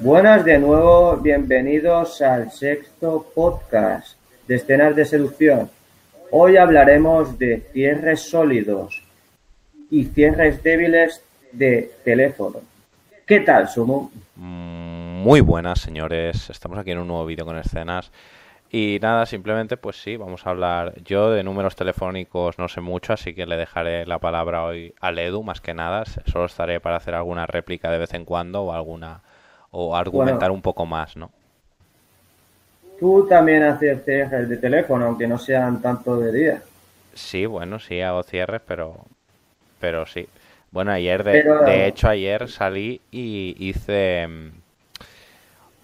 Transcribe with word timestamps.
Buenas 0.00 0.44
de 0.44 0.58
nuevo, 0.58 1.16
bienvenidos 1.16 2.20
al 2.20 2.50
sexto 2.50 3.26
podcast 3.34 4.18
de 4.46 4.56
escenas 4.56 4.94
de 4.94 5.06
seducción. 5.06 5.70
Hoy 6.30 6.58
hablaremos 6.58 7.38
de 7.38 7.62
cierres 7.72 8.28
sólidos 8.28 9.02
y 9.90 10.04
cierres 10.04 10.62
débiles 10.62 11.24
de 11.50 11.92
teléfono. 12.04 12.60
¿Qué 13.24 13.40
tal, 13.40 13.68
Sumo? 13.68 14.12
Muy 14.34 15.40
buenas, 15.40 15.80
señores. 15.80 16.50
Estamos 16.50 16.78
aquí 16.78 16.90
en 16.90 16.98
un 16.98 17.08
nuevo 17.08 17.24
vídeo 17.24 17.46
con 17.46 17.56
escenas. 17.56 18.12
Y 18.70 18.98
nada, 19.00 19.24
simplemente 19.24 19.78
pues 19.78 19.96
sí, 19.96 20.18
vamos 20.18 20.46
a 20.46 20.50
hablar. 20.50 20.92
Yo 21.04 21.30
de 21.30 21.42
números 21.42 21.74
telefónicos 21.74 22.58
no 22.58 22.68
sé 22.68 22.82
mucho, 22.82 23.14
así 23.14 23.32
que 23.32 23.46
le 23.46 23.56
dejaré 23.56 24.04
la 24.04 24.18
palabra 24.18 24.62
hoy 24.64 24.94
al 25.00 25.18
Edu, 25.18 25.42
más 25.42 25.62
que 25.62 25.72
nada. 25.72 26.04
Solo 26.26 26.44
estaré 26.44 26.80
para 26.80 26.96
hacer 26.96 27.14
alguna 27.14 27.46
réplica 27.46 27.90
de 27.90 27.98
vez 27.98 28.12
en 28.12 28.26
cuando 28.26 28.62
o 28.62 28.72
alguna 28.74 29.22
o 29.78 29.94
argumentar 29.94 30.50
un 30.50 30.62
poco 30.62 30.86
más, 30.86 31.16
¿no? 31.16 31.30
Tú 32.98 33.26
también 33.28 33.62
haces 33.62 34.04
cierres 34.04 34.48
de 34.48 34.56
teléfono, 34.58 35.06
aunque 35.06 35.26
no 35.26 35.38
sean 35.38 35.80
tanto 35.80 36.18
de 36.18 36.32
día. 36.32 36.62
Sí, 37.14 37.46
bueno, 37.46 37.78
sí 37.80 38.00
hago 38.00 38.22
cierres, 38.22 38.60
pero 38.66 39.06
pero 39.80 40.06
sí. 40.06 40.28
Bueno, 40.72 40.92
ayer 40.92 41.24
de, 41.24 41.42
de 41.58 41.86
hecho 41.86 42.08
ayer 42.08 42.48
salí 42.48 43.02
y 43.10 43.56
hice 43.60 44.26
mm, 44.28 44.50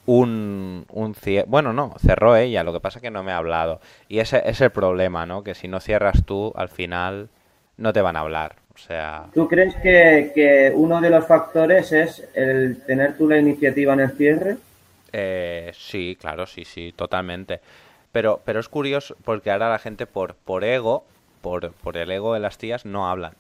un, 0.07 0.85
un 0.91 1.15
cierre. 1.15 1.47
Bueno, 1.49 1.73
no, 1.73 1.95
cerró 1.99 2.37
ella, 2.37 2.65
lo 2.65 2.73
que 2.73 2.81
pasa 2.81 2.99
es 2.99 3.03
que 3.03 3.11
no 3.11 3.23
me 3.23 3.33
ha 3.33 3.37
hablado. 3.39 3.81
Y 4.09 4.19
ese 4.19 4.43
es 4.49 4.61
el 4.61 4.71
problema, 4.71 5.27
¿no? 5.27 5.43
Que 5.45 5.55
si 5.55 5.69
no 5.69 5.81
cierras 5.81 6.25
tú, 6.25 6.53
al 6.57 6.69
final 6.69 7.29
no 7.77 7.93
te 7.93 8.03
van 8.03 8.17
a 8.17 8.21
hablar. 8.21 8.57
O 8.75 8.79
sea... 8.79 9.27
¿Tú 9.35 9.49
crees 9.49 9.75
que, 9.77 10.73
uno 10.75 11.01
de 11.01 11.11
los 11.11 11.27
factores 11.27 11.93
es 11.93 12.25
el 12.35 12.83
tener 12.83 13.17
tú 13.17 13.29
la 13.29 13.39
iniciativa 13.39 13.93
en 13.93 14.01
el 14.01 14.11
cierre? 14.13 14.57
Eh, 15.13 15.73
sí, 15.75 16.17
claro, 16.19 16.47
sí, 16.47 16.65
sí, 16.65 16.93
totalmente. 16.97 17.61
Pero, 18.13 18.41
pero 18.45 18.61
es 18.61 18.69
curioso 18.69 19.17
porque 19.25 19.51
ahora 19.51 19.71
la 19.71 19.79
gente 19.79 20.07
por, 20.07 20.35
por 20.35 20.65
ego, 20.65 21.05
por, 21.41 21.73
por 21.73 21.97
el 21.97 22.11
ego 22.11 22.35
de 22.35 22.41
las 22.41 22.59
tías, 22.59 22.85
no 22.85 23.09
hablan. 23.09 23.35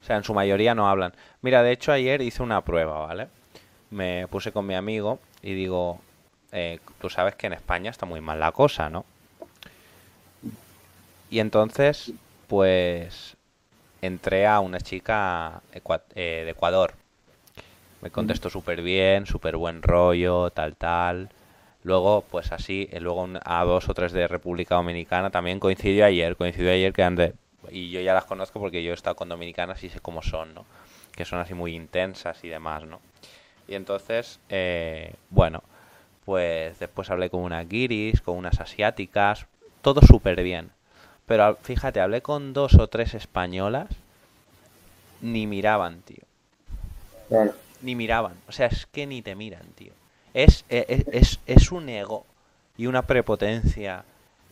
O 0.00 0.04
sea, 0.04 0.16
en 0.16 0.24
su 0.24 0.34
mayoría 0.34 0.74
no 0.74 0.88
hablan. 0.88 1.12
Mira, 1.42 1.62
de 1.62 1.72
hecho 1.72 1.92
ayer 1.92 2.20
hice 2.22 2.42
una 2.42 2.62
prueba, 2.62 3.06
¿vale? 3.06 3.28
Me 3.90 4.26
puse 4.28 4.52
con 4.52 4.66
mi 4.66 4.74
amigo 4.74 5.18
y 5.42 5.54
digo, 5.54 6.00
eh, 6.52 6.78
tú 7.00 7.10
sabes 7.10 7.34
que 7.34 7.46
en 7.46 7.54
España 7.54 7.90
está 7.90 8.06
muy 8.06 8.20
mal 8.20 8.38
la 8.38 8.52
cosa, 8.52 8.88
¿no? 8.90 9.04
Y 11.30 11.40
entonces, 11.40 12.12
pues 12.46 13.36
entré 14.02 14.46
a 14.46 14.60
una 14.60 14.80
chica 14.80 15.62
eh, 15.72 16.42
de 16.44 16.50
Ecuador. 16.50 16.94
Me 18.00 18.10
contestó 18.10 18.48
súper 18.48 18.82
bien, 18.82 19.26
súper 19.26 19.56
buen 19.56 19.82
rollo, 19.82 20.50
tal, 20.50 20.76
tal. 20.76 21.30
Luego, 21.82 22.24
pues 22.30 22.52
así, 22.52 22.88
eh, 22.92 23.00
luego 23.00 23.28
a 23.44 23.64
dos 23.64 23.88
o 23.88 23.94
tres 23.94 24.12
de 24.12 24.28
República 24.28 24.76
Dominicana 24.76 25.30
también 25.30 25.58
coincidió 25.58 26.04
ayer, 26.04 26.36
coincidió 26.36 26.70
ayer 26.70 26.92
que 26.92 27.02
andé, 27.02 27.34
y 27.70 27.90
yo 27.90 28.00
ya 28.00 28.14
las 28.14 28.24
conozco 28.24 28.60
porque 28.60 28.82
yo 28.82 28.90
he 28.90 28.94
estado 28.94 29.16
con 29.16 29.28
dominicanas 29.28 29.82
y 29.84 29.88
sé 29.88 30.00
cómo 30.00 30.22
son, 30.22 30.54
¿no? 30.54 30.64
Que 31.12 31.24
son 31.24 31.40
así 31.40 31.54
muy 31.54 31.74
intensas 31.74 32.42
y 32.44 32.48
demás, 32.48 32.84
¿no? 32.84 33.00
Y 33.66 33.74
entonces, 33.74 34.40
eh, 34.48 35.14
bueno, 35.30 35.62
pues 36.24 36.78
después 36.78 37.10
hablé 37.10 37.30
con 37.30 37.42
unas 37.42 37.68
guiris, 37.68 38.20
con 38.20 38.36
unas 38.36 38.60
asiáticas, 38.60 39.46
todo 39.82 40.00
súper 40.02 40.42
bien. 40.42 40.70
Pero 41.28 41.58
fíjate, 41.62 42.00
hablé 42.00 42.22
con 42.22 42.54
dos 42.54 42.74
o 42.74 42.88
tres 42.88 43.12
españolas, 43.12 43.88
ni 45.20 45.46
miraban, 45.46 46.00
tío. 46.00 46.24
Ni 47.82 47.94
miraban. 47.94 48.32
O 48.48 48.52
sea, 48.52 48.66
es 48.66 48.86
que 48.86 49.06
ni 49.06 49.20
te 49.20 49.34
miran, 49.34 49.66
tío. 49.74 49.92
Es, 50.32 50.64
e, 50.70 50.86
e, 50.88 51.16
es, 51.16 51.38
es, 51.46 51.70
un 51.70 51.90
ego 51.90 52.24
y 52.78 52.86
una 52.86 53.02
prepotencia 53.02 54.04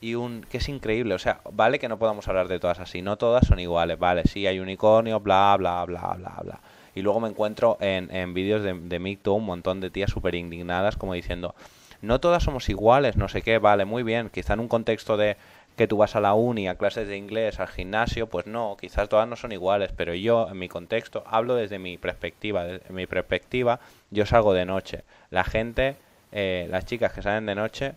y 0.03 0.17
un 0.17 0.45
que 0.51 0.59
es 0.59 0.69
increíble. 0.69 1.15
O 1.15 1.19
sea, 1.19 1.41
vale 1.51 1.79
que 1.79 1.89
no 1.89 1.99
podamos 1.99 2.29
hablar 2.29 2.47
de 2.47 2.61
todas 2.61 2.79
así. 2.79 3.01
No 3.01 3.17
todas 3.17 3.47
son 3.47 3.59
iguales, 3.59 3.99
vale. 3.99 4.25
Sí, 4.25 4.47
hay 4.47 4.61
unicornio, 4.61 5.19
bla, 5.19 5.57
bla, 5.59 5.83
bla, 5.87 6.15
bla, 6.19 6.37
bla. 6.43 6.61
Y 6.95 7.01
luego 7.01 7.21
me 7.21 7.31
encuentro 7.31 7.79
en, 7.81 8.15
en 8.15 8.35
vídeos 8.35 8.63
de, 8.63 8.75
de 8.75 9.31
un 9.31 9.45
montón 9.45 9.81
de 9.81 9.89
tías 9.89 10.11
súper 10.11 10.35
indignadas 10.35 10.97
como 10.97 11.15
diciendo, 11.15 11.55
no 12.03 12.21
todas 12.21 12.43
somos 12.43 12.69
iguales, 12.69 13.17
no 13.17 13.29
sé 13.29 13.43
qué, 13.43 13.59
vale, 13.59 13.85
muy 13.85 14.03
bien, 14.03 14.31
quizá 14.31 14.55
en 14.55 14.61
un 14.61 14.69
contexto 14.69 15.17
de 15.17 15.37
que 15.77 15.87
tú 15.87 15.99
vas 15.99 16.17
a 16.17 16.21
la 16.21 16.35
uni, 16.35 16.69
a 16.69 16.77
clases 16.77 17.07
de 17.07 17.17
inglés, 17.17 17.61
al 17.61 17.69
gimnasio, 17.69 18.29
pues 18.29 18.47
no, 18.47 18.77
quizás 18.81 19.09
todas 19.09 19.29
no 19.29 19.37
son 19.37 19.53
iguales, 19.53 19.93
pero 19.95 20.15
yo 20.15 20.49
en 20.49 20.59
mi 20.59 20.69
contexto 20.69 21.23
hablo 21.27 21.55
desde 21.55 21.79
mi 21.79 21.99
perspectiva, 21.99 22.65
desde 22.65 22.93
mi 22.93 23.07
perspectiva 23.07 23.79
yo 24.11 24.25
salgo 24.25 24.55
de 24.55 24.65
noche. 24.65 25.05
La 25.31 25.45
gente, 25.45 25.97
eh, 26.33 26.67
las 26.71 26.87
chicas 26.87 27.13
que 27.13 27.23
salen 27.23 27.47
de 27.47 27.55
noche, 27.55 27.95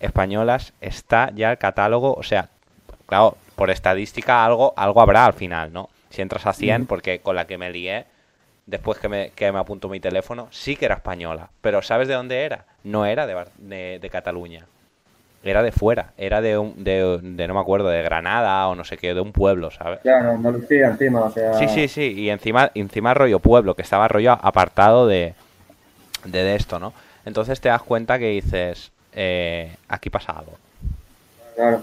españolas, 0.00 0.74
está 0.80 1.30
ya 1.34 1.50
el 1.52 1.58
catálogo, 1.58 2.14
o 2.14 2.22
sea, 2.22 2.50
claro, 3.06 3.36
por 3.56 3.70
estadística 3.70 4.44
algo, 4.44 4.74
algo 4.76 5.00
habrá 5.00 5.24
al 5.24 5.34
final, 5.34 5.72
¿no? 5.72 5.88
Si 6.10 6.20
entras 6.20 6.46
a 6.46 6.52
100, 6.52 6.86
porque 6.86 7.20
con 7.20 7.36
la 7.36 7.46
que 7.46 7.56
me 7.56 7.70
lié, 7.70 8.04
después 8.66 8.98
que 8.98 9.08
me, 9.08 9.30
que 9.30 9.50
me 9.50 9.58
apuntó 9.58 9.88
mi 9.88 10.00
teléfono, 10.00 10.48
sí 10.50 10.76
que 10.76 10.84
era 10.84 10.96
española. 10.96 11.50
Pero 11.60 11.80
¿sabes 11.80 12.08
de 12.08 12.14
dónde 12.14 12.44
era? 12.44 12.66
No 12.84 13.06
era 13.06 13.26
de, 13.26 13.98
de, 13.98 14.10
Cataluña. 14.10 14.66
Era 15.44 15.62
de 15.62 15.72
fuera. 15.72 16.12
Era 16.16 16.40
de, 16.40 16.56
un, 16.56 16.84
de, 16.84 17.46
no 17.48 17.54
me 17.54 17.60
acuerdo, 17.60 17.88
de 17.88 18.02
Granada 18.02 18.68
o 18.68 18.74
no 18.74 18.84
sé 18.84 18.96
qué, 18.96 19.14
de 19.14 19.20
un 19.20 19.32
pueblo, 19.32 19.70
¿sabes? 19.70 20.00
Claro, 20.00 20.30
Andalucía 20.30 20.88
encima, 20.88 21.22
o 21.22 21.30
sea... 21.30 21.54
Sí, 21.54 21.68
sí, 21.68 21.88
sí. 21.88 22.12
Y 22.12 22.30
encima, 22.30 22.70
encima 22.74 23.14
rollo 23.14 23.40
pueblo, 23.40 23.74
que 23.74 23.82
estaba 23.82 24.08
rollo 24.08 24.32
apartado 24.32 25.06
de, 25.06 25.34
de, 26.24 26.54
esto, 26.54 26.78
¿no? 26.78 26.92
Entonces 27.24 27.60
te 27.60 27.68
das 27.68 27.82
cuenta 27.82 28.18
que 28.18 28.28
dices, 28.28 28.92
eh, 29.12 29.74
aquí 29.88 30.10
pasa 30.10 30.32
algo. 30.32 30.52
Claro. 31.56 31.82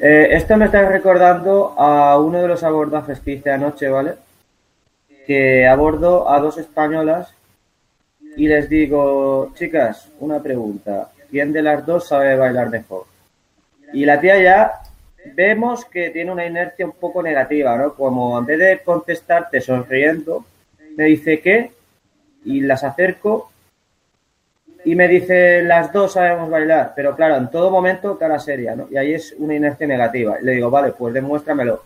Eh, 0.00 0.28
esto 0.32 0.56
me 0.56 0.66
está 0.66 0.88
recordando 0.88 1.74
a 1.78 2.18
uno 2.18 2.40
de 2.40 2.48
los 2.48 2.62
abordajes 2.62 3.20
que 3.20 3.32
hice 3.32 3.50
anoche, 3.50 3.88
¿vale? 3.88 4.14
Que 5.26 5.66
abordo 5.66 6.30
a 6.30 6.40
dos 6.40 6.58
españolas 6.58 7.32
y 8.36 8.48
les 8.48 8.68
digo, 8.68 9.52
chicas, 9.54 10.08
una 10.20 10.42
pregunta. 10.42 11.10
¿Quién 11.34 11.52
de 11.52 11.62
las 11.62 11.84
dos 11.84 12.06
sabe 12.06 12.36
bailar 12.36 12.70
mejor? 12.70 13.06
Y 13.92 14.04
la 14.04 14.20
tía 14.20 14.40
ya 14.40 14.72
vemos 15.34 15.84
que 15.84 16.10
tiene 16.10 16.30
una 16.30 16.46
inercia 16.46 16.86
un 16.86 16.92
poco 16.92 17.24
negativa, 17.24 17.76
¿no? 17.76 17.92
Como 17.94 18.38
en 18.38 18.46
vez 18.46 18.56
de 18.60 18.78
contestarte 18.84 19.60
sonriendo, 19.60 20.44
me 20.96 21.06
dice 21.06 21.40
¿qué? 21.40 21.72
Y 22.44 22.60
las 22.60 22.84
acerco 22.84 23.50
y 24.84 24.94
me 24.94 25.08
dice, 25.08 25.62
las 25.64 25.92
dos 25.92 26.12
sabemos 26.12 26.48
bailar, 26.48 26.92
pero 26.94 27.16
claro, 27.16 27.34
en 27.34 27.50
todo 27.50 27.68
momento 27.68 28.16
cara 28.16 28.38
seria, 28.38 28.76
¿no? 28.76 28.86
Y 28.88 28.96
ahí 28.96 29.14
es 29.14 29.34
una 29.36 29.56
inercia 29.56 29.88
negativa. 29.88 30.38
le 30.40 30.52
digo, 30.52 30.70
vale, 30.70 30.92
pues 30.92 31.14
demuéstramelo. 31.14 31.82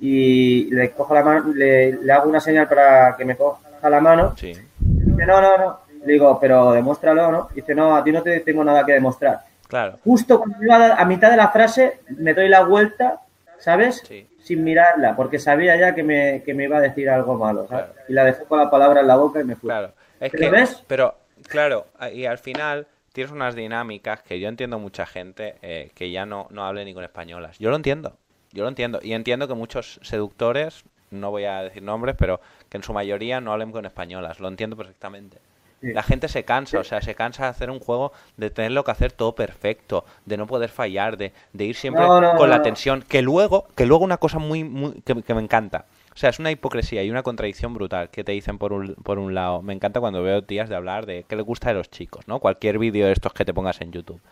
Y 0.00 0.74
le 0.74 0.90
cojo 0.90 1.14
la 1.14 1.22
mano, 1.22 1.54
le, 1.54 1.96
hago 2.10 2.28
una 2.28 2.40
señal 2.40 2.66
para 2.66 3.14
que 3.16 3.24
me 3.24 3.36
coja 3.36 3.88
la 3.88 4.00
mano. 4.00 4.34
Sí. 4.36 4.54
Dice, 4.80 5.24
no, 5.24 5.40
no, 5.40 5.56
no. 5.56 5.85
Le 6.06 6.14
digo, 6.14 6.38
pero 6.40 6.72
demuéstralo, 6.72 7.30
¿no? 7.30 7.48
Dice, 7.54 7.74
no, 7.74 7.96
a 7.96 8.04
ti 8.04 8.12
no 8.12 8.22
te 8.22 8.40
tengo 8.40 8.64
nada 8.64 8.86
que 8.86 8.92
demostrar. 8.92 9.40
Claro. 9.68 9.98
Justo 10.04 10.38
cuando 10.38 10.62
iba 10.62 10.94
a, 10.94 11.04
mitad 11.04 11.30
de 11.30 11.36
la 11.36 11.48
frase, 11.48 12.00
me 12.16 12.32
doy 12.32 12.48
la 12.48 12.62
vuelta, 12.62 13.20
¿sabes? 13.58 14.02
Sin 14.42 14.62
mirarla, 14.62 15.16
porque 15.16 15.40
sabía 15.40 15.76
ya 15.76 15.94
que 15.94 16.04
me, 16.04 16.42
que 16.44 16.54
me 16.54 16.64
iba 16.64 16.78
a 16.78 16.80
decir 16.80 17.10
algo 17.10 17.36
malo, 17.36 17.66
¿sabes? 17.68 17.90
Y 18.08 18.12
la 18.12 18.24
dejé 18.24 18.44
con 18.44 18.58
la 18.60 18.70
palabra 18.70 19.00
en 19.00 19.08
la 19.08 19.16
boca 19.16 19.40
y 19.40 19.44
me 19.44 19.56
fui. 19.56 19.68
Claro. 19.68 19.90
Es 20.20 20.32
que, 20.32 20.48
ves? 20.48 20.82
Pero 20.86 21.14
Claro, 21.48 21.86
y 22.12 22.24
al 22.24 22.38
final 22.38 22.86
tienes 23.12 23.32
unas 23.32 23.54
dinámicas 23.54 24.22
que 24.22 24.40
yo 24.40 24.48
entiendo 24.48 24.78
mucha 24.78 25.06
gente 25.06 25.56
eh, 25.62 25.90
que 25.94 26.10
ya 26.10 26.26
no, 26.26 26.48
no 26.50 26.64
hable 26.64 26.84
ni 26.84 26.94
con 26.94 27.04
españolas. 27.04 27.58
Yo 27.58 27.70
lo 27.70 27.76
entiendo, 27.76 28.16
yo 28.52 28.64
lo 28.64 28.68
entiendo. 28.68 29.00
Y 29.02 29.12
entiendo 29.12 29.46
que 29.46 29.54
muchos 29.54 30.00
seductores, 30.02 30.84
no 31.10 31.30
voy 31.30 31.44
a 31.44 31.62
decir 31.62 31.82
nombres, 31.82 32.16
pero 32.18 32.40
que 32.68 32.78
en 32.78 32.82
su 32.82 32.92
mayoría 32.92 33.40
no 33.40 33.52
hablen 33.52 33.72
con 33.72 33.86
españolas. 33.86 34.40
Lo 34.40 34.48
entiendo 34.48 34.76
perfectamente. 34.76 35.38
La 35.82 36.02
gente 36.02 36.28
se 36.28 36.44
cansa, 36.44 36.80
o 36.80 36.84
sea, 36.84 37.02
se 37.02 37.14
cansa 37.14 37.44
de 37.44 37.48
hacer 37.50 37.70
un 37.70 37.80
juego, 37.80 38.12
de 38.36 38.50
tenerlo 38.50 38.82
que 38.82 38.90
hacer 38.90 39.12
todo 39.12 39.34
perfecto, 39.34 40.04
de 40.24 40.36
no 40.36 40.46
poder 40.46 40.70
fallar, 40.70 41.16
de, 41.16 41.32
de 41.52 41.64
ir 41.64 41.76
siempre 41.76 42.04
con 42.04 42.50
la 42.50 42.62
tensión. 42.62 43.04
Que 43.06 43.22
luego, 43.22 43.68
que 43.76 43.86
luego 43.86 44.04
una 44.04 44.16
cosa 44.16 44.38
muy, 44.38 44.64
muy 44.64 45.02
que, 45.02 45.22
que 45.22 45.34
me 45.34 45.42
encanta 45.42 45.84
o 46.16 46.18
sea, 46.18 46.30
es 46.30 46.38
una 46.38 46.50
hipocresía 46.50 47.04
y 47.04 47.10
una 47.10 47.22
contradicción 47.22 47.74
brutal 47.74 48.08
que 48.08 48.24
te 48.24 48.32
dicen 48.32 48.56
por 48.56 48.72
un, 48.72 48.94
por 48.94 49.18
un 49.18 49.34
lado. 49.34 49.60
Me 49.60 49.74
encanta 49.74 50.00
cuando 50.00 50.22
veo 50.22 50.42
tías 50.42 50.70
de 50.70 50.74
hablar 50.74 51.04
de 51.04 51.26
qué 51.28 51.36
le 51.36 51.42
gusta 51.42 51.68
de 51.68 51.74
los 51.74 51.90
chicos, 51.90 52.26
¿no? 52.26 52.40
Cualquier 52.40 52.78
vídeo 52.78 53.04
de 53.04 53.12
estos 53.12 53.34
que 53.34 53.44
te 53.44 53.52
pongas 53.52 53.82
en 53.82 53.92
YouTube. 53.92 54.22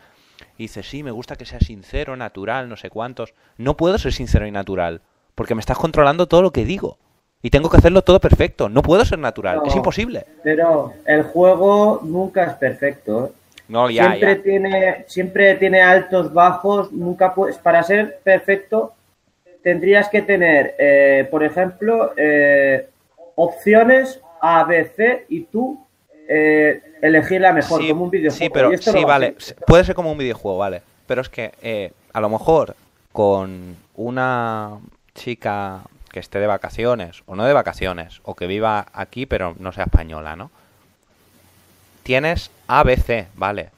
Y 0.57 0.63
dices, 0.63 0.89
sí, 0.89 1.03
me 1.03 1.11
gusta 1.11 1.37
que 1.37 1.45
sea 1.45 1.61
sincero, 1.61 2.17
natural, 2.17 2.71
no 2.71 2.77
sé 2.77 2.89
cuántos. 2.89 3.35
No 3.59 3.77
puedo 3.77 3.99
ser 3.99 4.15
sincero 4.15 4.47
y 4.47 4.51
natural, 4.51 5.03
porque 5.35 5.55
me 5.55 5.61
estás 5.61 5.77
controlando 5.77 6.27
todo 6.27 6.41
lo 6.41 6.53
que 6.53 6.65
digo. 6.65 6.97
Y 7.45 7.51
tengo 7.51 7.69
que 7.69 7.77
hacerlo 7.77 8.03
todo 8.03 8.19
perfecto. 8.21 8.69
No 8.69 8.83
puedo 8.83 9.05
ser 9.05 9.19
natural, 9.19 9.61
es 9.67 9.77
imposible. 9.77 10.25
Pero 10.43 10.95
el 11.05 11.23
juego 11.25 12.01
nunca 12.03 12.45
es 12.45 12.55
perfecto. 12.55 13.27
¿eh? 13.27 13.61
No, 13.69 13.91
ya, 13.91 14.17
siempre 14.17 14.37
tiene 14.37 15.05
siempre 15.07 15.55
tiene 15.57 15.83
altos, 15.83 16.33
bajos, 16.33 16.91
nunca 16.91 17.35
puedes 17.35 17.59
para 17.59 17.83
ser 17.83 18.19
perfecto 18.25 18.95
tendrías 19.63 20.09
que 20.09 20.23
tener, 20.23 20.75
eh, 20.79 21.27
por 21.31 21.43
ejemplo, 21.43 22.13
eh, 22.17 22.87
opciones 23.35 24.21
A, 24.41 24.65
B, 24.65 24.85
C 24.95 25.25
y 25.29 25.41
tú 25.45 25.85
eh, 26.29 26.83
elegir 27.03 27.41
la 27.41 27.53
mejor, 27.53 27.87
como 27.87 28.05
un 28.05 28.11
videojuego. 28.11 28.45
Sí, 28.45 28.51
pero 28.51 28.77
sí, 28.79 29.05
vale. 29.05 29.35
Puede 29.67 29.85
ser 29.85 29.95
como 29.95 30.13
un 30.13 30.19
videojuego, 30.19 30.59
vale. 30.59 30.83
Pero 31.07 31.21
es 31.21 31.29
que 31.29 31.53
eh, 31.63 31.93
a 32.13 32.21
lo 32.21 32.29
mejor 32.29 32.77
con 33.13 33.77
una 33.97 34.79
chica 35.15 35.83
que 36.15 36.21
esté 36.21 36.39
de 36.39 36.47
vacaciones, 36.47 37.25
o 37.27 37.35
no 37.35 37.45
de 37.45 37.53
vacaciones, 37.53 38.21
o 38.23 38.37
que 38.37 38.47
viva 38.47 38.87
aquí 38.93 39.27
pero 39.27 39.57
no 39.59 39.73
sea 39.73 39.87
española, 39.87 40.37
¿no? 40.37 40.53
Tienes 42.05 42.53
A, 42.69 42.85
B, 42.85 42.97
C, 42.97 43.27
vale. 43.35 43.71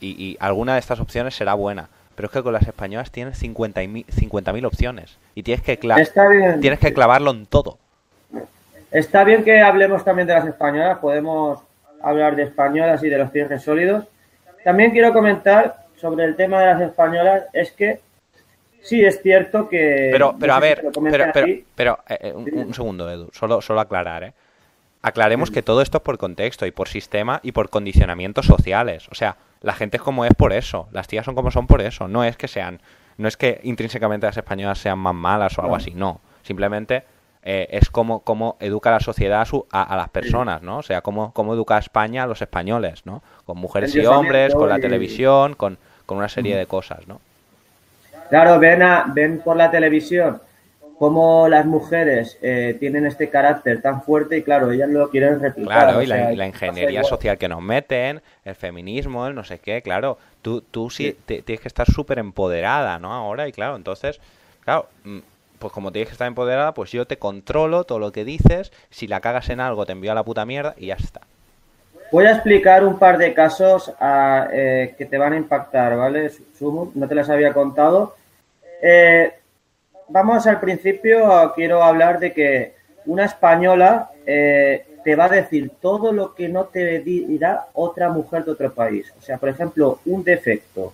Y, 0.00 0.38
alguna 0.40 0.72
de 0.72 0.80
estas 0.80 1.00
opciones 1.00 1.36
será 1.36 1.52
buena. 1.52 1.90
Pero 2.14 2.26
es 2.26 2.32
que 2.32 2.42
con 2.42 2.54
las 2.54 2.66
españolas 2.66 3.10
tienes 3.10 3.42
50.000 3.42 4.06
50 4.08 4.52
opciones. 4.66 5.18
Y 5.34 5.42
tienes 5.42 5.62
que, 5.62 5.76
tienes 5.76 6.78
que 6.78 6.94
clavarlo 6.94 7.30
en 7.32 7.44
todo. 7.44 7.76
Está 8.90 9.24
bien 9.24 9.44
que 9.44 9.60
hablemos 9.60 10.02
también 10.02 10.28
de 10.28 10.34
las 10.34 10.46
españolas. 10.46 10.96
Podemos 10.98 11.60
hablar 12.02 12.36
de 12.36 12.44
españolas 12.44 13.02
y 13.02 13.10
de 13.10 13.18
los 13.18 13.30
cierres 13.32 13.62
sólidos. 13.62 14.06
También 14.64 14.92
quiero 14.92 15.12
comentar 15.12 15.84
sobre 16.00 16.24
el 16.24 16.36
tema 16.36 16.60
de 16.60 16.66
las 16.66 16.80
españolas. 16.80 17.44
Es 17.52 17.70
que 17.72 18.00
sí 18.86 19.04
es 19.04 19.20
cierto 19.22 19.68
que... 19.68 20.08
Pero, 20.12 20.36
pero 20.38 20.54
a 20.54 20.60
ver, 20.60 20.84
pero, 20.92 21.32
pero, 21.74 21.98
eh, 22.08 22.18
eh, 22.20 22.32
un, 22.32 22.74
segundo, 22.74 23.10
Edu. 23.10 23.28
Solo, 23.32 23.60
solo 23.60 23.80
aclarar, 23.80 24.24
¿eh? 24.24 24.32
Aclaremos 25.02 25.50
que 25.50 25.62
todo 25.62 25.82
esto 25.82 25.98
es 25.98 26.02
por 26.02 26.18
contexto 26.18 26.66
y 26.66 26.72
por 26.72 26.88
sistema 26.88 27.38
y 27.42 27.52
por 27.52 27.70
condicionamientos 27.70 28.46
sociales. 28.46 29.08
O 29.10 29.14
sea, 29.14 29.36
la 29.60 29.72
gente 29.72 29.98
es 29.98 30.02
como 30.02 30.24
es 30.24 30.34
por 30.34 30.52
eso. 30.52 30.88
Las 30.90 31.06
tías 31.06 31.24
son 31.24 31.36
como 31.36 31.52
son 31.52 31.68
por 31.68 31.80
eso. 31.80 32.08
No 32.08 32.24
es 32.24 32.36
que 32.36 32.48
sean, 32.48 32.80
no 33.16 33.28
es 33.28 33.36
que 33.36 33.60
intrínsecamente 33.62 34.26
las 34.26 34.36
españolas 34.36 34.78
sean 34.78 34.98
más 34.98 35.14
malas 35.14 35.56
o 35.58 35.62
algo 35.62 35.76
así. 35.76 35.92
No. 35.94 36.20
Simplemente 36.42 37.04
eh, 37.42 37.68
es 37.70 37.88
como, 37.90 38.20
como 38.20 38.56
educa 38.58 38.90
la 38.90 38.98
sociedad 38.98 39.46
a, 39.70 39.82
a, 39.82 39.96
las 39.96 40.08
personas, 40.08 40.62
¿no? 40.62 40.78
O 40.78 40.82
sea, 40.82 41.02
cómo, 41.02 41.32
cómo 41.32 41.54
educa 41.54 41.76
a 41.76 41.78
España 41.78 42.24
a 42.24 42.26
los 42.26 42.42
españoles, 42.42 43.06
¿no? 43.06 43.22
Con 43.44 43.58
mujeres 43.58 43.94
y 43.94 44.04
hombres, 44.04 44.52
con 44.52 44.68
la 44.68 44.80
televisión, 44.80 45.54
con, 45.54 45.78
con 46.06 46.18
una 46.18 46.28
serie 46.28 46.56
de 46.56 46.66
cosas, 46.66 47.06
¿no? 47.06 47.20
Claro, 48.28 48.58
ven, 48.58 48.82
a, 48.82 49.06
ven 49.14 49.40
por 49.40 49.56
la 49.56 49.70
televisión 49.70 50.40
cómo 50.98 51.48
las 51.48 51.66
mujeres 51.66 52.38
eh, 52.42 52.76
tienen 52.78 53.06
este 53.06 53.28
carácter 53.28 53.82
tan 53.82 54.02
fuerte 54.02 54.38
y 54.38 54.42
claro, 54.42 54.70
ellas 54.70 54.88
lo 54.88 55.10
quieren 55.10 55.40
replicar. 55.40 55.88
Claro, 55.88 56.02
y, 56.02 56.06
la, 56.06 56.46
ingeniería 56.46 57.04
social 57.04 57.38
que 57.38 57.48
nos 57.48 57.62
meten, 57.62 58.22
el 58.44 58.54
feminismo, 58.54 59.26
el 59.26 59.34
no 59.34 59.44
sé 59.44 59.58
qué, 59.58 59.82
claro, 59.82 60.18
tú, 60.42 60.62
tú 60.62 60.90
sí, 60.90 61.16
tienes 61.26 61.60
que 61.60 61.68
estar 61.68 61.86
súper 61.86 62.18
empoderada, 62.18 62.98
¿no? 62.98 63.12
Ahora, 63.12 63.46
y 63.46 63.52
claro, 63.52 63.76
entonces, 63.76 64.20
claro, 64.64 64.88
mm, 65.04 65.18
pues 65.58 65.72
como 65.72 65.92
tienes 65.92 66.08
que 66.08 66.12
estar 66.12 66.28
empoderada, 66.28 66.72
pues 66.72 66.92
yo 66.92 67.06
te 67.06 67.18
controlo 67.18 67.84
todo 67.84 67.98
lo 67.98 68.12
que 68.12 68.24
dices, 68.24 68.72
si 68.90 69.06
la 69.06 69.20
cagas 69.20 69.50
en 69.50 69.60
algo 69.60 69.86
te 69.86 69.92
envío 69.92 70.12
a 70.12 70.14
la 70.14 70.24
puta 70.24 70.46
mierda 70.46 70.74
y 70.78 70.86
ya 70.86 70.94
está. 70.94 71.20
Voy 72.12 72.24
a 72.26 72.32
explicar 72.32 72.84
un 72.84 72.98
par 72.98 73.18
de 73.18 73.34
casos 73.34 73.92
ah, 74.00 74.48
eh, 74.52 74.94
que 74.96 75.06
te 75.06 75.18
van 75.18 75.32
a 75.32 75.36
impactar, 75.36 75.96
¿vale? 75.96 76.30
Sumo, 76.56 76.92
no 76.94 77.08
te 77.08 77.14
las 77.14 77.28
había 77.28 77.52
contado. 77.52 78.14
Eh, 78.80 79.32
vamos 80.08 80.46
al 80.46 80.60
principio, 80.60 81.52
quiero 81.54 81.82
hablar 81.82 82.20
de 82.20 82.32
que 82.32 82.74
una 83.06 83.24
española 83.24 84.10
eh, 84.24 84.84
te 85.02 85.16
va 85.16 85.24
a 85.26 85.30
decir 85.30 85.70
todo 85.80 86.12
lo 86.12 86.34
que 86.34 86.48
no 86.48 86.64
te 86.64 87.00
dirá 87.00 87.66
otra 87.74 88.08
mujer 88.10 88.44
de 88.44 88.52
otro 88.52 88.72
país. 88.72 89.12
O 89.18 89.22
sea, 89.22 89.38
por 89.38 89.48
ejemplo, 89.48 90.00
un 90.06 90.22
defecto, 90.22 90.92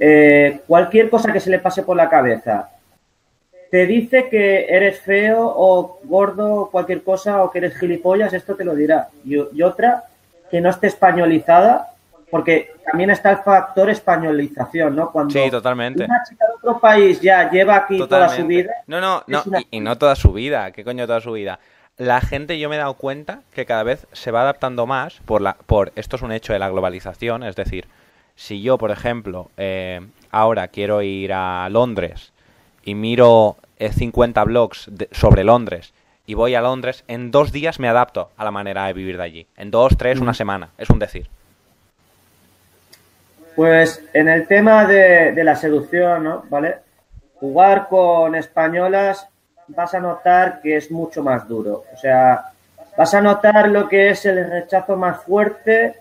eh, 0.00 0.60
cualquier 0.66 1.10
cosa 1.10 1.32
que 1.32 1.40
se 1.40 1.50
le 1.50 1.58
pase 1.58 1.82
por 1.82 1.96
la 1.96 2.08
cabeza, 2.08 2.70
te 3.70 3.86
dice 3.86 4.28
que 4.28 4.66
eres 4.68 5.00
feo 5.00 5.52
o 5.56 5.98
gordo 6.04 6.54
o 6.54 6.70
cualquier 6.70 7.02
cosa 7.02 7.42
o 7.42 7.50
que 7.50 7.58
eres 7.58 7.76
gilipollas, 7.76 8.32
esto 8.32 8.54
te 8.54 8.64
lo 8.64 8.74
dirá. 8.74 9.08
y 9.24 9.62
otra, 9.62 10.04
que 10.54 10.60
no 10.60 10.70
esté 10.70 10.86
españolizada, 10.86 11.88
porque 12.30 12.70
también 12.88 13.10
está 13.10 13.32
el 13.32 13.38
factor 13.38 13.90
españolización, 13.90 14.94
¿no? 14.94 15.10
Cuando 15.10 15.32
sí, 15.32 15.50
totalmente. 15.50 16.04
una 16.04 16.22
chica 16.22 16.46
de 16.46 16.54
otro 16.54 16.78
país 16.78 17.20
ya 17.20 17.50
lleva 17.50 17.74
aquí 17.74 17.98
toda 17.98 18.28
su 18.28 18.46
vida. 18.46 18.70
No, 18.86 19.00
no, 19.00 19.24
no, 19.26 19.42
y, 19.68 19.80
no 19.80 19.98
toda 19.98 20.14
su 20.14 20.32
vida, 20.32 20.70
¿qué 20.70 20.84
coño 20.84 21.08
toda 21.08 21.20
su 21.20 21.32
vida? 21.32 21.58
La 21.96 22.20
gente, 22.20 22.60
yo 22.60 22.68
me 22.68 22.76
he 22.76 22.78
dado 22.78 22.94
cuenta 22.94 23.40
que 23.52 23.66
cada 23.66 23.82
vez 23.82 24.06
se 24.12 24.30
va 24.30 24.42
adaptando 24.42 24.86
más 24.86 25.16
por 25.24 25.40
la, 25.40 25.54
por 25.66 25.90
esto 25.96 26.14
es 26.14 26.22
un 26.22 26.30
hecho 26.30 26.52
de 26.52 26.60
la 26.60 26.68
globalización, 26.68 27.42
es 27.42 27.56
decir, 27.56 27.88
si 28.36 28.62
yo, 28.62 28.78
por 28.78 28.92
ejemplo, 28.92 29.50
eh, 29.56 30.06
ahora 30.30 30.68
quiero 30.68 31.02
ir 31.02 31.32
a 31.32 31.68
Londres 31.68 32.32
y 32.84 32.94
miro 32.94 33.56
50 33.80 34.40
eh, 34.40 34.44
blogs 34.44 34.88
sobre 35.10 35.42
Londres 35.42 35.92
y 36.26 36.34
voy 36.34 36.54
a 36.54 36.60
Londres, 36.62 37.04
en 37.06 37.30
dos 37.30 37.52
días 37.52 37.78
me 37.78 37.88
adapto 37.88 38.30
a 38.36 38.44
la 38.44 38.50
manera 38.50 38.86
de 38.86 38.92
vivir 38.92 39.16
de 39.16 39.22
allí. 39.22 39.46
En 39.56 39.70
dos, 39.70 39.96
tres, 39.96 40.20
una 40.20 40.34
semana, 40.34 40.70
es 40.78 40.88
un 40.90 40.98
decir. 40.98 41.28
Pues 43.54 44.02
en 44.12 44.28
el 44.28 44.46
tema 44.46 44.84
de, 44.84 45.44
la 45.44 45.54
seducción, 45.54 46.24
¿no? 46.24 46.44
¿Vale? 46.48 46.76
Jugar 47.36 47.88
con 47.88 48.34
españolas 48.34 49.28
vas 49.68 49.94
a 49.94 50.00
notar 50.00 50.60
que 50.60 50.76
es 50.76 50.90
mucho 50.90 51.22
más 51.22 51.46
duro. 51.46 51.84
O 51.92 51.96
sea, 51.96 52.46
vas 52.96 53.14
a 53.14 53.20
notar 53.20 53.68
lo 53.68 53.88
que 53.88 54.10
es 54.10 54.24
el 54.26 54.50
rechazo 54.50 54.96
más 54.96 55.22
fuerte 55.22 55.94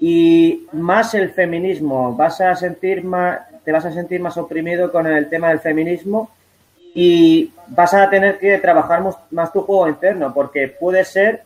y 0.00 0.66
más 0.72 1.14
el 1.14 1.30
feminismo. 1.30 2.14
Vas 2.14 2.40
a 2.40 2.54
sentir 2.54 3.02
más, 3.02 3.40
te 3.64 3.72
vas 3.72 3.84
a 3.84 3.92
sentir 3.92 4.20
más 4.20 4.36
oprimido 4.36 4.92
con 4.92 5.06
el 5.06 5.28
tema 5.28 5.48
del 5.48 5.60
feminismo 5.60 6.30
y 6.94 7.52
vas 7.68 7.94
a 7.94 8.08
tener 8.10 8.38
que 8.38 8.58
trabajar 8.58 9.02
más 9.30 9.52
tu 9.52 9.62
juego 9.62 9.88
interno 9.88 10.32
porque 10.32 10.68
puede 10.68 11.04
ser 11.04 11.42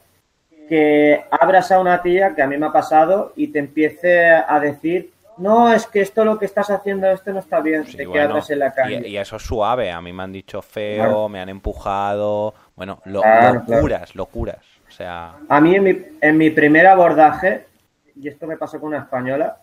que 0.69 1.25
abras 1.31 1.73
a 1.73 1.81
una 1.81 2.01
tía 2.01 2.35
que 2.35 2.43
a 2.43 2.47
mí 2.47 2.57
me 2.57 2.67
ha 2.67 2.73
pasado 2.73 3.33
y 3.37 3.49
te 3.49 3.59
empiece 3.59 4.29
a 4.29 4.61
decir 4.61 5.11
no, 5.41 5.73
es 5.73 5.87
que 5.87 6.03
esto 6.03 6.23
lo 6.23 6.39
que 6.39 6.45
estás 6.45 6.69
haciendo, 6.69 7.11
esto 7.11 7.33
no 7.33 7.39
está 7.39 7.61
bien, 7.61 7.85
te 7.85 8.03
en 8.03 8.59
la 8.59 8.75
calle. 8.75 9.09
Y, 9.09 9.17
eso 9.17 9.37
es 9.37 9.43
suave, 9.43 9.91
a 9.91 10.01
mí 10.03 10.13
me 10.13 10.23
han 10.23 10.33
dicho 10.33 10.61
feo, 10.61 11.31
me 11.31 11.41
han 11.41 11.49
empujado, 11.49 12.53
bueno, 12.77 13.01
locuras, 13.07 14.15
locuras. 14.15 14.63
O 14.87 14.91
sea... 14.91 15.37
A 15.49 15.61
mí 15.61 15.75
en 15.77 15.83
mi, 15.83 15.99
en 16.21 16.37
mi 16.37 16.51
primer 16.51 16.87
abordaje, 16.87 17.65
y 18.15 18.29
esto 18.29 18.47
me 18.47 18.59
pasó 18.59 18.79
con 18.79 18.91
una 18.91 18.99
española, 18.99 19.57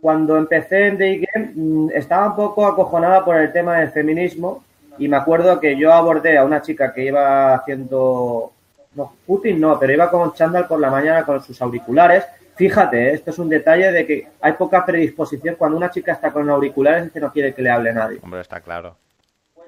cuando 0.00 0.38
empecé 0.38 0.86
en 0.86 0.98
Day 0.98 1.26
Game 1.30 1.52
mm, 1.54 1.90
estaba 1.94 2.28
un 2.28 2.36
poco 2.36 2.66
acojonada 2.66 3.24
por 3.24 3.36
el 3.36 3.52
tema 3.52 3.78
del 3.80 3.90
feminismo 3.90 4.64
y 4.98 5.08
me 5.08 5.16
acuerdo 5.16 5.58
que 5.58 5.76
yo 5.76 5.92
abordé 5.92 6.38
a 6.38 6.44
una 6.44 6.62
chica 6.62 6.92
que 6.92 7.04
iba 7.04 7.54
haciendo, 7.54 8.52
no, 8.94 9.14
Putin 9.26 9.60
no, 9.60 9.78
pero 9.78 9.92
iba 9.92 10.10
con 10.10 10.32
chándal 10.34 10.66
por 10.66 10.80
la 10.80 10.90
mañana 10.90 11.24
con 11.24 11.42
sus 11.42 11.60
auriculares 11.60 12.24
Fíjate, 12.54 13.08
¿eh? 13.08 13.14
esto 13.14 13.30
es 13.30 13.38
un 13.38 13.48
detalle 13.48 13.90
de 13.92 14.06
que 14.06 14.28
hay 14.40 14.52
poca 14.52 14.84
predisposición 14.84 15.56
cuando 15.56 15.76
una 15.76 15.90
chica 15.90 16.12
está 16.12 16.30
con 16.30 16.48
auriculares 16.50 17.06
es 17.06 17.12
que 17.12 17.20
no 17.20 17.32
quiere 17.32 17.54
que 17.54 17.62
le 17.62 17.70
hable 17.70 17.92
nadie. 17.92 18.18
Hombre, 18.22 18.40
está 18.40 18.60
claro. 18.60 18.96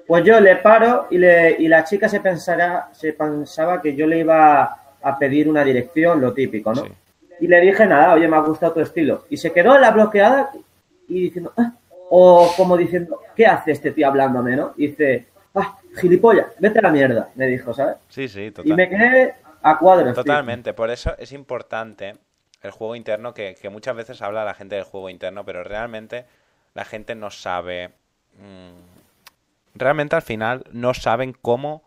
Pues 0.07 0.23
yo 0.23 0.39
le 0.39 0.57
paro 0.57 1.07
y, 1.09 1.17
le, 1.17 1.55
y 1.59 1.67
la 1.67 1.83
chica 1.83 2.07
se 2.07 2.19
pensará, 2.19 2.89
se 2.91 3.13
pensaba 3.13 3.81
que 3.81 3.95
yo 3.95 4.05
le 4.05 4.19
iba 4.19 4.63
a 5.01 5.17
pedir 5.17 5.49
una 5.49 5.63
dirección, 5.63 6.21
lo 6.21 6.31
típico, 6.31 6.73
¿no? 6.73 6.83
Y 7.39 7.47
le 7.47 7.59
dije 7.59 7.85
nada, 7.87 8.13
oye, 8.13 8.27
me 8.27 8.37
ha 8.37 8.41
gustado 8.41 8.73
tu 8.73 8.79
estilo. 8.81 9.25
Y 9.29 9.37
se 9.37 9.51
quedó 9.51 9.75
en 9.75 9.81
la 9.81 9.91
bloqueada 9.91 10.51
y 11.07 11.21
diciendo, 11.21 11.53
ah", 11.57 11.71
o 12.09 12.53
como 12.55 12.77
diciendo, 12.77 13.19
¿qué 13.35 13.45
hace 13.45 13.71
este 13.71 13.91
tío 13.91 14.07
hablándome, 14.07 14.55
no? 14.55 14.73
Y 14.77 14.87
dice, 14.87 15.27
ah, 15.55 15.77
gilipollas, 15.99 16.47
vete 16.59 16.79
a 16.79 16.83
la 16.83 16.91
mierda, 16.91 17.29
me 17.35 17.47
dijo, 17.47 17.73
¿sabes? 17.73 17.97
Sí, 18.09 18.27
sí, 18.27 18.51
total. 18.51 18.71
Y 18.71 18.75
me 18.75 18.89
quedé 18.89 19.35
a 19.61 19.77
cuadros. 19.77 20.15
Totalmente, 20.15 20.73
por 20.73 20.89
eso 20.89 21.15
es 21.17 21.31
importante 21.31 22.15
el 22.61 22.71
juego 22.71 22.95
interno, 22.95 23.33
que, 23.33 23.55
muchas 23.71 23.95
veces 23.95 24.21
habla 24.21 24.43
la 24.43 24.53
gente 24.53 24.75
del 24.75 24.83
juego 24.83 25.09
interno, 25.09 25.45
pero 25.45 25.63
realmente 25.63 26.25
la 26.73 26.85
gente 26.85 27.15
no 27.15 27.29
sabe. 27.31 27.91
Mm, 28.39 29.75
realmente 29.75 30.15
al 30.15 30.21
final 30.21 30.65
no 30.71 30.93
saben 30.93 31.33
cómo 31.33 31.83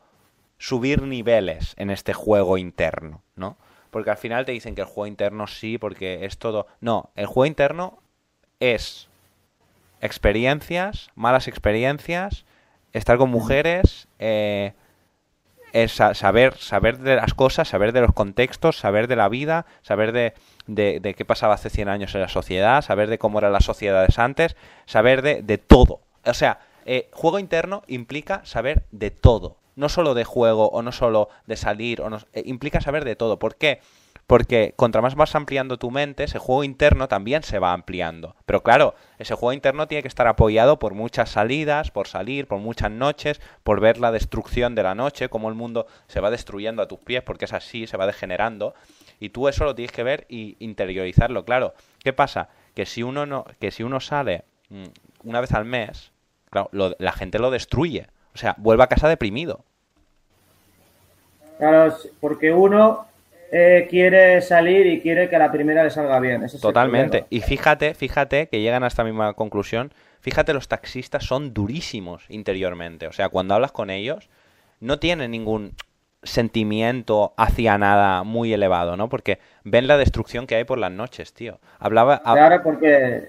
subir 0.59 1.03
niveles 1.03 1.75
en 1.77 1.91
este 1.91 2.15
juego 2.15 2.59
interno, 2.59 3.23
¿no? 3.37 3.57
Porque 3.91 4.11
al 4.11 4.17
final 4.17 4.45
te 4.45 4.53
dicen 4.53 4.75
que 4.75 4.83
el 4.83 4.87
juego 4.87 5.07
interno 5.07 5.47
sí, 5.47 5.79
porque 5.79 6.25
es 6.25 6.39
todo. 6.39 6.67
No, 6.81 7.11
el 7.15 7.27
juego 7.27 7.47
interno 7.47 7.99
es 8.61 9.09
experiencias, 10.01 11.11
malas 11.15 11.49
experiencias, 11.49 12.45
estar 12.93 13.19
con 13.19 13.31
mujeres, 13.31 14.09
eh, 14.19 14.73
es 15.73 15.93
saber, 15.93 16.57
saber 16.57 16.99
de 16.99 17.17
las 17.17 17.35
cosas, 17.35 17.69
saber 17.69 17.93
de 17.93 18.01
los 18.01 18.13
contextos, 18.13 18.79
saber 18.79 19.07
de 19.07 19.17
la 19.17 19.29
vida, 19.29 19.67
saber 19.83 20.13
de, 20.13 20.33
de, 20.67 21.15
qué 21.15 21.25
pasaba 21.25 21.55
hace 21.55 21.71
100 21.71 21.89
años 21.89 22.15
en 22.15 22.23
la 22.23 22.29
sociedad, 22.29 22.83
saber 22.83 23.11
de 23.11 23.19
cómo 23.19 23.39
eran 23.39 23.53
las 23.53 23.65
sociedades 23.65 24.19
antes, 24.19 24.57
saber 24.87 25.23
de, 25.23 25.43
de 25.43 25.59
todo. 25.59 26.01
O 26.25 26.35
sea, 26.35 26.61
eh, 26.87 27.11
juego 27.13 27.39
interno 27.39 27.83
implica 27.87 28.41
saber 28.45 28.85
de 28.93 29.11
todo. 29.11 29.59
No 29.77 29.89
solo 29.89 30.15
de 30.15 30.25
juego 30.25 30.69
o 30.71 30.83
no 30.83 30.91
solo 30.91 31.29
de 31.47 31.57
salir, 31.57 32.01
o 32.01 32.09
no, 32.09 32.19
eh, 32.33 32.43
implica 32.47 32.81
saber 32.81 33.05
de 33.05 33.15
todo. 33.15 33.39
¿Por 33.39 33.57
qué? 33.57 33.81
Porque 34.08 34.08
contra 34.77 35.01
más 35.01 35.15
vas 35.15 35.35
ampliando 35.35 35.79
tu 35.79 35.91
mente, 35.91 36.25
ese 36.25 36.39
juego 36.39 36.63
interno 36.63 37.09
también 37.09 37.43
se 37.43 37.59
va 37.59 37.73
ampliando. 37.73 38.37
Pero 38.45 38.63
claro, 38.63 38.95
ese 39.19 39.35
juego 39.35 39.55
interno 39.55 39.89
tiene 39.89 40.03
que 40.03 40.09
estar 40.09 40.27
apoyado 40.27 40.79
por 40.79 40.93
muchas 40.93 41.31
salidas, 41.31 41.91
por 41.91 42.09
salir, 42.09 42.47
por 42.47 42.59
muchas 42.59 42.91
noches, 42.91 43.41
por 43.63 43.81
ver 43.81 43.99
la 43.99 44.13
destrucción 44.13 44.75
de 44.75 44.83
la 44.83 44.95
noche, 44.95 45.31
cómo 45.31 45.49
el 45.49 45.55
mundo 45.55 45.87
se 46.09 46.21
va 46.21 46.31
destruyendo 46.31 46.83
a 46.83 46.89
tus 46.89 46.99
pies, 46.99 47.23
porque 47.23 47.47
es 47.47 47.55
así, 47.55 47.87
se 47.87 47.97
va 47.97 48.07
degenerando. 48.07 48.75
Y 49.19 49.31
tú 49.31 49.49
eso 49.49 49.65
lo 49.65 49.75
tienes 49.75 49.93
que 49.93 50.03
ver 50.03 50.27
y 50.29 50.57
interiorizarlo, 50.59 51.47
claro. 51.47 51.73
¿Qué 52.05 52.13
pasa? 52.13 52.51
Que 52.75 52.85
si 52.85 53.03
uno 53.03 53.25
no, 53.25 53.47
que 53.61 53.71
si 53.71 53.83
uno 53.83 53.99
sale 53.99 54.45
mm, 54.69 54.85
una 55.25 55.41
vez 55.41 55.53
al 55.53 55.65
mes, 55.65 56.13
claro, 56.51 56.69
la 56.73 57.13
gente 57.13 57.39
lo 57.39 57.51
destruye. 57.51 58.09
O 58.35 58.39
sea, 58.39 58.55
vuelve 58.59 58.85
a 58.85 58.89
casa 58.89 59.09
deprimido. 59.09 59.65
Claro, 61.57 61.97
porque 62.21 62.53
uno 62.53 63.08
eh, 63.51 63.87
quiere 63.89 64.41
salir 64.43 64.87
y 64.87 65.01
quiere 65.01 65.29
que 65.29 65.37
a 65.37 65.39
la 65.39 65.53
primera 65.53 65.83
le 65.85 65.91
salga 65.91 66.19
bien. 66.21 66.47
Totalmente. 66.61 67.25
Y 67.31 67.41
fíjate, 67.41 67.95
fíjate 67.95 68.49
que 68.49 68.61
llegan 68.61 68.85
a 68.85 68.89
esta 68.89 69.05
misma 69.05 69.33
conclusión. 69.35 69.93
Fíjate, 70.21 70.53
los 70.53 70.69
taxistas 70.69 71.25
son 71.25 71.55
durísimos 71.55 72.25
interiormente. 72.29 73.07
O 73.07 73.13
sea, 73.13 73.29
cuando 73.29 73.55
hablas 73.55 73.73
con 73.73 73.91
ellos, 73.91 74.29
no 74.81 74.99
tienen 74.99 75.31
ningún 75.31 75.75
sentimiento 76.23 77.33
hacia 77.37 77.79
nada 77.79 78.25
muy 78.25 78.53
elevado, 78.53 78.97
¿no? 78.97 79.09
Porque 79.09 79.39
ven 79.65 79.87
la 79.87 79.97
destrucción 79.97 80.47
que 80.47 80.57
hay 80.57 80.65
por 80.65 80.79
las 80.79 80.91
noches, 80.91 81.33
tío. 81.33 81.61
Hablaba... 81.79 82.21
Claro, 82.23 82.63
porque 82.63 83.29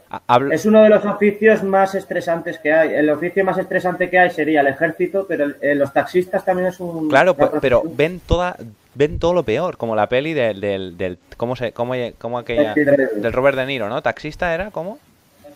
es 0.51 0.65
uno 0.65 0.81
de 0.81 0.89
los 0.89 1.05
oficios 1.05 1.63
más 1.63 1.93
estresantes 1.93 2.57
que 2.57 2.73
hay. 2.73 2.93
El 2.95 3.09
oficio 3.09 3.45
más 3.45 3.57
estresante 3.57 4.09
que 4.09 4.17
hay 4.17 4.31
sería 4.31 4.61
el 4.61 4.67
ejército, 4.67 5.25
pero 5.27 5.53
eh, 5.61 5.75
los 5.75 5.93
taxistas 5.93 6.43
también 6.43 6.69
es 6.69 6.79
un... 6.79 7.09
Claro, 7.09 7.35
pero 7.61 7.83
ven 7.85 8.19
toda 8.25 8.57
ven 8.99 9.17
todo 9.17 9.33
lo 9.33 9.43
peor, 9.43 9.77
como 9.77 9.95
la 9.95 10.09
peli 10.09 10.33
del, 10.33 10.59
del, 10.59 10.97
del 10.97 11.17
¿cómo 11.37 11.55
se, 11.55 11.71
cómo, 11.71 11.93
cómo 12.17 12.37
aquella, 12.37 12.73
del 12.73 13.31
Robert 13.31 13.57
De 13.57 13.65
Niro, 13.65 13.87
¿no? 13.87 14.01
¿Taxista 14.01 14.53
era? 14.53 14.71
¿Cómo? 14.71 14.99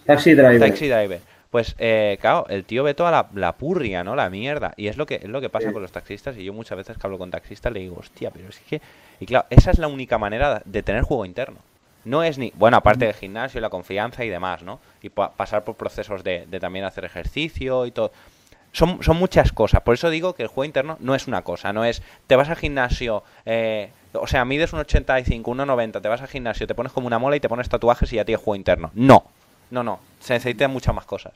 Taxi 0.06 0.34
Driver. 0.34 0.60
Taxi 0.60 0.88
Driver. 0.88 1.20
Pues, 1.52 1.76
eh, 1.78 2.18
claro, 2.22 2.46
el 2.48 2.64
tío 2.64 2.84
ve 2.84 2.94
toda 2.94 3.12
la, 3.12 3.28
la, 3.36 3.52
purria, 3.52 4.02
¿no? 4.04 4.16
La 4.16 4.30
mierda. 4.30 4.74
Y 4.78 4.88
es 4.88 4.96
lo 4.96 5.06
que 5.06 5.16
es 5.16 5.28
lo 5.28 5.42
que 5.42 5.50
pasa 5.50 5.74
con 5.74 5.82
los 5.82 5.92
taxistas. 5.92 6.38
Y 6.38 6.46
yo 6.46 6.54
muchas 6.54 6.78
veces 6.78 6.98
que 6.98 7.06
hablo 7.06 7.18
con 7.18 7.30
taxistas 7.30 7.72
le 7.74 7.82
digo, 7.82 7.98
hostia, 8.00 8.32
pero 8.32 8.48
es 8.48 8.60
que... 8.60 8.82
Y 9.20 9.26
claro, 9.26 9.46
esa 9.50 9.72
es 9.72 9.78
la 9.78 9.88
única 9.88 10.18
manera 10.18 10.64
de 10.64 10.82
tener 10.82 11.04
juego 11.04 11.26
interno. 11.26 11.58
No 12.06 12.24
es 12.24 12.38
ni... 12.38 12.52
Bueno, 12.56 12.78
aparte 12.78 13.06
del 13.06 13.14
gimnasio, 13.14 13.62
la 13.62 13.70
confianza 13.70 14.24
y 14.26 14.30
demás, 14.30 14.64
¿no? 14.64 14.80
Y 15.02 15.10
pasar 15.10 15.64
por 15.64 15.76
procesos 15.76 16.24
de, 16.24 16.48
de 16.50 16.60
también 16.60 16.86
hacer 16.86 17.06
ejercicio 17.06 17.86
y 17.86 17.92
todo. 17.92 18.12
Son, 18.74 19.01
son, 19.01 19.18
muchas 19.18 19.53
cosas. 19.53 19.82
Por 19.82 19.94
eso 19.94 20.10
digo 20.10 20.34
que 20.34 20.44
el 20.44 20.50
juego 20.50 20.65
interno 20.65 20.98
no 21.00 21.15
es 21.15 21.27
una 21.27 21.44
cosa. 21.44 21.72
No 21.72 21.86
es, 21.86 22.01
te 22.27 22.36
vas 22.36 22.50
al 22.50 22.58
gimnasio, 22.58 23.24
eh, 23.46 23.92
o 24.13 24.27
sea, 24.27 24.44
mides 24.46 24.74
un 24.74 24.80
85, 24.80 25.50
un 25.50 25.58
90, 25.58 26.01
te 26.01 26.08
vas 26.08 26.22
al 26.22 26.27
gimnasio, 26.27 26.68
te 26.68 26.75
pones 26.75 26.92
como 26.92 27.08
una 27.08 27.20
mola 27.20 27.36
y 27.36 27.39
te 27.39 27.50
pones 27.50 27.70
tatuajes 27.70 28.12
y 28.12 28.18
ya 28.18 28.25
tienes 28.25 28.44
juego 28.44 28.56
interno. 28.56 28.92
No. 28.94 29.24
No, 29.74 29.82
no, 29.82 30.00
se 30.20 30.34
necesitan 30.34 30.70
muchas 30.70 30.94
más 30.94 31.06
cosas. 31.06 31.34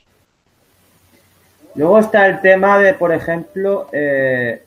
Luego 1.74 1.98
está 1.98 2.26
el 2.26 2.40
tema 2.40 2.78
de, 2.78 2.94
por 2.94 3.12
ejemplo, 3.12 3.88
eh, 3.92 4.62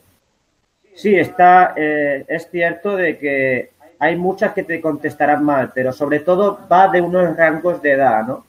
sí, 0.93 1.15
está, 1.15 1.73
eh, 1.77 2.25
es 2.27 2.49
cierto 2.49 2.97
de 2.97 3.17
que 3.17 3.71
hay 3.97 4.17
muchas 4.17 4.53
que 4.53 4.63
te 4.63 4.81
contestarán 4.81 5.45
mal, 5.45 5.71
pero 5.73 5.93
sobre 5.93 6.19
todo 6.19 6.59
va 6.69 6.89
de 6.89 6.99
unos 6.99 7.35
rangos 7.37 7.81
de 7.81 7.91
edad, 7.91 8.25
¿no? 8.25 8.45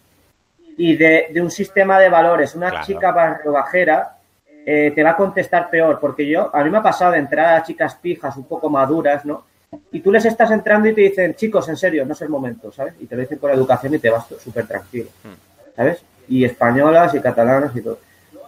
Y 0.76 0.96
de, 0.96 1.32
un 1.40 1.50
sistema 1.50 1.98
de 1.98 2.08
valores. 2.08 2.54
Una 2.54 2.82
chica 2.82 3.12
barrio 3.12 3.52
bajera 3.52 4.16
eh, 4.64 4.92
te 4.94 5.02
va 5.02 5.10
a 5.10 5.16
contestar 5.16 5.68
peor, 5.70 5.98
porque 6.00 6.26
yo, 6.26 6.54
a 6.54 6.62
mí 6.64 6.70
me 6.70 6.78
ha 6.78 6.82
pasado 6.82 7.12
de 7.12 7.18
entrar 7.18 7.54
a 7.54 7.62
chicas 7.62 7.96
pijas 7.96 8.36
un 8.36 8.44
poco 8.44 8.70
maduras, 8.70 9.24
¿no? 9.24 9.44
y 9.90 10.00
tú 10.00 10.12
les 10.12 10.24
estás 10.24 10.50
entrando 10.50 10.88
y 10.88 10.94
te 10.94 11.00
dicen, 11.02 11.34
chicos, 11.34 11.68
en 11.68 11.76
serio, 11.76 12.04
no 12.04 12.12
es 12.12 12.20
el 12.22 12.28
momento, 12.28 12.70
¿sabes? 12.72 12.94
Y 13.00 13.06
te 13.06 13.14
lo 13.14 13.22
dicen 13.22 13.38
con 13.38 13.50
educación 13.50 13.94
y 13.94 13.98
te 13.98 14.10
vas 14.10 14.26
súper 14.26 14.66
tranquilo, 14.66 15.08
hmm. 15.24 15.74
¿sabes? 15.76 16.02
Y 16.28 16.44
españolas 16.44 17.14
y 17.14 17.20
catalanas 17.20 17.74
y 17.74 17.80
todo. 17.80 17.98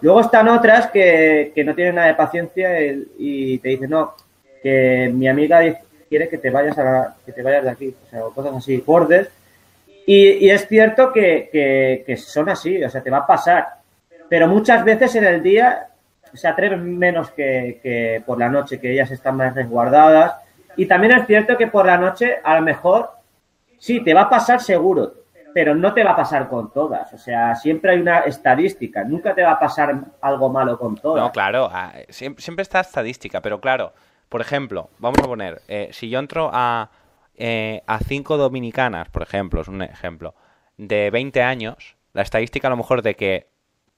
Luego 0.01 0.21
están 0.21 0.49
otras 0.49 0.89
que, 0.89 1.53
no 1.65 1.75
tienen 1.75 1.95
nada 1.95 2.09
de 2.09 2.15
paciencia 2.15 2.79
y, 2.83 3.59
te 3.59 3.71
dicen, 3.71 3.91
no, 3.91 4.15
que 4.63 5.11
mi 5.15 5.29
amiga 5.29 5.61
quiere 6.09 6.29
que 6.29 6.39
te 6.39 6.51
vayas 6.51 6.79
a 6.79 7.17
que 7.25 7.33
te 7.33 7.43
vayas 7.43 7.65
de 7.65 7.71
aquí, 7.71 7.95
o 8.07 8.11
sea, 8.11 8.21
cosas 8.35 8.57
así, 8.57 8.83
bordes. 8.85 9.29
Y, 10.07 10.49
es 10.49 10.69
cierto 10.69 11.13
que, 11.13 12.17
son 12.19 12.49
así, 12.49 12.83
o 12.83 12.91
sea, 12.91 13.03
te 13.03 13.11
va 13.11 13.19
a 13.19 13.27
pasar. 13.27 13.69
Pero 14.29 14.49
muchas 14.49 14.85
veces 14.85 15.15
en 15.17 15.25
el 15.25 15.43
día 15.43 15.89
se 16.33 16.49
atreven 16.49 16.99
menos 16.99 17.31
que, 17.31 17.81
que 17.83 18.23
por 18.27 18.39
la 18.39 18.49
noche, 18.49 18.81
que 18.81 18.93
ellas 18.93 19.11
están 19.11 19.37
más 19.37 19.55
resguardadas 19.55 20.45
y 20.77 20.87
también 20.87 21.19
es 21.19 21.27
cierto 21.27 21.57
que 21.57 21.69
por 21.69 21.87
la 21.87 21.97
noche, 21.97 22.39
a 22.43 22.57
lo 22.57 22.63
mejor, 22.63 23.11
sí, 23.79 24.03
te 24.03 24.15
va 24.15 24.23
a 24.23 24.31
pasar 24.31 24.61
seguro, 24.61 25.15
pero 25.53 25.75
no 25.75 25.95
te 25.95 26.03
va 26.03 26.13
a 26.13 26.17
pasar 26.17 26.49
con 26.49 26.73
todas. 26.73 27.13
O 27.13 27.19
sea, 27.19 27.55
siempre 27.55 27.93
hay 27.93 28.01
una 28.01 28.21
estadística. 28.21 29.05
Nunca 29.05 29.35
te 29.35 29.43
va 29.43 29.53
a 29.53 29.59
pasar 29.59 29.95
algo 30.21 30.49
malo 30.49 30.79
con 30.79 30.97
todas. 30.97 31.23
No, 31.23 31.33
claro, 31.33 31.69
ah, 31.73 31.93
siempre, 32.09 32.63
está 32.63 32.81
estadística, 32.81 33.41
pero 33.41 33.61
claro, 33.61 33.93
por 34.29 34.41
ejemplo, 34.41 34.91
vamos 34.99 35.19
a 35.21 35.27
poner, 35.27 35.63
eh, 35.69 35.89
si 35.93 36.09
yo 36.09 36.19
entro 36.19 36.51
a, 36.53 36.91
eh, 37.37 37.83
a 37.87 37.99
cinco 37.99 38.37
dominicanas, 38.37 39.09
por 39.09 39.23
ejemplo, 39.23 39.61
es 39.61 39.69
un 39.69 39.83
ejemplo, 39.83 40.35
de 40.77 41.11
20 41.11 41.43
años, 41.43 41.97
la 42.13 42.23
estadística 42.23 42.69
a 42.69 42.71
lo 42.71 42.77
mejor 42.77 43.03
de 43.03 43.15
que 43.15 43.49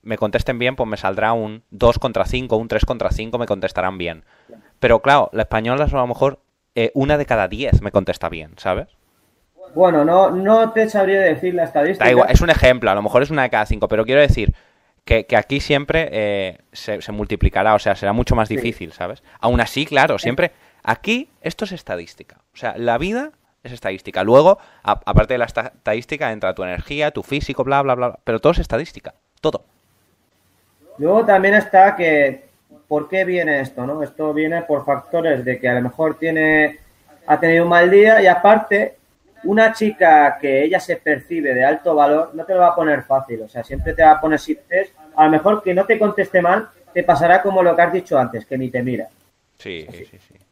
me 0.03 0.19
contesten 0.19 0.59
bien, 0.59 0.77
pues 0.77 0.89
me 0.89 0.97
saldrá 0.97 1.33
un 1.33 1.65
2 1.71 1.99
contra 1.99 2.25
5, 2.25 2.57
un 2.57 2.69
3 2.69 2.85
contra 2.85 3.11
5, 3.11 3.39
me 3.39 3.47
contestarán 3.47 3.99
bien. 3.99 4.25
Pero 4.79 5.03
claro, 5.03 5.31
la 5.33 5.43
española 5.43 5.85
a 5.85 5.97
lo 5.97 6.07
mejor 6.07 6.41
eh, 6.75 6.93
una 6.95 7.19
de 7.19 7.27
cada 7.27 7.49
diez 7.49 7.83
me 7.83 7.91
contesta 7.91 8.29
bien, 8.29 8.53
¿sabes? 8.57 8.89
Bueno, 9.75 10.05
no, 10.05 10.31
no 10.31 10.73
te 10.73 10.89
sabría 10.89 11.21
decir 11.21 11.55
la 11.55 11.65
estadística. 11.65 12.05
Da 12.05 12.11
igual, 12.11 12.31
es 12.31 12.41
un 12.41 12.51
ejemplo, 12.51 12.91
a 12.91 12.95
lo 12.95 13.03
mejor 13.03 13.23
es 13.23 13.31
una 13.31 13.43
de 13.43 13.51
cada 13.51 13.67
cinco, 13.67 13.89
pero 13.89 14.05
quiero 14.05 14.21
decir 14.21 14.55
que, 15.05 15.27
aquí 15.37 15.61
siempre 15.61 16.09
eh, 16.13 16.59
se, 16.73 17.01
multiplicará, 17.13 17.75
o 17.75 17.79
sea, 17.79 17.95
será 17.95 18.13
mucho 18.13 18.35
más 18.35 18.49
difícil, 18.49 18.93
¿sabes? 18.93 19.23
Aún 19.41 19.61
así, 19.61 19.87
claro, 19.87 20.19
siempre. 20.19 20.53
Aquí 20.89 21.29
esto 21.41 21.65
es 21.65 21.73
estadística. 21.73 22.37
O 22.55 22.57
sea, 22.57 22.75
la 22.79 22.97
vida 22.97 23.33
es 23.65 23.73
estadística. 23.73 24.23
Luego, 24.23 24.59
aparte 24.85 25.35
de 25.35 25.39
la 25.39 25.47
estadística, 25.47 26.31
entra 26.31 26.55
tu 26.55 26.63
energía, 26.63 27.11
tu 27.11 27.25
físico, 27.25 27.65
bla, 27.65 27.83
bla, 27.83 27.97
bla. 27.97 28.19
Pero 28.23 28.39
todo 28.39 28.53
es 28.53 28.61
estadística. 28.61 29.13
Todo. 29.41 29.65
Luego 30.99 31.27
también 31.27 31.55
está 31.55 31.97
que 31.97 32.47
¿por 32.87 33.09
qué 33.09 33.25
viene 33.25 33.61
esto? 33.61 33.85
¿no? 33.85 34.01
Esto 34.01 34.33
viene 34.33 34.63
por 34.63 34.85
factores 34.85 35.45
de 35.45 35.59
que 35.59 35.69
a 35.69 35.75
lo 35.75 35.83
mejor 35.83 36.19
tiene, 36.19 36.79
ha 37.27 37.41
tenido 37.41 37.65
un 37.65 37.71
mal 37.71 37.91
día 37.91 38.23
y 38.23 38.29
aparte, 38.29 38.97
una 39.43 39.73
chica 39.73 40.39
que 40.41 40.63
ella 40.63 40.79
se 40.79 40.97
percibe 40.97 41.53
de 41.53 41.65
alto 41.65 41.97
valor 41.97 42.31
no 42.35 42.45
te 42.45 42.55
lo 42.55 42.61
va 42.61 42.69
a 42.69 42.75
poner 42.75 43.03
fácil, 43.03 43.43
o 43.43 43.49
sea, 43.49 43.63
siempre 43.65 43.93
te 43.93 44.03
va 44.05 44.13
a 44.13 44.21
poner 44.21 44.39
si 44.39 44.57
a 45.17 45.25
lo 45.25 45.31
mejor 45.31 45.63
que 45.63 45.75
no 45.75 45.85
te 45.85 45.99
conteste 45.99 46.41
mal, 46.41 46.69
te 46.93 47.03
pasará 47.03 47.43
como 47.43 47.63
lo 47.63 47.75
que 47.75 47.83
has 47.83 47.93
dicho 47.93 48.19
antes, 48.19 48.47
que 48.47 48.57
ni 48.57 48.71
te 48.71 48.83
mira. 48.83 49.09
Sí, 49.59 49.87
sí, 49.91 50.05
sí. 50.07 50.46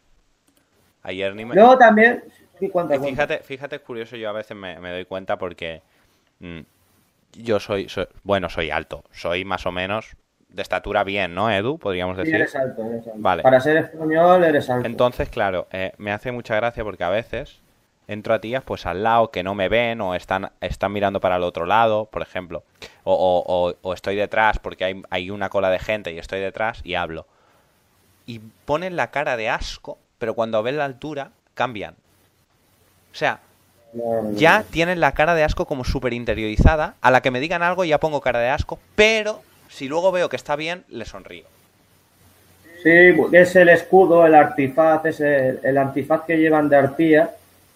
Ayer 1.05 1.35
ni 1.35 1.45
me... 1.45 1.55
Luego 1.55 1.79
también... 1.79 2.25
fíjate, 2.59 3.39
fíjate, 3.39 3.77
es 3.77 3.83
curioso, 3.83 4.17
yo 4.17 4.29
a 4.29 4.33
veces 4.33 4.57
me, 4.57 4.77
doy 4.77 5.05
cuenta 5.05 5.39
porque 5.39 5.83
mm, 6.41 6.61
yo 7.35 7.61
soy, 7.61 7.89
soy, 7.89 8.09
bueno, 8.25 8.49
soy 8.49 8.71
alto, 8.71 9.05
soy 9.13 9.45
más 9.45 9.67
o 9.67 9.73
menos 9.73 10.17
de 10.49 10.63
estatura 10.63 11.05
bien, 11.05 11.35
¿no, 11.35 11.51
Edu? 11.51 11.79
Podríamos 11.79 12.17
decir. 12.17 12.37
eres 12.37 12.55
alto, 12.55 12.85
eres 12.85 13.07
alto. 13.07 13.19
Vale. 13.19 13.43
Para 13.43 13.61
ser 13.61 13.77
español 13.77 14.45
eres 14.45 14.71
alto. 14.71 14.87
Entonces, 14.87 15.29
claro, 15.29 15.67
eh, 15.73 15.93
me 15.99 16.13
hace 16.13 16.33
mucha 16.33 16.55
gracia 16.57 16.85
porque 16.85 17.05
a 17.05 17.11
veces 17.11 17.61
entro 18.07 18.35
a 18.35 18.41
tías 18.41 18.63
pues 18.63 18.87
al 18.87 19.03
lado 19.03 19.31
que 19.31 19.43
no 19.43 19.55
me 19.55 19.69
ven 19.69 20.01
o 20.01 20.15
están, 20.15 20.53
están 20.61 20.93
mirando 20.93 21.21
para 21.21 21.37
el 21.37 21.43
otro 21.43 21.67
lado, 21.67 22.07
por 22.07 22.23
ejemplo. 22.23 22.63
O, 23.03 23.75
o, 23.83 23.95
estoy 23.95 24.17
detrás 24.17 24.59
porque 24.59 24.85
hay, 24.85 25.03
hay 25.11 25.31
una 25.31 25.49
cola 25.49 25.71
de 25.71 25.79
gente 25.79 26.13
y 26.13 26.19
estoy 26.19 26.41
detrás 26.41 26.81
y 26.85 26.95
hablo. 26.95 27.27
Y 28.27 28.41
ponen 28.65 28.97
la 28.97 29.11
cara 29.11 29.37
de 29.37 29.49
asco, 29.49 29.99
pero 30.25 30.33
cuando 30.33 30.62
ven 30.62 30.78
la 30.78 30.87
altura, 30.87 31.33
cambian. 31.52 31.93
O 31.93 33.14
sea, 33.14 33.40
ya 34.33 34.64
tienen 34.71 34.99
la 34.99 35.12
cara 35.12 35.35
de 35.35 35.45
asco 35.45 35.66
como 35.66 35.85
súper 35.85 36.14
interiorizada. 36.14 36.95
A 37.02 37.11
la 37.11 37.21
que 37.21 37.31
me 37.31 37.40
digan 37.40 37.62
algo 37.62 37.85
ya 37.85 38.00
pongo 38.00 38.23
cara 38.23 38.38
de 38.38 38.49
asco, 38.49 38.78
pero 38.95 39.43
si 39.69 39.87
luego 39.87 40.12
veo 40.12 40.31
que 40.31 40.37
está 40.37 40.57
bien, 40.57 40.83
le 40.88 41.04
sonrío. 41.04 41.45
Sí, 42.83 43.14
es 43.33 43.54
el 43.54 43.69
escudo, 43.69 44.25
el 44.25 44.35
artifaz, 44.35 45.04
es 45.04 45.21
el, 45.21 45.76
antifaz 45.76 46.23
que 46.23 46.38
llevan 46.38 46.71
de 46.71 46.76
arpía. 46.76 47.35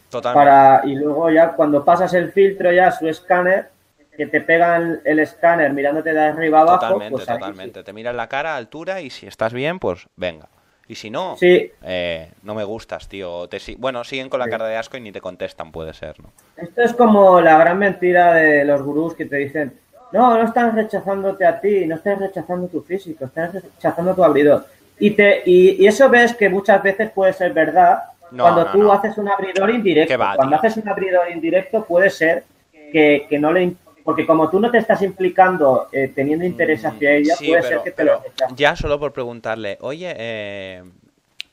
Totalmente. 0.09 0.51
Para, 0.51 0.87
y 0.87 0.95
luego 0.95 1.31
ya 1.31 1.51
cuando 1.51 1.85
pasas 1.85 2.15
el 2.15 2.33
filtro 2.33 2.73
ya 2.73 2.91
su 2.93 3.09
escáner, 3.09 3.69
que 4.17 4.25
te 4.25 4.41
pegan 4.41 5.03
el 5.05 5.19
escáner 5.19 5.75
mirándote 5.75 6.15
de 6.15 6.21
arriba 6.21 6.63
abajo. 6.63 6.81
Totalmente, 6.81 7.13
pues 7.13 7.27
totalmente. 7.27 7.83
Te 7.83 7.93
miran 7.93 8.17
la 8.17 8.27
cara, 8.27 8.57
altura 8.57 9.03
y 9.03 9.11
si 9.11 9.27
estás 9.27 9.53
bien, 9.53 9.79
pues 9.79 10.07
venga. 10.17 10.49
Y 10.89 10.95
si 10.95 11.11
no, 11.11 11.37
eh, 11.43 12.31
no 12.43 12.55
me 12.55 12.65
gustas, 12.65 13.09
tío. 13.09 13.47
Te, 13.47 13.59
bueno, 13.77 14.05
siguen 14.05 14.31
con 14.31 14.41
la 14.41 14.49
cara 14.49 14.67
de 14.67 14.77
asco 14.77 14.97
y 14.97 15.01
ni 15.01 15.13
te 15.13 15.21
contestan, 15.21 15.71
puede 15.71 15.93
ser, 15.93 16.19
¿no? 16.19 16.33
Esto 16.57 16.81
es 16.81 16.95
como 16.95 17.43
la 17.43 17.59
gran 17.59 17.79
mentira 17.79 18.33
de 18.35 18.65
los 18.65 18.83
gurús 18.83 19.15
que 19.15 19.27
te 19.27 19.37
dicen, 19.37 19.75
no, 20.13 20.39
no 20.39 20.45
están 20.45 20.75
rechazándote 20.75 21.45
a 21.45 21.61
ti, 21.61 21.87
no 21.87 21.97
estás 21.97 22.19
rechazando 22.19 22.69
tu 22.69 22.81
físico, 22.81 23.27
estás 23.27 23.53
rechazando 23.53 24.15
tu 24.15 24.25
abridor. 24.25 24.65
Y, 24.99 25.11
te, 25.11 25.43
y, 25.45 25.87
eso 25.87 26.09
ves 26.09 26.35
que 26.35 26.49
muchas 26.49 26.83
veces 26.83 27.11
puede 27.11 27.35
ser 27.35 27.53
verdad 27.53 28.05
cuando 28.37 28.67
tú 28.73 28.91
haces 28.91 29.17
un 29.19 29.29
abridor 29.29 29.71
indirecto. 29.71 30.15
cuando 30.37 30.57
haces 30.57 30.79
un 30.79 30.89
abridor 30.89 31.31
indirecto 31.31 31.85
puede 31.85 32.11
ser 32.11 32.45
que, 32.93 33.27
no 33.39 33.53
le... 33.53 33.75
Porque 34.09 34.25
como 34.25 34.49
tú 34.49 34.59
no 34.59 34.71
te 34.71 34.79
estás 34.79 35.03
implicando 35.03 35.89
eh, 35.93 36.11
teniendo 36.15 36.43
interés 36.43 36.83
mm, 36.83 36.87
hacia 36.87 37.13
ella, 37.13 37.35
puede 37.37 37.63
ser 37.63 37.83
que 37.85 37.91
te 37.91 38.05
lo... 38.05 38.23
Ya 38.57 38.75
solo 38.75 38.99
por 38.99 39.13
preguntarle, 39.13 39.77
oye, 39.83 40.15
eh, 40.17 40.83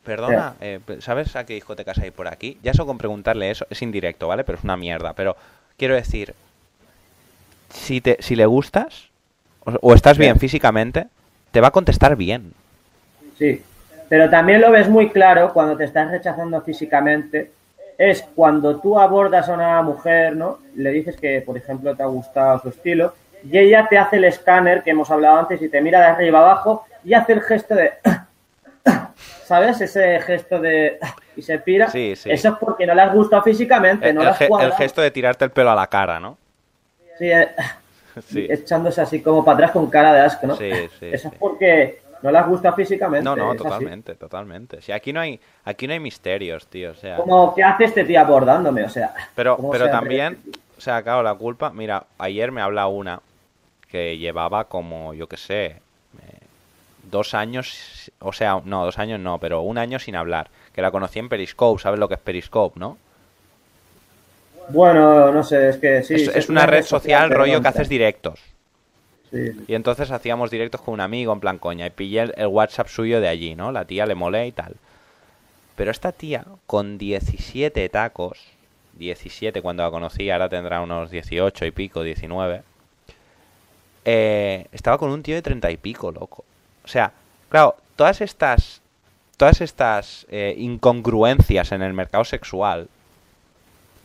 perdona, 0.06 0.56
eh, 0.62 0.80
¿sabes 1.00 1.36
a 1.36 1.46
qué 1.46 1.56
discotecas 1.56 1.98
hay 1.98 2.12
por 2.12 2.30
aquí? 2.30 2.58
Ya 2.64 2.74
solo 2.74 2.88
con 2.88 2.98
preguntarle 2.98 3.52
eso, 3.52 3.68
es 3.70 3.82
indirecto, 3.82 4.30
¿vale? 4.30 4.46
Pero 4.46 4.58
es 4.58 4.64
una 4.64 4.78
mierda. 4.78 5.12
Pero 5.12 5.36
quiero 5.76 5.96
decir, 5.96 6.34
si, 7.72 8.00
te, 8.00 8.16
si 8.22 8.38
le 8.38 8.46
gustas 8.46 9.10
o, 9.66 9.74
o 9.82 9.94
estás 9.94 10.18
bien 10.18 10.40
físicamente, 10.40 11.08
te 11.52 11.60
va 11.60 11.68
a 11.68 11.72
contestar 11.72 12.16
bien. 12.16 12.54
Sí, 13.38 13.62
pero 14.08 14.30
también 14.30 14.62
lo 14.62 14.72
ves 14.72 14.88
muy 14.88 15.10
claro 15.10 15.52
cuando 15.52 15.76
te 15.76 15.84
estás 15.84 16.10
rechazando 16.10 16.62
físicamente. 16.62 17.52
Es 17.98 18.24
cuando 18.36 18.80
tú 18.80 19.00
abordas 19.00 19.48
a 19.50 19.54
una 19.54 19.82
mujer, 19.82 20.36
¿no? 20.36 20.60
Le 20.76 20.92
dices 20.92 21.16
que, 21.16 21.42
por 21.42 21.58
ejemplo, 21.58 21.96
te 21.96 22.04
ha 22.04 22.08
gustado 22.08 22.60
su 22.60 22.70
estilo 22.70 23.14
y 23.50 23.58
ella 23.58 23.88
te 23.90 23.98
hace 23.98 24.18
el 24.18 24.26
escáner 24.26 24.84
que 24.84 24.92
hemos 24.92 25.10
hablado 25.12 25.38
antes 25.38 25.62
y 25.62 25.70
te 25.70 25.82
mira 25.82 26.00
de 26.00 26.06
arriba 26.08 26.40
abajo 26.40 26.86
y 27.04 27.14
hace 27.14 27.34
el 27.34 27.42
gesto 27.42 27.76
de... 27.76 27.94
¿Sabes? 29.46 29.80
Ese 29.80 30.20
gesto 30.22 30.60
de... 30.60 30.98
y 31.36 31.42
se 31.42 31.60
pira. 31.60 31.90
Sí, 31.90 32.16
sí. 32.16 32.32
Eso 32.32 32.50
es 32.50 32.56
porque 32.56 32.86
no 32.86 32.96
le 32.96 33.02
has 33.02 33.14
gustado 33.14 33.44
físicamente, 33.44 34.10
El, 34.10 34.16
no 34.16 34.22
el 34.24 34.28
el 34.62 34.74
gesto 34.74 35.02
de 35.02 35.12
tirarte 35.12 35.46
el 35.46 35.52
pelo 35.52 35.72
a 35.72 35.76
la 35.76 35.88
cara, 35.88 36.20
¿no? 36.20 36.38
Sí, 37.18 37.30
eh, 37.32 37.50
Sí. 38.28 38.48
echándose 38.50 39.02
así 39.02 39.22
como 39.22 39.44
para 39.44 39.56
atrás 39.56 39.72
con 39.72 39.90
cara 39.90 40.14
de 40.14 40.22
asco, 40.22 40.48
¿no? 40.48 40.56
Sí, 40.56 40.72
sí, 41.00 41.10
Eso 41.12 41.28
es 41.28 41.34
porque 41.38 42.02
no 42.22 42.32
le 42.32 42.38
has 42.38 42.48
gustado 42.48 42.76
físicamente. 42.76 43.24
No, 43.24 43.36
no, 43.36 43.52
así. 43.52 43.58
totalmente, 43.58 44.16
totalmente. 44.16 44.82
Si 44.82 44.92
aquí 44.92 45.14
no 45.14 45.20
hay, 45.20 45.40
aquí 45.64 45.88
no 45.88 45.94
hay 45.94 46.00
misterios, 46.00 46.68
tío. 46.68 46.92
O 46.92 46.96
sea, 46.96 47.18
Como, 47.18 47.54
¿qué 47.54 47.64
hace 47.64 47.86
este 47.86 48.04
tío 48.04 48.20
abordándome? 48.20 48.84
O 48.84 48.90
sea, 48.90 49.14
pero, 49.36 49.56
¿cómo 49.58 49.72
pero 49.72 49.86
se 49.86 49.92
también, 49.92 50.40
o 50.78 50.82
sea, 50.82 51.04
claro, 51.04 51.24
la 51.24 51.36
culpa. 51.36 51.72
Mira, 51.72 52.06
ayer 52.18 52.52
me 52.52 52.62
habla 52.62 52.88
una 52.88 53.22
que 53.90 54.18
llevaba 54.18 54.66
como, 54.66 55.14
yo 55.14 55.28
qué 55.28 55.38
sé, 55.38 55.66
eh, 55.66 55.80
dos 57.04 57.34
años, 57.34 58.12
o 58.20 58.34
sea, 58.34 58.62
no, 58.64 58.86
dos 58.86 59.00
años 59.00 59.20
no, 59.20 59.40
pero 59.40 59.62
un 59.62 59.78
año 59.78 60.00
sin 60.00 60.16
hablar. 60.16 60.50
Que 60.74 60.82
la 60.82 60.92
conocí 60.92 61.20
en 61.20 61.30
Periscope, 61.30 61.82
¿sabes 61.82 62.00
lo 62.00 62.08
que 62.08 62.16
es 62.16 62.20
Periscope, 62.20 62.80
no? 62.80 62.98
Bueno, 64.70 65.32
no 65.32 65.44
sé, 65.44 65.70
es 65.70 65.78
que 65.78 66.04
sí. 66.04 66.16
es, 66.16 66.50
una 66.50 66.66
red 66.66 66.84
social, 66.84 67.30
pero 67.30 67.42
rollo 67.42 67.62
que 67.62 67.68
haces 67.68 67.88
directos. 67.88 68.55
Y 69.68 69.76
entonces 69.76 70.12
hacíamos 70.12 70.52
directos 70.52 70.82
con 70.82 70.94
un 70.96 71.02
amigo 71.02 71.34
en 71.34 71.40
plan 71.40 71.58
coña 71.58 71.86
y 71.88 71.90
pillé 71.90 72.22
el, 72.22 72.34
el 72.38 72.48
WhatsApp 72.48 72.88
suyo 72.88 73.20
de 73.22 73.28
allí, 73.28 73.56
¿no? 73.56 73.72
La 73.72 73.86
tía 73.86 74.06
le 74.06 74.16
molé 74.16 74.48
y 74.48 74.52
tal. 74.52 74.76
Pero 75.76 75.92
esta 75.92 76.12
tía, 76.12 76.46
con 76.68 76.98
17 76.98 77.90
tacos, 77.90 78.40
17 78.94 79.62
cuando 79.62 79.84
la 79.84 79.92
conocí, 79.92 80.30
ahora 80.30 80.48
tendrá 80.50 80.82
unos 80.82 81.10
18 81.12 81.66
y 81.66 81.72
pico, 81.72 82.02
19, 82.04 82.64
eh, 84.06 84.68
estaba 84.72 84.98
con 84.98 85.10
un 85.12 85.24
tío 85.24 85.36
de 85.36 85.42
30 85.42 85.72
y 85.72 85.78
pico, 85.78 86.12
loco. 86.12 86.46
O 86.84 86.88
sea, 86.88 87.12
claro, 87.50 87.76
todas 87.96 88.22
estas, 88.22 88.82
todas 89.38 89.62
estas 89.62 90.26
eh, 90.30 90.56
incongruencias 90.58 91.72
en 91.72 91.82
el 91.82 91.94
mercado 91.94 92.24
sexual, 92.24 92.88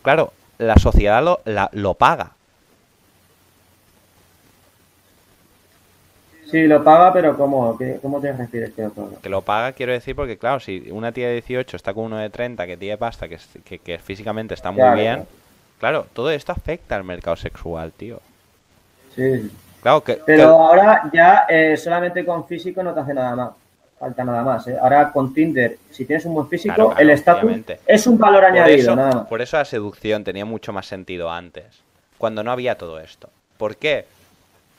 claro, 0.03 0.33
la 0.59 0.77
sociedad 0.77 1.23
lo, 1.23 1.41
la- 1.45 1.71
lo 1.73 1.95
paga. 1.95 2.33
Sí, 6.50 6.66
lo 6.66 6.83
paga, 6.83 7.12
pero 7.12 7.37
¿cómo? 7.37 7.76
¿Qué- 7.78 7.99
¿Cómo 8.02 8.21
te 8.21 8.33
refieres 8.33 8.73
que 8.73 8.83
lo 8.83 8.90
paga? 8.90 9.09
Que 9.23 9.28
lo 9.28 9.42
paga, 9.42 9.73
quiero 9.73 9.92
decir, 9.92 10.16
porque 10.16 10.37
claro, 10.38 10.59
si 10.61 10.90
una 10.90 11.12
tía 11.12 11.28
de 11.28 11.35
18 11.35 11.76
está 11.76 11.95
con 11.95 12.04
uno 12.04 12.16
de 12.19 12.30
30 12.30 12.66
que 12.66 12.76
tiene 12.76 12.99
pasta, 12.99 13.28
que, 13.28 13.38
que, 13.64 13.78
que 13.78 13.99
físicamente 13.99 14.54
está 14.54 14.71
muy 14.71 14.80
Claro, 14.80 14.97
bien, 14.97 15.14
claro. 15.14 15.26
claro, 15.78 16.07
todo 16.12 16.30
esto 16.30 16.52
afecta 16.52 16.97
al 16.97 17.04
mercado 17.04 17.37
sexual, 17.37 17.92
tío. 17.92 18.21
Sí. 19.14 19.50
Claro, 19.83 20.02
que, 20.02 20.14
Pero 20.26 20.38
que- 20.38 20.42
ahora 20.45 21.11
ya 21.12 21.47
eh, 21.49 21.76
solamente 21.76 22.25
con 22.25 22.47
físico 22.47 22.83
no 22.83 22.92
te 22.95 23.00
hace 23.00 23.14
nada 23.14 23.35
más. 23.37 23.50
Falta 23.99 24.25
nada 24.25 24.42
más. 24.42 24.66
¿eh? 24.66 24.76
Ahora 24.80 25.12
con 25.12 25.35
Tinder, 25.35 25.76
si 25.90 26.07
tienes 26.07 26.25
un 26.25 26.33
buen 26.33 26.49
físico, 26.49 26.75
Claro, 26.75 26.95
el 26.99 27.11
estatus 27.11 27.52
es 27.87 28.07
un 28.07 28.16
valor 28.19 28.40
por, 28.40 28.50
añadido, 28.50 28.78
eso, 28.78 28.97
nada 28.97 29.12
más. 29.12 29.26
por 29.26 29.42
eso 29.42 29.59
la 29.59 29.64
seducción 29.66 30.25
tenía 30.25 30.47
mucho 30.47 30.73
más 30.73 30.87
sentido 30.87 31.30
antes, 31.30 31.66
cuando 32.16 32.42
no 32.42 32.50
había 32.50 32.76
todo 32.78 32.99
esto. 32.99 33.28
¿Por 33.59 33.76
qué? 33.76 34.06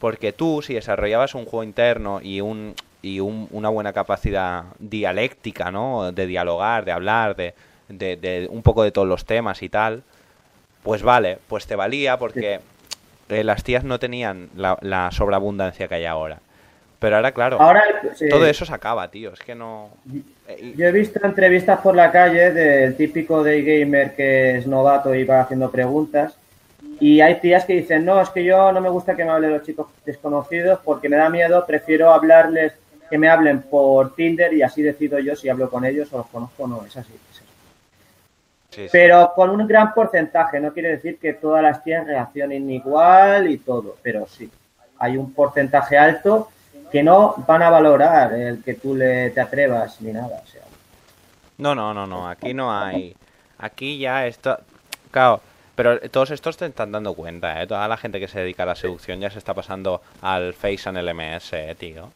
Porque 0.02 0.34
tú, 0.34 0.62
si 0.62 0.74
desarrollabas 0.74 1.36
un 1.36 1.46
juego 1.46 1.64
interno 1.64 2.20
y 2.22 2.42
un 2.42 2.76
y 3.04 3.20
un- 3.22 3.48
una 3.52 3.70
buena 3.70 3.94
capacidad 3.94 4.66
dialéctica, 4.80 5.72
¿no? 5.72 6.12
De 6.12 6.28
dialogar, 6.28 6.86
de 6.86 6.92
hablar, 6.92 7.36
de, 7.38 7.54
de- 7.90 8.18
de 8.18 8.48
un 8.52 8.62
poco 8.64 8.84
de 8.84 8.92
todos 8.92 9.08
los 9.08 9.26
temas 9.26 9.64
y 9.64 9.70
tal, 9.70 10.04
pues 10.84 11.04
vale, 11.04 11.40
pues 11.48 11.68
te 11.68 11.76
valía 11.76 12.18
porque 12.18 12.60
eh, 13.30 13.44
las 13.44 13.64
tías 13.64 13.84
no 13.84 14.00
tenían 14.00 14.50
la, 14.56 14.78
la 14.82 15.12
sobreabundancia 15.12 15.88
que 15.88 15.96
hay 15.96 16.06
ahora. 16.06 16.40
Pero 17.00 17.16
ahora, 17.16 17.32
claro, 17.32 17.60
Ahora, 17.62 17.84
sí. 18.16 18.30
todo 18.30 18.46
eso 18.46 18.66
se 18.66 18.74
acaba, 18.74 19.10
tío. 19.10 19.34
Es 19.34 19.40
que 19.40 19.56
no... 19.56 19.90
eh, 20.48 20.74
Yo 20.78 20.86
he 20.86 20.92
visto 20.92 21.20
entrevistas 21.24 21.80
por 21.82 21.96
la 21.96 22.12
calle 22.12 22.52
del 22.52 22.96
típico 22.96 23.44
day 23.44 23.64
gamer 23.64 24.16
que 24.16 24.58
es 24.58 24.68
novato 24.68 25.16
y 25.16 25.24
va 25.24 25.42
haciendo 25.42 25.72
preguntas. 25.72 26.36
Y 27.02 27.20
hay 27.20 27.40
tías 27.40 27.66
que 27.66 27.74
dicen, 27.74 28.06
no, 28.06 28.22
es 28.22 28.30
que 28.30 28.44
yo 28.44 28.72
no 28.72 28.80
me 28.80 28.88
gusta 28.88 29.16
que 29.16 29.26
me 29.26 29.32
hablen 29.32 29.54
los 29.54 29.64
chicos 29.64 29.88
desconocidos 30.06 30.80
porque 30.86 31.10
me 31.10 31.18
da 31.18 31.30
miedo, 31.30 31.66
prefiero 31.66 32.14
hablarles, 32.14 32.74
que 33.10 33.18
me 33.18 33.28
hablen 33.28 33.64
por 33.64 34.14
Tinder 34.14 34.54
y 34.54 34.62
así 34.62 34.84
decido 34.84 35.18
yo 35.18 35.36
si 35.36 35.50
hablo 35.50 35.68
con 35.68 35.84
ellos 35.84 36.14
o 36.14 36.20
los 36.20 36.28
conozco 36.28 36.64
o 36.64 36.68
no. 36.68 36.86
Es 36.86 36.96
así. 36.96 37.12
es 37.12 37.38
así. 37.38 37.50
sí, 38.70 38.84
sí. 38.84 38.90
Pero 38.92 39.34
con 39.36 39.50
un 39.50 39.66
gran 39.68 39.96
porcentaje, 39.96 40.60
no 40.60 40.72
quiere 40.72 40.90
decir 40.90 41.18
que 41.18 41.34
todas 41.34 41.64
las 41.64 41.84
tías 41.84 42.06
reaccionen 42.06 42.70
igual 42.70 43.50
y 43.50 43.58
todo, 43.58 43.98
pero 44.04 44.28
sí, 44.28 44.48
hay 45.00 45.18
un 45.18 45.34
porcentaje 45.34 45.98
alto 45.98 46.50
que 46.92 47.02
no 47.02 47.34
van 47.48 47.64
a 47.64 47.72
valorar 47.72 48.32
el 48.34 48.64
que 48.64 48.76
tú 48.76 48.94
le 48.94 49.32
te 49.32 49.42
atrevas 49.42 50.00
ni 50.02 50.12
nada. 50.12 50.40
O 50.44 50.48
sea, 50.48 50.62
No, 51.58 51.74
no, 51.74 51.96
no, 51.96 52.06
no. 52.06 52.30
Aquí 52.30 52.54
no 52.54 52.72
hay. 52.72 53.16
Aquí 53.58 53.98
ya 53.98 54.28
esto. 54.28 54.60
Claro, 55.10 55.42
pero 55.76 56.00
todos 56.10 56.32
estos 56.32 56.58
te 56.58 56.66
están 56.66 56.92
dando 56.92 57.14
cuenta, 57.14 57.62
¿eh? 57.62 57.68
Toda 57.68 57.88
la 57.88 57.98
gente 57.98 58.20
que 58.20 58.28
se 58.28 58.40
dedica 58.40 58.64
a 58.64 58.68
la 58.68 58.76
seducción 58.76 59.20
ya 59.20 59.30
se 59.30 59.38
está 59.40 59.54
pasando 59.54 60.02
al 60.22 60.54
Face 60.54 60.88
and 60.90 60.98
LMS, 60.98 61.54
eh, 61.54 61.76
tío. 61.78 62.12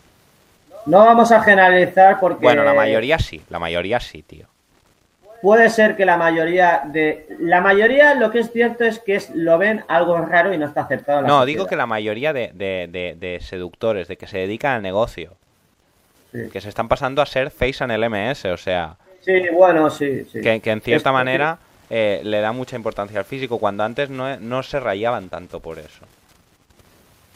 no 0.85 0.99
vamos 1.05 1.31
a 1.31 1.41
generalizar 1.41 2.19
porque 2.19 2.43
Bueno, 2.45 2.63
la 2.63 2.73
mayoría 2.73 3.17
sí, 3.19 3.41
la 3.49 3.57
mayoría 3.59 3.99
sí, 3.99 4.21
tío. 4.21 4.45
puede 5.41 5.69
ser 5.69 5.95
que 5.95 6.05
la 6.05 6.17
mayoría 6.17 6.81
de 6.85 7.27
la 7.39 7.61
mayoría 7.61 8.13
lo 8.15 8.29
que 8.31 8.39
es 8.39 8.51
cierto 8.51 8.83
es 8.83 8.99
que 8.99 9.15
es, 9.15 9.29
lo 9.33 9.57
ven 9.57 9.83
algo 9.87 10.17
raro 10.19 10.53
y 10.53 10.57
no 10.57 10.65
está 10.65 10.81
aceptado. 10.81 11.19
en 11.19 11.23
la 11.23 11.27
No, 11.29 11.35
sociedad. 11.39 11.45
digo 11.47 11.67
que 11.67 11.75
la 11.75 11.85
mayoría 11.87 12.33
de, 12.33 12.51
de, 12.53 12.87
de, 12.91 13.15
de 13.19 13.39
seductores, 13.41 14.07
de 14.07 14.17
que 14.17 14.27
se 14.27 14.37
dedican 14.39 14.73
al 14.73 14.81
negocio, 14.81 15.33
Sí. 16.31 16.49
que 16.51 16.59
se 16.61 16.67
están 16.69 16.87
pasando 16.89 17.21
a 17.21 17.25
ser 17.25 17.49
Face 17.49 17.81
and 17.83 17.93
LMS, 17.93 18.45
o 18.51 18.57
sea, 18.57 18.95
Sí, 19.21 19.41
bueno, 19.53 19.89
sí, 19.89 20.25
sí. 20.25 20.41
que, 20.41 20.59
que 20.59 20.69
en 20.71 20.81
cierta 20.81 21.09
Es- 21.09 21.13
manera 21.13 21.57
eh, 21.89 22.21
le 22.23 22.41
da 22.41 22.51
mucha 22.51 22.75
importancia 22.75 23.19
al 23.19 23.25
físico, 23.25 23.59
cuando 23.59 23.83
antes 23.83 24.09
no, 24.09 24.37
no 24.37 24.63
se 24.63 24.79
rayaban 24.79 25.29
tanto 25.29 25.59
por 25.59 25.79
eso. 25.79 26.05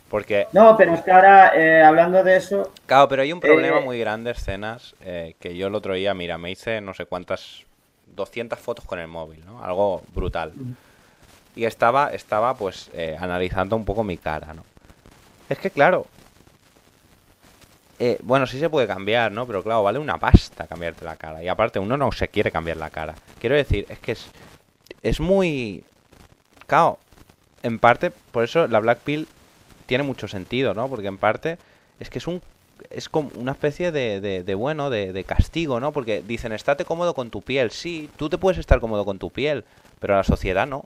Porque 0.09 0.47
No, 0.53 0.75
pero 0.75 0.93
es 0.95 1.01
que 1.01 1.11
ahora 1.11 1.51
eh, 1.55 1.83
hablando 1.83 2.23
de 2.23 2.37
eso, 2.37 2.71
Claro, 2.87 3.07
pero 3.07 3.21
hay 3.21 3.31
un 3.31 3.39
problema 3.39 3.77
Eh, 3.79 3.85
muy 3.85 3.99
grande, 3.99 4.31
escenas, 4.31 4.95
eh, 5.01 5.35
que 5.39 5.55
yo 5.55 5.67
el 5.67 5.75
otro 5.75 5.93
día, 5.93 6.13
mira, 6.13 6.37
me 6.37 6.49
hice 6.49 6.81
no 6.81 6.93
sé 6.95 7.05
cuántas, 7.05 7.63
200 8.15 8.57
fotos 8.57 8.85
con 8.85 8.97
el 8.99 9.07
móvil, 9.07 9.45
¿no? 9.45 9.63
Algo 9.63 10.01
brutal. 10.13 10.51
Y 11.55 11.65
estaba, 11.65 12.11
estaba 12.11 12.55
pues, 12.55 12.89
analizando 13.19 13.75
un 13.75 13.85
poco 13.85 14.03
mi 14.03 14.17
cara, 14.17 14.53
¿no? 14.53 14.63
Es 15.47 15.59
que, 15.59 15.69
claro, 15.69 16.07
eh, 17.99 18.17
bueno, 18.23 18.47
sí 18.47 18.59
se 18.59 18.69
puede 18.69 18.87
cambiar, 18.87 19.31
¿no? 19.31 19.45
Pero 19.45 19.61
claro, 19.61 19.83
vale 19.83 19.99
una 19.99 20.17
pasta 20.17 20.67
cambiarte 20.67 21.05
la 21.05 21.17
cara. 21.17 21.43
Y 21.43 21.47
aparte, 21.47 21.79
uno 21.79 21.97
no 21.97 22.11
se 22.11 22.29
quiere 22.29 22.51
cambiar 22.51 22.77
la 22.77 22.89
cara. 22.89 23.15
Quiero 23.39 23.55
decir, 23.55 23.85
es 23.89 23.99
que 23.99 24.13
es, 24.13 24.25
es 25.03 25.19
muy... 25.19 25.83
Claro, 26.65 26.97
en 27.63 27.79
parte, 27.79 28.11
por 28.31 28.43
eso 28.43 28.67
la 28.67 28.79
Black 28.79 28.99
Pill 28.99 29.27
tiene 29.85 30.03
mucho 30.03 30.27
sentido, 30.27 30.73
¿no? 30.73 30.87
Porque 30.87 31.07
en 31.07 31.17
parte 31.17 31.57
es 31.99 32.09
que 32.09 32.19
es 32.19 32.27
un 32.27 32.41
es 32.89 33.09
como 33.09 33.29
una 33.35 33.51
especie 33.51 33.91
de, 33.91 34.21
de, 34.21 34.43
de, 34.43 34.55
bueno, 34.55 34.89
de, 34.89 35.11
de 35.11 35.23
castigo, 35.25 35.79
¿no? 35.79 35.91
Porque 35.91 36.23
dicen, 36.25 36.53
estate 36.53 36.85
cómodo 36.85 37.13
con 37.13 37.29
tu 37.29 37.41
piel. 37.41 37.71
Sí, 37.71 38.09
tú 38.15 38.29
te 38.29 38.37
puedes 38.37 38.57
estar 38.57 38.79
cómodo 38.79 39.03
con 39.03 39.19
tu 39.19 39.29
piel, 39.29 39.65
pero 39.99 40.15
la 40.15 40.23
sociedad 40.23 40.65
no. 40.65 40.85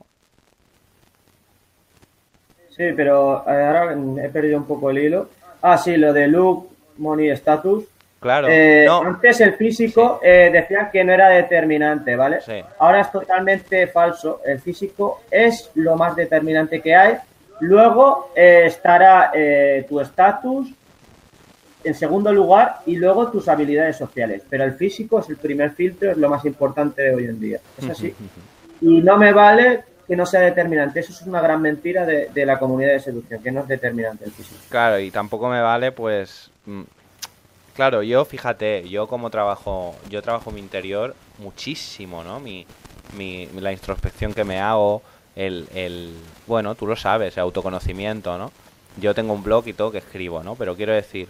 Sí, 2.69 2.85
pero 2.95 3.43
eh, 3.47 3.51
ahora 3.51 3.95
he 4.23 4.29
perdido 4.29 4.57
un 4.57 4.65
poco 4.65 4.89
el 4.89 4.97
hilo. 4.97 5.29
Ah, 5.61 5.77
sí, 5.77 5.95
lo 5.97 6.11
de 6.11 6.27
look, 6.27 6.69
money, 6.97 7.29
status. 7.31 7.85
Claro, 8.19 8.47
Eh, 8.49 8.85
no. 8.85 9.01
Antes 9.01 9.41
el 9.41 9.53
físico 9.55 10.21
eh, 10.23 10.49
decían 10.51 10.89
que 10.91 11.03
no 11.03 11.11
era 11.13 11.27
determinante, 11.29 12.15
¿vale? 12.15 12.39
Sí. 12.41 12.63
Ahora 12.79 13.01
es 13.01 13.11
totalmente 13.11 13.87
falso. 13.87 14.39
El 14.45 14.59
físico 14.61 15.21
es 15.29 15.71
lo 15.75 15.95
más 15.97 16.15
determinante 16.15 16.81
que 16.81 16.95
hay. 16.95 17.15
Luego 17.59 18.31
eh, 18.35 18.63
estará 18.65 19.31
eh, 19.33 19.85
tu 19.89 19.99
estatus 19.99 20.69
en 21.83 21.93
segundo 21.93 22.31
lugar 22.31 22.77
y 22.85 22.95
luego 22.95 23.29
tus 23.29 23.47
habilidades 23.49 23.97
sociales. 23.97 24.41
Pero 24.49 24.63
el 24.63 24.73
físico 24.73 25.19
es 25.19 25.29
el 25.29 25.35
primer 25.35 25.71
filtro, 25.71 26.11
es 26.11 26.17
lo 26.17 26.29
más 26.29 26.45
importante 26.45 27.01
de 27.01 27.13
hoy 27.15 27.25
en 27.25 27.39
día. 27.39 27.59
Es 27.77 27.89
así. 27.89 28.13
Y 28.81 29.01
no 29.01 29.15
me 29.15 29.31
vale 29.31 29.83
que 30.07 30.15
no 30.15 30.25
sea 30.25 30.41
determinante. 30.41 30.99
Eso 30.99 31.11
es 31.11 31.21
una 31.23 31.41
gran 31.41 31.61
mentira 31.61 32.05
de, 32.05 32.29
de 32.33 32.45
la 32.45 32.59
comunidad 32.59 32.93
de 32.93 32.99
seducción, 32.99 33.41
que 33.41 33.51
no 33.51 33.61
es 33.61 33.67
determinante 33.67 34.25
el 34.25 34.31
físico. 34.31 34.59
Claro, 34.69 34.99
y 34.99 35.11
tampoco 35.11 35.49
me 35.49 35.61
vale, 35.61 35.91
pues, 35.91 36.51
mm, 36.65 36.83
Claro, 37.75 38.03
yo 38.03 38.23
fíjate, 38.23 38.87
yo 38.87 39.07
como 39.07 39.31
trabajo, 39.31 39.95
yo 40.09 40.21
trabajo 40.21 40.51
mi 40.51 40.59
interior 40.59 41.15
muchísimo, 41.39 42.23
¿no? 42.23 42.39
Mi, 42.39 42.67
mi, 43.17 43.47
la 43.47 43.71
introspección 43.71 44.33
que 44.33 44.43
me 44.43 44.59
hago, 44.59 45.01
el, 45.35 45.67
el, 45.73 46.15
bueno, 46.45 46.75
tú 46.75 46.85
lo 46.85 46.95
sabes, 46.95 47.35
el 47.35 47.41
autoconocimiento, 47.41 48.37
¿no? 48.37 48.51
Yo 48.97 49.15
tengo 49.15 49.33
un 49.33 49.41
blog 49.41 49.67
y 49.67 49.73
todo 49.73 49.91
que 49.91 49.97
escribo, 49.97 50.43
¿no? 50.43 50.53
Pero 50.53 50.75
quiero 50.75 50.93
decir, 50.93 51.27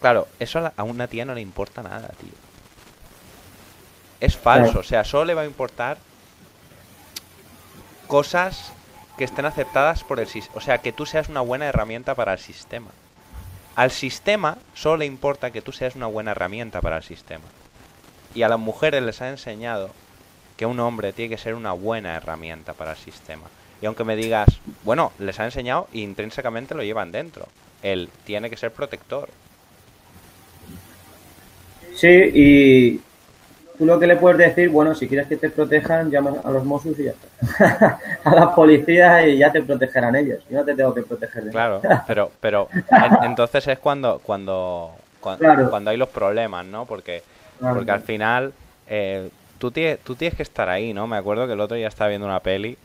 claro, 0.00 0.26
eso 0.40 0.72
a 0.76 0.82
una 0.82 1.06
tía 1.06 1.24
no 1.24 1.34
le 1.34 1.40
importa 1.40 1.82
nada, 1.82 2.08
tío. 2.20 2.32
Es 4.18 4.36
falso, 4.36 4.80
o 4.80 4.82
sea, 4.82 5.04
solo 5.04 5.24
le 5.24 5.34
va 5.34 5.42
a 5.42 5.46
importar 5.46 5.98
cosas 8.10 8.72
que 9.16 9.22
estén 9.22 9.44
aceptadas 9.44 10.02
por 10.02 10.18
el 10.18 10.26
sistema. 10.26 10.58
O 10.58 10.60
sea, 10.60 10.78
que 10.78 10.92
tú 10.92 11.06
seas 11.06 11.28
una 11.28 11.40
buena 11.40 11.66
herramienta 11.66 12.16
para 12.16 12.32
el 12.32 12.40
sistema. 12.40 12.90
Al 13.76 13.92
sistema 13.92 14.58
solo 14.74 14.98
le 14.98 15.06
importa 15.06 15.52
que 15.52 15.62
tú 15.62 15.70
seas 15.70 15.94
una 15.94 16.08
buena 16.08 16.32
herramienta 16.32 16.80
para 16.80 16.96
el 16.96 17.04
sistema. 17.04 17.44
Y 18.34 18.42
a 18.42 18.48
las 18.48 18.58
mujeres 18.58 19.02
les 19.04 19.22
ha 19.22 19.28
enseñado 19.28 19.90
que 20.56 20.66
un 20.66 20.80
hombre 20.80 21.12
tiene 21.12 21.30
que 21.30 21.40
ser 21.40 21.54
una 21.54 21.72
buena 21.72 22.16
herramienta 22.16 22.72
para 22.74 22.90
el 22.92 22.96
sistema. 22.98 23.44
Y 23.80 23.86
aunque 23.86 24.02
me 24.02 24.16
digas, 24.16 24.48
bueno, 24.82 25.12
les 25.20 25.38
ha 25.38 25.44
enseñado 25.44 25.86
e 25.92 26.00
intrínsecamente 26.00 26.74
lo 26.74 26.82
llevan 26.82 27.12
dentro. 27.12 27.46
Él 27.80 28.10
tiene 28.24 28.50
que 28.50 28.56
ser 28.56 28.72
protector. 28.72 29.28
Sí, 31.94 32.08
y 32.08 33.00
tú 33.80 33.86
lo 33.86 33.98
que 33.98 34.06
le 34.06 34.16
puedes 34.16 34.36
decir, 34.36 34.68
bueno, 34.68 34.94
si 34.94 35.08
quieres 35.08 35.26
que 35.26 35.38
te 35.38 35.48
protejan, 35.48 36.10
llama 36.10 36.34
a 36.44 36.50
los 36.50 36.66
Mossos 36.66 36.98
y 36.98 37.04
ya 37.04 37.12
está. 37.12 37.98
a 38.24 38.34
las 38.34 38.48
policías 38.48 39.26
y 39.26 39.38
ya 39.38 39.50
te 39.50 39.62
protegerán 39.62 40.14
ellos. 40.16 40.44
Yo 40.50 40.58
no 40.58 40.64
te 40.66 40.74
tengo 40.74 40.92
que 40.92 41.00
proteger 41.00 41.44
de 41.44 41.50
Claro, 41.50 41.80
pero, 42.06 42.30
pero 42.40 42.68
entonces 43.22 43.66
es 43.66 43.78
cuando, 43.78 44.20
cuando, 44.22 44.94
cuando, 45.18 45.90
hay 45.90 45.96
los 45.96 46.10
problemas, 46.10 46.66
¿no? 46.66 46.84
Porque, 46.84 47.22
porque 47.58 47.90
al 47.90 48.02
final 48.02 48.52
eh, 48.86 49.30
tú, 49.56 49.70
tienes, 49.70 49.98
tú 50.00 50.14
tienes 50.14 50.36
que 50.36 50.42
estar 50.42 50.68
ahí, 50.68 50.92
¿no? 50.92 51.06
Me 51.06 51.16
acuerdo 51.16 51.46
que 51.46 51.54
el 51.54 51.60
otro 51.60 51.78
día 51.78 51.88
estaba 51.88 52.08
viendo 52.08 52.26
una 52.26 52.40
peli 52.40 52.76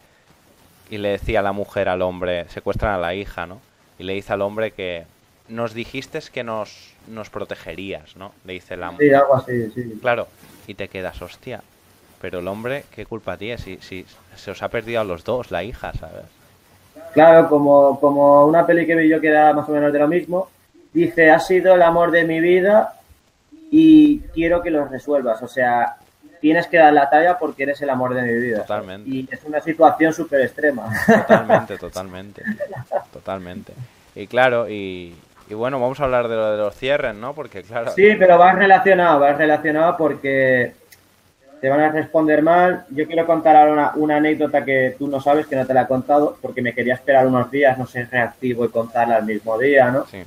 y 0.90 0.98
le 0.98 1.10
decía 1.10 1.42
a 1.42 1.44
la 1.44 1.52
mujer 1.52 1.90
al 1.90 2.04
hombre, 2.04 2.48
secuestran 2.48 2.94
a 2.94 2.98
la 2.98 3.14
hija, 3.14 3.46
¿no? 3.46 3.60
Y 4.00 4.04
le 4.04 4.14
dice 4.14 4.32
al 4.32 4.42
hombre 4.42 4.72
que 4.72 5.04
nos 5.50 5.74
dijiste 5.74 6.20
que 6.32 6.46
nos, 6.46 6.94
nos 7.10 7.30
protegerías, 7.30 8.16
¿no? 8.16 8.32
Le 8.46 8.54
dice 8.54 8.78
la 8.78 8.92
mujer. 8.92 9.10
Sí, 9.10 9.14
algo 9.14 9.36
así, 9.36 9.72
sí. 9.72 10.00
Claro, 10.02 10.30
y 10.68 10.76
te 10.76 10.88
quedas, 10.88 11.22
hostia, 11.22 11.62
pero 12.22 12.40
el 12.40 12.48
hombre, 12.48 12.86
¿qué 12.92 13.06
culpa 13.06 13.38
tiene? 13.38 13.58
Si, 13.58 13.78
si 13.78 14.06
se 14.36 14.52
os 14.52 14.64
ha 14.64 14.70
perdido 14.70 15.02
a 15.02 15.04
los 15.04 15.24
dos, 15.24 15.52
la 15.52 15.64
hija, 15.64 15.94
¿sabes? 15.94 16.26
Claro, 17.14 17.48
como, 17.48 18.00
como 18.00 18.46
una 18.46 18.66
peli 18.66 18.86
que 18.86 18.96
vi 18.96 19.08
yo 19.08 19.22
que 19.22 19.30
era 19.30 19.54
más 19.54 19.68
o 19.70 19.72
menos 19.72 19.92
de 19.94 20.00
lo 20.00 20.08
mismo, 20.08 20.50
dice, 20.94 21.30
ha 21.32 21.40
sido 21.40 21.76
el 21.76 21.82
amor 21.82 22.12
de 22.12 22.26
mi 22.26 22.40
vida 22.40 22.94
y 23.72 24.20
quiero 24.34 24.62
que 24.62 24.70
lo 24.70 24.86
resuelvas. 24.86 25.42
O 25.42 25.48
sea, 25.48 25.98
tienes 26.40 26.68
que 26.68 26.78
dar 26.78 26.94
la 26.94 27.10
talla 27.10 27.38
porque 27.38 27.64
eres 27.64 27.82
el 27.82 27.90
amor 27.90 28.14
de 28.14 28.22
mi 28.22 28.34
vida. 28.34 28.62
Totalmente. 28.62 29.10
Y 29.10 29.28
es 29.32 29.44
una 29.46 29.62
situación 29.62 30.14
súper 30.14 30.42
extrema. 30.42 30.92
Totalmente, 31.06 31.78
totalmente. 31.80 32.44
Totalmente. 33.12 33.74
Y 34.16 34.28
claro, 34.28 34.70
y, 34.70 35.16
bueno, 35.54 35.80
vamos 35.80 36.00
a 36.00 36.06
hablar 36.06 36.28
de 36.28 36.36
lo 36.36 36.52
de 36.52 36.58
los 36.58 36.76
cierres, 36.76 37.14
¿no? 37.14 37.34
Porque 37.36 37.62
claro... 37.62 37.92
Sí, 37.92 38.16
pero 38.18 38.38
vas 38.38 38.56
relacionado, 38.56 39.20
vas 39.20 39.38
relacionado 39.38 39.96
porque 39.96 40.74
te 41.62 41.70
van 41.70 41.80
a 41.82 41.90
responder 41.90 42.42
mal. 42.42 42.86
Yo 42.90 43.06
quiero 43.06 43.26
contar 43.26 43.56
ahora 43.56 43.94
una, 43.96 44.18
anécdota 44.18 44.66
que 44.66 44.96
tú 44.98 45.08
no 45.08 45.22
sabes, 45.22 45.48
que 45.48 45.56
no 45.56 45.66
te 45.66 45.74
la 45.74 45.84
he 45.84 45.88
contado, 45.88 46.38
porque 46.42 46.62
me 46.62 46.74
quería 46.74 46.96
esperar 46.96 47.28
unos 47.28 47.50
días, 47.52 47.78
no 47.78 47.86
sé, 47.86 48.06
reactivo 48.06 48.66
y 48.66 48.70
contarla 48.70 49.18
al 49.18 49.26
mismo 49.26 49.58
día, 49.58 49.92
¿no? 49.92 50.06
Sí. 50.06 50.24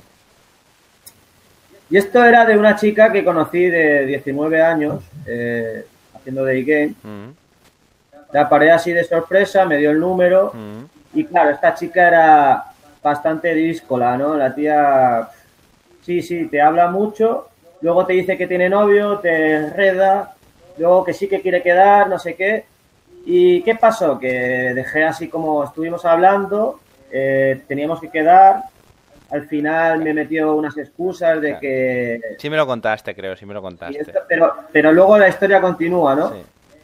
Y 1.89 1.97
esto 1.97 2.23
era 2.23 2.45
de 2.45 2.57
una 2.57 2.75
chica 2.75 3.11
que 3.11 3.23
conocí 3.23 3.65
de 3.65 4.05
19 4.05 4.61
años, 4.61 5.03
eh, 5.25 5.85
haciendo 6.13 6.45
day 6.45 6.63
game. 6.63 6.93
Mm. 7.03 7.31
La 8.31 8.47
paré 8.47 8.71
así 8.71 8.91
de 8.91 9.03
sorpresa, 9.03 9.65
me 9.65 9.77
dio 9.77 9.91
el 9.91 9.99
número. 9.99 10.51
Mm. 10.53 11.17
Y 11.17 11.25
claro, 11.25 11.49
esta 11.49 11.73
chica 11.73 12.07
era 12.07 12.63
bastante 13.01 13.53
díscola, 13.53 14.17
¿no? 14.17 14.35
La 14.35 14.53
tía, 14.53 15.29
sí, 16.01 16.21
sí, 16.21 16.47
te 16.47 16.61
habla 16.61 16.89
mucho, 16.89 17.49
luego 17.81 18.05
te 18.05 18.13
dice 18.13 18.37
que 18.37 18.47
tiene 18.47 18.69
novio, 18.69 19.19
te 19.19 19.55
enreda, 19.55 20.33
luego 20.77 21.03
que 21.03 21.13
sí 21.13 21.27
que 21.27 21.41
quiere 21.41 21.61
quedar, 21.61 22.09
no 22.09 22.19
sé 22.19 22.35
qué. 22.35 22.65
¿Y 23.25 23.61
qué 23.63 23.75
pasó? 23.75 24.17
Que 24.17 24.73
dejé 24.73 25.03
así 25.03 25.27
como 25.27 25.63
estuvimos 25.63 26.05
hablando, 26.05 26.79
eh, 27.11 27.61
teníamos 27.67 27.99
que 27.99 28.09
quedar, 28.09 28.63
al 29.31 29.47
final 29.47 29.99
me 29.99 30.13
metió 30.13 30.55
unas 30.55 30.77
excusas 30.77 31.39
de 31.41 31.59
que... 31.59 32.21
Sí 32.37 32.49
me 32.49 32.57
lo 32.57 32.65
contaste, 32.65 33.13
creo, 33.15 33.35
sí 33.35 33.45
me 33.45 33.53
lo 33.53 33.61
contaste. 33.61 34.05
pero, 34.27 34.53
pero 34.71 34.91
luego 34.91 35.17
la 35.17 35.27
historia 35.27 35.61
continúa, 35.61 36.15
¿no? 36.15 36.33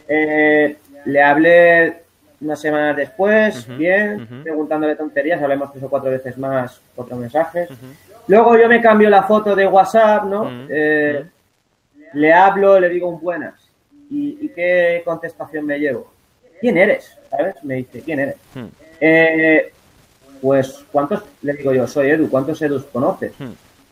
Eh, 0.07 0.77
le 1.05 1.23
hablé 1.23 2.04
unas 2.41 2.59
semanas 2.59 2.95
después, 2.97 3.67
bien, 3.77 4.43
preguntándole 4.43 4.95
tonterías, 4.95 5.41
hablemos 5.41 5.71
tres 5.71 5.83
o 5.83 5.89
cuatro 5.89 6.11
veces 6.11 6.37
más, 6.37 6.81
otros 6.95 7.19
mensajes. 7.19 7.69
Luego 8.27 8.57
yo 8.57 8.67
me 8.67 8.81
cambio 8.81 9.09
la 9.09 9.23
foto 9.23 9.55
de 9.55 9.67
WhatsApp, 9.67 10.23
¿no? 10.25 10.49
Eh, 10.69 11.25
le 12.13 12.33
hablo, 12.33 12.79
le 12.79 12.89
digo 12.89 13.09
un 13.09 13.19
buenas. 13.19 13.53
¿Y, 14.09 14.49
qué 14.49 15.01
contestación 15.03 15.65
me 15.65 15.79
llevo? 15.79 16.11
¿Quién 16.61 16.77
eres? 16.77 17.17
¿Sabes? 17.29 17.55
Me 17.63 17.75
dice, 17.75 18.01
¿quién 18.01 18.19
eres? 18.19 18.35
Eh, 18.99 19.73
pues, 20.41 20.85
¿cuántos? 20.91 21.23
Le 21.41 21.53
digo 21.53 21.73
yo, 21.73 21.87
soy 21.87 22.11
Edu, 22.11 22.29
¿cuántos 22.29 22.61
Edus 22.61 22.85
conoces? 22.85 23.33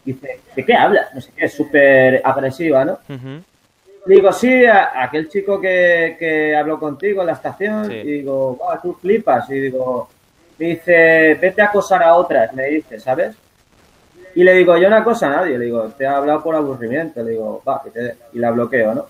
Dice, 0.05 0.39
¿de 0.55 0.65
qué 0.65 0.73
hablas? 0.73 1.13
No 1.13 1.21
sé 1.21 1.31
qué, 1.35 1.45
es 1.45 1.53
súper 1.53 2.21
agresiva, 2.23 2.85
¿no? 2.85 2.99
Digo, 4.05 4.33
sí, 4.33 4.65
aquel 4.65 5.29
chico 5.29 5.61
que, 5.61 6.17
que, 6.19 6.55
habló 6.55 6.77
contigo 6.77 7.21
en 7.21 7.27
la 7.27 7.33
estación, 7.33 7.89
y 7.89 8.03
digo, 8.03 8.59
tú 8.81 8.93
flipas, 8.95 9.49
y 9.49 9.59
digo, 9.59 10.09
me 10.57 10.65
dice, 10.65 11.35
vete 11.35 11.61
a 11.61 11.65
acosar 11.65 12.03
a 12.03 12.15
otras, 12.15 12.53
me 12.53 12.65
dice, 12.65 12.99
¿sabes? 12.99 13.35
Y 14.35 14.43
le 14.43 14.53
digo, 14.53 14.77
yo 14.77 14.89
no 14.89 14.97
acoso 14.97 15.25
a 15.25 15.29
nadie, 15.29 15.57
le 15.57 15.65
digo, 15.65 15.83
te 15.97 16.03
he 16.03 16.07
hablado 16.07 16.43
por 16.43 16.55
aburrimiento, 16.55 17.23
le 17.23 17.31
digo, 17.31 17.61
va, 17.65 17.81
que 17.81 17.91
te... 17.91 18.15
y 18.33 18.39
la 18.39 18.51
bloqueo, 18.51 18.93
¿no? 18.93 19.05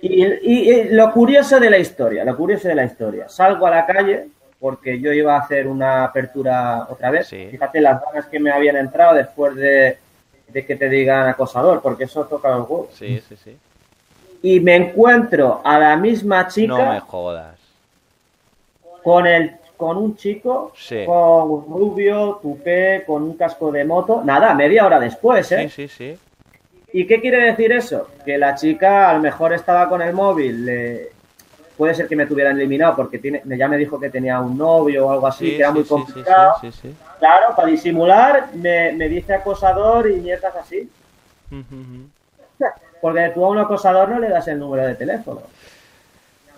y, 0.00 0.24
y, 0.24 0.84
lo 0.90 1.10
curioso 1.12 1.58
de 1.58 1.70
la 1.70 1.78
historia, 1.78 2.24
lo 2.24 2.36
curioso 2.36 2.68
de 2.68 2.76
la 2.76 2.84
historia, 2.84 3.28
salgo 3.28 3.66
a 3.66 3.70
la 3.70 3.86
calle, 3.86 4.28
porque 4.60 5.00
yo 5.00 5.12
iba 5.12 5.34
a 5.34 5.40
hacer 5.40 5.66
una 5.66 6.04
apertura 6.04 6.86
otra 6.88 7.10
vez, 7.10 7.28
fíjate 7.28 7.80
las 7.80 8.00
ganas 8.00 8.26
que 8.26 8.38
me 8.38 8.52
habían 8.52 8.76
entrado 8.76 9.14
después 9.14 9.56
de, 9.56 9.98
de 10.46 10.64
que 10.64 10.76
te 10.76 10.88
digan 10.88 11.26
acosador, 11.28 11.82
porque 11.82 12.04
eso 12.04 12.24
toca 12.26 12.50
los 12.50 12.70
huevos. 12.70 12.88
Sí, 12.94 13.20
sí, 13.28 13.36
sí 13.36 13.58
y 14.42 14.60
me 14.60 14.76
encuentro 14.76 15.60
a 15.64 15.78
la 15.78 15.96
misma 15.96 16.48
chica. 16.48 16.76
No 16.76 16.92
me 16.92 17.00
jodas. 17.00 17.56
Con 19.02 19.26
el 19.26 19.56
con 19.76 19.98
un 19.98 20.16
chico 20.16 20.72
con 21.04 21.66
rubio, 21.66 22.38
tupé, 22.40 23.04
con 23.06 23.22
un 23.22 23.36
casco 23.36 23.70
de 23.70 23.84
moto. 23.84 24.22
Nada, 24.24 24.54
media 24.54 24.86
hora 24.86 24.98
después, 24.98 25.52
¿eh? 25.52 25.68
Sí, 25.68 25.88
sí, 25.88 25.88
sí. 25.88 26.18
¿Y 26.92 27.06
qué 27.06 27.20
quiere 27.20 27.42
decir 27.42 27.72
eso? 27.72 28.08
Que 28.24 28.38
la 28.38 28.54
chica 28.54 29.10
a 29.10 29.14
lo 29.14 29.20
mejor 29.20 29.52
estaba 29.52 29.88
con 29.88 30.00
el 30.00 30.14
móvil. 30.14 31.10
Puede 31.76 31.94
ser 31.94 32.08
que 32.08 32.16
me 32.16 32.24
tuvieran 32.24 32.56
eliminado 32.56 32.96
porque 32.96 33.18
tiene... 33.18 33.42
ya 33.44 33.68
me 33.68 33.76
dijo 33.76 34.00
que 34.00 34.08
tenía 34.08 34.40
un 34.40 34.56
novio 34.56 35.06
o 35.06 35.10
algo 35.12 35.26
así, 35.26 35.50
que 35.50 35.58
era 35.58 35.72
muy 35.72 35.84
complicado. 35.84 36.54
Claro, 37.18 37.54
para 37.54 37.68
disimular 37.68 38.48
me, 38.54 38.92
me 38.92 39.08
dice 39.10 39.34
acosador 39.34 40.10
y 40.10 40.16
mierdas 40.20 40.56
así. 40.56 40.88
Porque 43.00 43.30
tú 43.34 43.44
a 43.44 43.48
un 43.50 43.58
acosador 43.58 44.08
no 44.08 44.18
le 44.18 44.28
das 44.28 44.48
el 44.48 44.58
número 44.58 44.86
de 44.86 44.94
teléfono. 44.94 45.42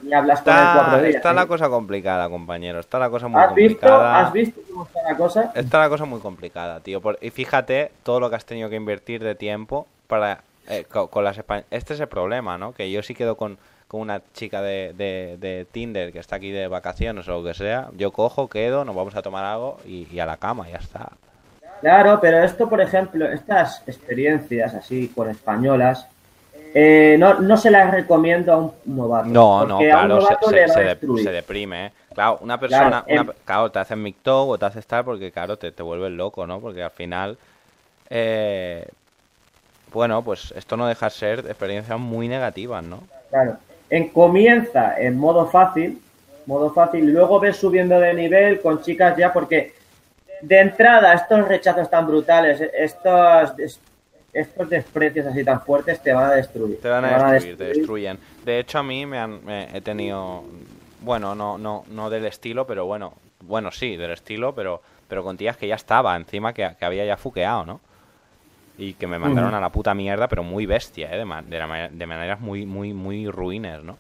Y 0.03 0.13
hablas 0.13 0.43
con 0.43 0.53
él 0.53 0.65
cuatro 0.75 1.03
días. 1.03 1.15
Está 1.17 1.33
la 1.33 1.47
cosa 1.47 1.69
complicada, 1.69 2.29
compañero. 2.29 2.79
Está 2.79 2.99
la 2.99 3.11
cosa 3.11 3.29
muy 3.29 3.43
complicada. 3.43 4.27
¿Has 4.27 4.33
visto 4.33 4.61
cómo 4.69 4.85
está 4.85 5.03
la 5.03 5.17
cosa? 5.17 5.53
Está 5.55 5.79
la 5.81 5.89
cosa 5.89 6.05
muy 6.05 6.21
complicada, 6.21 6.81
tío. 6.81 7.03
y 7.21 7.31
fíjate 7.31 7.91
todo 8.03 8.21
lo 8.21 8.31
que 8.31 8.37
has 8.37 8.45
tenido 8.45 8.71
que 8.71 8.77
invertir 8.77 9.23
de 9.23 9.35
tiempo 9.35 9.87
para 10.07 10.41
eh, 10.69 10.85
con, 10.85 11.25
las 11.25 11.41
Este 11.71 11.95
es 11.95 12.01
el 12.01 12.09
problema, 12.09 12.59
¿no? 12.59 12.73
Que 12.73 12.91
yo 12.91 13.03
sí 13.03 13.15
quedo 13.15 13.37
con, 13.37 13.59
una 13.91 14.21
chica 14.35 14.61
de, 14.61 14.93
de, 14.95 15.67
Tinder 15.73 16.13
que 16.13 16.19
está 16.19 16.37
aquí 16.37 16.51
de 16.51 16.69
vacaciones 16.69 17.27
o 17.29 17.33
lo 17.33 17.45
que 17.45 17.55
sea. 17.55 17.89
Yo 17.97 18.13
cojo, 18.13 18.49
quedo, 18.49 18.85
nos 18.85 18.95
vamos 18.95 19.17
a 19.17 19.23
tomar 19.23 19.45
algo 19.45 19.79
y, 19.87 20.07
y 20.13 20.21
a 20.21 20.27
la 20.27 20.37
cama, 20.37 20.69
ya 20.69 20.77
está. 20.77 21.11
Claro, 21.81 22.19
pero 22.21 22.43
esto, 22.43 22.69
por 22.69 22.81
ejemplo, 22.81 23.27
estas 23.31 23.83
experiencias 23.87 24.75
así 24.75 25.09
con 25.09 25.31
españolas, 25.31 26.07
eh, 26.81 27.17
no, 27.19 27.41
no 27.41 27.57
se 27.57 27.73
las 27.73 27.91
recomiendo 27.91 28.53
a 28.53 28.57
un 28.59 28.73
novato. 28.85 29.27
No, 29.29 29.67
no, 29.67 29.79
claro, 29.79 30.21
se, 30.49 31.33
deprime. 31.33 31.87
¿eh? 31.87 31.93
Claro, 32.15 32.39
una 32.41 32.61
persona, 32.61 33.05
claro, 33.05 33.67
em- 33.67 33.73
te 33.73 33.79
haces 33.81 33.99
MikTok 33.99 34.49
o 34.51 34.59
te 34.59 34.67
haces 34.67 34.79
estar 34.79 35.05
porque, 35.05 35.33
claro, 35.33 35.57
te, 35.57 35.73
te 35.73 35.83
vuelves 35.83 36.13
loco, 36.13 36.47
¿no? 36.47 36.61
Porque 36.61 36.85
al 36.85 36.93
final, 36.93 37.37
eh, 38.11 38.87
bueno, 39.93 40.23
pues 40.23 40.55
esto 40.57 40.77
no 40.77 40.87
deja 40.87 41.07
de 41.07 41.11
ser 41.11 41.39
experiencias 41.41 41.99
muy 41.99 42.29
negativas, 42.29 42.85
¿no? 42.85 43.01
Claro. 43.31 43.57
En, 43.91 44.11
comienza 44.11 45.01
en 45.01 45.19
modo 45.19 45.47
fácil, 45.47 46.01
modo 46.47 46.73
fácil, 46.73 47.09
y 47.09 47.11
luego 47.11 47.41
ves 47.41 47.57
subiendo 47.57 47.99
de 47.99 48.15
nivel 48.15 48.61
con 48.61 48.83
chicas 48.83 49.17
ya 49.17 49.33
porque 49.33 49.75
de 50.43 50.61
entrada 50.61 51.13
estos 51.13 51.49
rechazos 51.49 51.91
tan 51.91 52.07
brutales, 52.07 52.61
estos 52.73 53.57
estos 54.33 54.69
desprecios 54.69 55.27
así 55.27 55.45
tan 55.45 55.61
fuertes 55.61 56.03
te 56.03 56.13
van 56.13 56.31
a 56.31 56.35
destruir. 56.35 56.81
Te 56.81 56.89
van 56.89 57.05
a, 57.05 57.33
destruir, 57.33 57.57
te 57.57 57.65
destruyen. 57.65 58.19
De 58.45 58.59
hecho, 58.61 58.79
a 58.79 58.83
mí 58.83 59.07
me 59.07 59.19
han, 59.19 59.41
he 59.49 59.81
tenido, 59.81 60.45
bueno, 61.01 61.35
no, 61.35 61.59
no, 61.59 61.85
no 61.91 62.11
del 62.11 62.27
estilo, 62.27 62.67
pero 62.67 62.87
bueno, 62.87 63.15
bueno, 63.41 63.71
sí, 63.71 63.97
del 63.97 64.13
estilo, 64.13 64.55
pero, 64.55 64.83
pero 65.09 65.23
con 65.23 65.37
tías 65.37 65.57
que 65.57 65.67
ya 65.67 65.75
estaba 65.75 66.17
encima, 66.17 66.53
que, 66.53 66.65
había 66.81 67.05
ya 67.05 67.17
fuqueado, 67.17 67.65
¿no? 67.65 67.81
Y 68.77 68.95
que 68.95 69.09
me 69.09 69.19
mandaron 69.19 69.55
a 69.55 69.61
la 69.61 69.71
puta 69.71 69.93
mierda, 69.93 70.29
pero 70.29 70.45
muy 70.45 70.65
bestia, 70.65 71.13
¿eh? 71.13 71.19
De, 71.19 71.89
de, 71.91 72.07
maneras 72.07 72.41
muy, 72.41 72.65
muy, 72.65 72.93
muy 72.93 73.29
ruines, 73.29 73.83
¿no? 73.83 73.97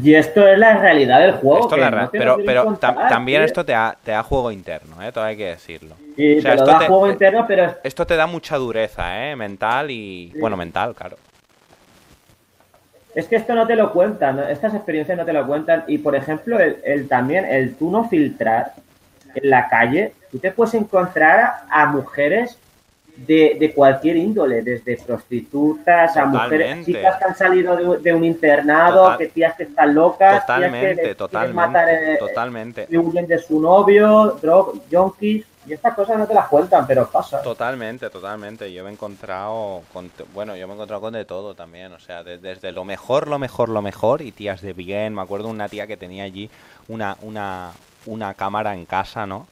Y 0.00 0.14
esto 0.14 0.46
es 0.46 0.58
la 0.58 0.78
realidad 0.78 1.20
del 1.20 1.32
juego. 1.32 1.68
pero 1.68 2.38
pero 2.44 2.78
también 2.78 3.42
esto 3.42 3.64
te 3.64 3.72
da, 3.72 3.96
te 4.02 4.12
da 4.12 4.22
juego 4.22 4.50
interno, 4.50 5.02
¿eh? 5.02 5.12
Todo 5.12 5.24
hay 5.24 5.36
que 5.36 5.46
decirlo. 5.46 5.94
o 5.94 6.40
sea, 6.40 6.54
esto 6.54 6.66
da 6.66 6.80
juego 6.80 7.10
interno, 7.10 7.44
pero... 7.46 7.74
Esto 7.82 8.06
te 8.06 8.16
da 8.16 8.26
mucha 8.26 8.56
dureza, 8.56 9.26
¿eh? 9.26 9.36
Mental 9.36 9.90
y... 9.90 10.32
Bueno, 10.38 10.56
mental, 10.56 10.94
claro. 10.94 11.16
Es 13.14 13.26
que 13.26 13.36
esto 13.36 13.54
no 13.54 13.66
te 13.66 13.76
lo 13.76 13.92
cuentan, 13.92 14.38
estas 14.50 14.74
experiencias 14.74 15.18
no 15.18 15.24
te 15.24 15.34
lo 15.34 15.46
cuentan. 15.46 15.84
Y 15.86 15.98
por 15.98 16.16
ejemplo, 16.16 16.58
el, 16.58 17.08
también, 17.08 17.44
el 17.44 17.74
tú 17.74 17.90
no 17.90 18.08
filtrar 18.08 18.72
en 19.34 19.50
la 19.50 19.68
calle, 19.68 20.14
tú 20.30 20.38
te 20.38 20.50
puedes 20.50 20.74
encontrar 20.74 21.52
a, 21.68 21.86
mujeres 21.86 22.58
de, 23.16 23.72
cualquier 23.74 24.16
índole, 24.16 24.62
desde 24.62 24.96
prostitutas 24.96 26.16
a 26.16 26.24
mujeres, 26.26 26.84
chicas 26.84 27.16
que 27.18 27.24
han 27.24 27.36
salido 27.36 27.98
de, 27.98 28.12
un 28.12 28.24
internado, 28.24 29.16
que 29.18 29.28
tías 29.28 29.54
que 29.54 29.64
están 29.64 29.94
locas, 29.94 30.40
totalmente, 30.40 30.94
tías 30.94 31.08
que 31.08 31.14
totalmente, 31.14 31.54
matar, 31.54 31.88
eh, 31.88 32.16
totalmente. 32.18 32.86
huyen 32.90 33.26
de 33.26 33.38
su 33.38 33.60
novio, 33.60 34.38
drog, 34.40 34.82
junkies. 34.90 35.46
Y 35.64 35.72
estas 35.74 35.94
cosas 35.94 36.18
no 36.18 36.26
te 36.26 36.34
las 36.34 36.48
cuentan, 36.48 36.88
pero 36.88 37.08
pasa. 37.08 37.40
Totalmente, 37.40 38.10
totalmente. 38.10 38.72
Yo 38.72 38.82
me 38.82 38.90
he 38.90 38.92
encontrado 38.94 39.82
con, 39.92 40.10
bueno, 40.34 40.56
yo 40.56 40.66
me 40.66 40.72
he 40.72 40.74
encontrado 40.74 41.00
con 41.00 41.12
de 41.12 41.24
todo 41.24 41.54
también, 41.54 41.92
o 41.92 42.00
sea, 42.00 42.24
desde 42.24 42.72
lo 42.72 42.84
mejor, 42.84 43.28
lo 43.28 43.38
mejor, 43.38 43.68
lo 43.68 43.80
mejor 43.80 44.22
y 44.22 44.32
tías 44.32 44.60
de 44.60 44.72
bien. 44.72 45.14
Me 45.14 45.22
acuerdo 45.22 45.46
una 45.46 45.68
tía 45.68 45.86
que 45.86 45.96
tenía 45.96 46.24
allí 46.24 46.50
una, 46.88 47.16
una, 47.22 47.70
una 48.06 48.34
cámara 48.34 48.74
en 48.74 48.86
casa, 48.86 49.24
¿no? 49.24 49.46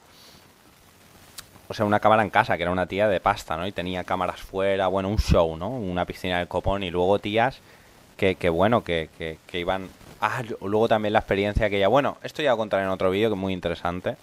O 1.70 1.74
sea, 1.74 1.86
una 1.86 2.00
cámara 2.00 2.22
en 2.22 2.30
casa, 2.30 2.56
que 2.56 2.64
era 2.64 2.72
una 2.72 2.86
tía 2.86 3.08
de 3.08 3.20
pasta, 3.20 3.56
¿no? 3.56 3.66
Y 3.66 3.72
tenía 3.72 4.02
cámaras 4.02 4.40
fuera, 4.40 4.88
bueno, 4.88 5.08
un 5.08 5.18
show, 5.18 5.56
¿no? 5.56 5.68
Una 5.70 6.04
piscina 6.04 6.38
del 6.38 6.48
copón 6.48 6.82
y 6.82 6.90
luego 6.90 7.18
tías 7.20 7.60
que, 8.16 8.34
que 8.34 8.48
bueno, 8.48 8.82
que, 8.82 9.08
que, 9.16 9.38
que 9.46 9.60
iban... 9.60 9.88
Ah, 10.20 10.42
luego 10.60 10.88
también 10.88 11.12
la 11.12 11.20
experiencia 11.20 11.70
que 11.70 11.78
ya, 11.78 11.88
bueno, 11.88 12.18
esto 12.22 12.42
ya 12.42 12.50
lo 12.50 12.56
contaré 12.58 12.82
en 12.82 12.90
otro 12.90 13.10
vídeo 13.10 13.30
que 13.30 13.34
es 13.34 13.40
muy 13.40 13.52
interesante 13.54 14.16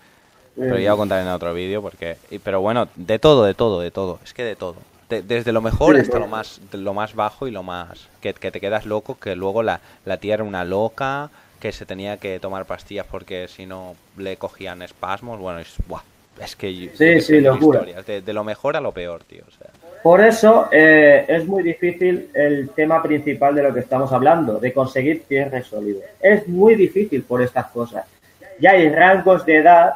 pero 0.58 0.80
ya 0.80 0.92
voy 0.92 0.98
a 0.98 1.02
contar 1.02 1.22
en 1.22 1.28
otro 1.28 1.54
vídeo 1.54 1.82
porque... 1.82 2.18
Pero 2.44 2.62
bueno, 2.62 2.88
de 2.96 3.20
todo, 3.20 3.44
de 3.44 3.54
todo, 3.54 3.80
de 3.80 3.92
todo. 3.92 4.20
Es 4.24 4.34
que 4.34 4.44
de 4.44 4.56
todo. 4.56 4.76
desde 5.10 5.52
lo 5.52 5.62
mejor 5.62 5.96
hasta 5.98 6.20
lo 6.20 6.28
más 6.28 6.60
lo 6.72 6.94
más 6.94 7.14
bajo 7.14 7.48
y 7.48 7.52
lo 7.52 7.64
más... 7.64 8.08
Que, 8.22 8.34
te 8.34 8.60
quedas 8.60 8.86
loco, 8.86 9.20
que 9.20 9.36
luego 9.36 9.62
la, 9.62 9.82
la 10.06 10.18
tía 10.18 10.34
era 10.34 10.44
una 10.44 10.66
loca, 10.66 11.30
que 11.60 11.72
se 11.72 11.86
tenía 11.86 12.18
que 12.18 12.40
tomar 12.40 12.66
pastillas 12.66 13.06
porque 13.06 13.48
si 13.48 13.66
no 13.66 13.96
le 14.18 14.38
cogían 14.38 14.82
espasmos. 14.82 15.40
Bueno, 15.40 15.60
es... 15.60 15.76
Buah, 15.88 16.02
es 16.42 16.56
que... 16.56 16.92
Sí, 16.94 17.22
sí, 17.22 17.42
locura. 17.42 17.82
De, 18.06 18.22
de, 18.22 18.34
lo 18.34 18.44
mejor 18.44 18.76
a 18.76 18.82
lo 18.82 18.92
peor, 18.92 19.24
tío. 19.24 19.44
O 19.48 19.52
sea. 19.52 19.68
Por 20.04 20.22
eso 20.22 20.70
eh, 20.72 21.26
es 21.28 21.46
muy 21.46 21.64
difícil 21.64 22.30
el 22.34 22.70
tema 22.70 23.02
principal 23.02 23.56
de 23.56 23.64
lo 23.64 23.74
que 23.74 23.82
estamos 23.82 24.12
hablando, 24.14 24.60
de 24.60 24.72
conseguir 24.72 25.24
cierre 25.28 25.64
sólido. 25.64 26.02
Es 26.20 26.48
muy 26.48 26.76
difícil 26.76 27.24
por 27.24 27.42
estas 27.42 27.68
cosas. 27.68 28.06
Ya 28.60 28.72
hay 28.72 28.90
rangos 28.90 29.46
de 29.46 29.58
edad 29.58 29.94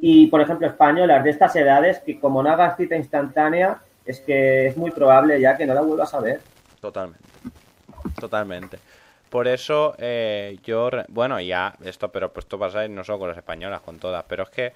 y, 0.00 0.26
por 0.28 0.40
ejemplo, 0.40 0.66
españolas 0.66 1.24
de 1.24 1.30
estas 1.30 1.56
edades 1.56 2.00
que 2.00 2.20
como 2.20 2.42
no 2.42 2.50
hagas 2.50 2.76
cita 2.76 2.96
instantánea, 2.96 3.78
es 4.04 4.20
que 4.20 4.66
es 4.66 4.76
muy 4.76 4.90
probable 4.90 5.40
ya 5.40 5.56
que 5.56 5.66
no 5.66 5.74
la 5.74 5.80
vuelvas 5.80 6.12
a 6.14 6.20
ver. 6.20 6.40
Totalmente. 6.80 7.24
Totalmente. 8.20 8.78
Por 9.32 9.48
eso 9.48 9.94
eh, 9.96 10.58
yo, 10.62 10.90
bueno, 11.08 11.40
ya 11.40 11.74
esto, 11.82 12.10
pero 12.10 12.30
pues 12.30 12.44
esto 12.44 12.58
pasa 12.58 12.86
no 12.88 13.02
solo 13.02 13.20
con 13.20 13.28
las 13.28 13.38
españolas, 13.38 13.80
con 13.80 13.98
todas, 13.98 14.22
pero 14.28 14.42
es 14.42 14.50
que 14.50 14.74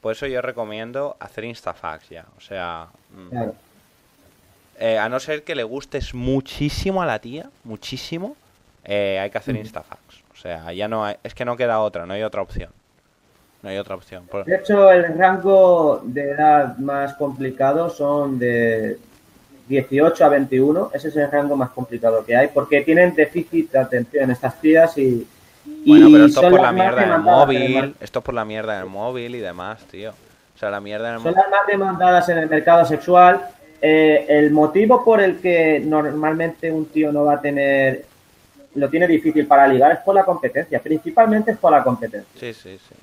por 0.00 0.12
eso 0.12 0.28
yo 0.28 0.40
recomiendo 0.40 1.16
hacer 1.18 1.42
Instafax 1.42 2.08
ya. 2.08 2.24
O 2.36 2.40
sea, 2.40 2.86
mm, 3.10 3.48
eh, 4.78 4.98
a 4.98 5.08
no 5.08 5.18
ser 5.18 5.42
que 5.42 5.56
le 5.56 5.64
gustes 5.64 6.14
muchísimo 6.14 7.02
a 7.02 7.06
la 7.06 7.18
tía, 7.18 7.50
muchísimo, 7.64 8.36
eh, 8.84 9.18
hay 9.20 9.30
que 9.30 9.38
hacer 9.38 9.56
Instafax. 9.56 10.00
O 10.32 10.36
sea, 10.36 10.72
ya 10.72 10.86
no 10.86 11.04
hay, 11.04 11.16
es 11.24 11.34
que 11.34 11.44
no 11.44 11.56
queda 11.56 11.80
otra, 11.80 12.06
no 12.06 12.14
hay 12.14 12.22
otra 12.22 12.40
opción. 12.40 12.70
No 13.64 13.70
hay 13.70 13.78
otra 13.78 13.96
opción. 13.96 14.28
De 14.46 14.54
hecho, 14.54 14.92
el 14.92 15.18
rango 15.18 16.00
de 16.04 16.30
edad 16.30 16.78
más 16.78 17.14
complicado 17.14 17.90
son 17.90 18.38
de 18.38 18.96
18 19.68 20.24
a 20.24 20.28
21. 20.28 20.90
Ese 20.94 21.08
es 21.08 21.16
el 21.16 21.30
rango 21.30 21.56
más 21.56 21.70
complicado 21.70 22.24
que 22.24 22.36
hay 22.36 22.48
porque 22.48 22.82
tienen 22.82 23.14
déficit 23.14 23.72
de 23.72 23.78
atención 23.78 24.30
estas 24.30 24.60
tías 24.60 24.96
y. 24.98 25.26
Bueno, 25.86 26.08
pero 26.10 26.24
esto 26.26 26.42
es 26.42 26.50
por 26.50 26.60
la 26.60 26.72
mierda 26.72 27.00
del 27.00 27.20
móvil. 27.20 27.94
Esto 28.00 28.18
es 28.20 28.24
por 28.24 28.34
la 28.34 28.44
mierda 28.44 28.78
del 28.78 28.86
móvil 28.86 29.34
y 29.34 29.40
demás, 29.40 29.84
tío. 29.84 30.10
O 30.10 30.58
sea, 30.58 30.70
la 30.70 30.80
mierda 30.80 31.12
del 31.12 31.20
Son 31.20 31.34
las 31.34 31.50
más 31.50 31.66
demandadas 31.66 32.28
en 32.30 32.38
el 32.38 32.48
mercado 32.48 32.84
sexual. 32.84 33.42
Eh, 33.80 34.26
el 34.28 34.50
motivo 34.50 35.04
por 35.04 35.20
el 35.20 35.38
que 35.38 35.80
normalmente 35.84 36.72
un 36.72 36.86
tío 36.86 37.12
no 37.12 37.24
va 37.24 37.34
a 37.34 37.40
tener 37.40 38.06
lo 38.74 38.88
tiene 38.88 39.06
difícil 39.06 39.46
para 39.46 39.66
ligar 39.66 39.92
es 39.92 39.98
por 39.98 40.14
la 40.14 40.24
competencia, 40.24 40.80
principalmente 40.80 41.52
es 41.52 41.58
por 41.58 41.72
la 41.72 41.82
competencia. 41.82 42.28
Sí, 42.38 42.52
sí, 42.52 42.78
sí. 42.78 42.94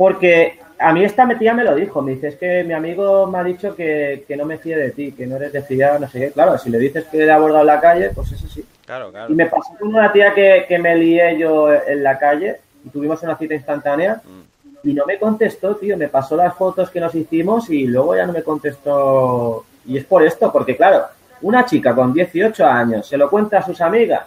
Porque 0.00 0.58
a 0.78 0.94
mí 0.94 1.04
esta 1.04 1.26
metida 1.26 1.52
me 1.52 1.62
lo 1.62 1.74
dijo, 1.74 2.00
me 2.00 2.12
dice, 2.12 2.28
es 2.28 2.36
que 2.36 2.64
mi 2.64 2.72
amigo 2.72 3.26
me 3.26 3.36
ha 3.36 3.44
dicho 3.44 3.76
que, 3.76 4.24
no 4.34 4.46
me 4.46 4.56
fíe 4.56 4.74
de 4.74 4.92
ti, 4.92 5.12
que 5.12 5.26
no 5.26 5.36
eres 5.36 5.52
de 5.52 5.60
fiar, 5.60 6.00
no 6.00 6.08
sé 6.08 6.18
qué. 6.20 6.30
Claro, 6.30 6.56
si 6.56 6.70
le 6.70 6.78
dices 6.78 7.04
que 7.04 7.18
le 7.18 7.30
ha 7.30 7.34
abordado 7.34 7.60
en 7.60 7.66
la 7.66 7.80
calle, 7.82 8.08
pues 8.14 8.32
eso 8.32 8.48
sí. 8.48 8.64
Claro, 8.86 9.10
claro. 9.10 9.30
Y 9.30 9.36
me 9.36 9.44
pasó 9.44 9.76
con 9.78 9.88
una 9.88 10.10
tía 10.10 10.32
que, 10.32 10.78
me 10.78 10.96
lié 10.96 11.38
yo 11.38 11.70
en 11.70 12.02
la 12.02 12.18
calle 12.18 12.60
y 12.82 12.88
tuvimos 12.88 13.22
una 13.24 13.36
cita 13.36 13.52
instantánea 13.52 14.22
mm. 14.24 14.88
y 14.88 14.94
no 14.94 15.04
me 15.04 15.18
contestó, 15.18 15.76
tío. 15.76 15.98
Me 15.98 16.08
pasó 16.08 16.34
las 16.34 16.54
fotos 16.54 16.88
que 16.88 16.98
nos 16.98 17.14
hicimos 17.14 17.68
y 17.68 17.86
luego 17.86 18.16
ya 18.16 18.24
no 18.24 18.32
me 18.32 18.42
contestó. 18.42 19.66
Y 19.84 19.98
es 19.98 20.06
por 20.06 20.22
esto, 20.22 20.50
porque 20.50 20.78
claro, 20.78 21.04
una 21.42 21.66
chica 21.66 21.94
con 21.94 22.14
18 22.14 22.64
años 22.64 23.06
se 23.06 23.18
lo 23.18 23.28
cuenta 23.28 23.58
a 23.58 23.66
sus 23.66 23.78
amigas 23.82 24.22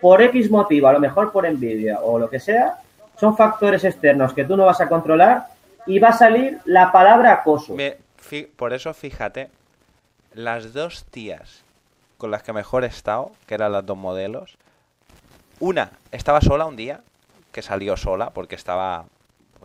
por 0.00 0.22
X 0.22 0.50
motivo, 0.50 0.88
a 0.88 0.94
lo 0.94 1.00
mejor 1.00 1.32
por 1.32 1.44
envidia 1.44 2.00
o 2.00 2.18
lo 2.18 2.30
que 2.30 2.40
sea, 2.40 2.78
son 3.18 3.36
factores 3.36 3.84
externos 3.84 4.32
que 4.32 4.44
tú 4.44 4.56
no 4.56 4.66
vas 4.66 4.80
a 4.80 4.88
controlar 4.88 5.46
y 5.86 5.98
va 5.98 6.08
a 6.08 6.12
salir 6.12 6.58
la 6.64 6.92
palabra 6.92 7.32
acoso. 7.32 7.76
por 8.56 8.72
eso 8.72 8.92
fíjate, 8.92 9.50
las 10.34 10.72
dos 10.72 11.04
tías 11.04 11.62
con 12.18 12.30
las 12.30 12.42
que 12.42 12.52
mejor 12.52 12.84
he 12.84 12.88
estado, 12.88 13.32
que 13.46 13.54
eran 13.54 13.72
las 13.72 13.84
dos 13.84 13.96
modelos, 13.96 14.56
una 15.60 15.92
estaba 16.12 16.40
sola 16.40 16.66
un 16.66 16.76
día, 16.76 17.00
que 17.52 17.62
salió 17.62 17.96
sola 17.96 18.30
porque 18.30 18.54
estaba, 18.54 19.04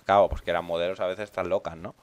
claro, 0.06 0.30
porque 0.30 0.52
eran 0.52 0.66
modelos 0.66 1.00
a 1.00 1.08
veces 1.08 1.32
tan 1.32 1.50
locas, 1.50 1.76
¿no? 1.76 1.96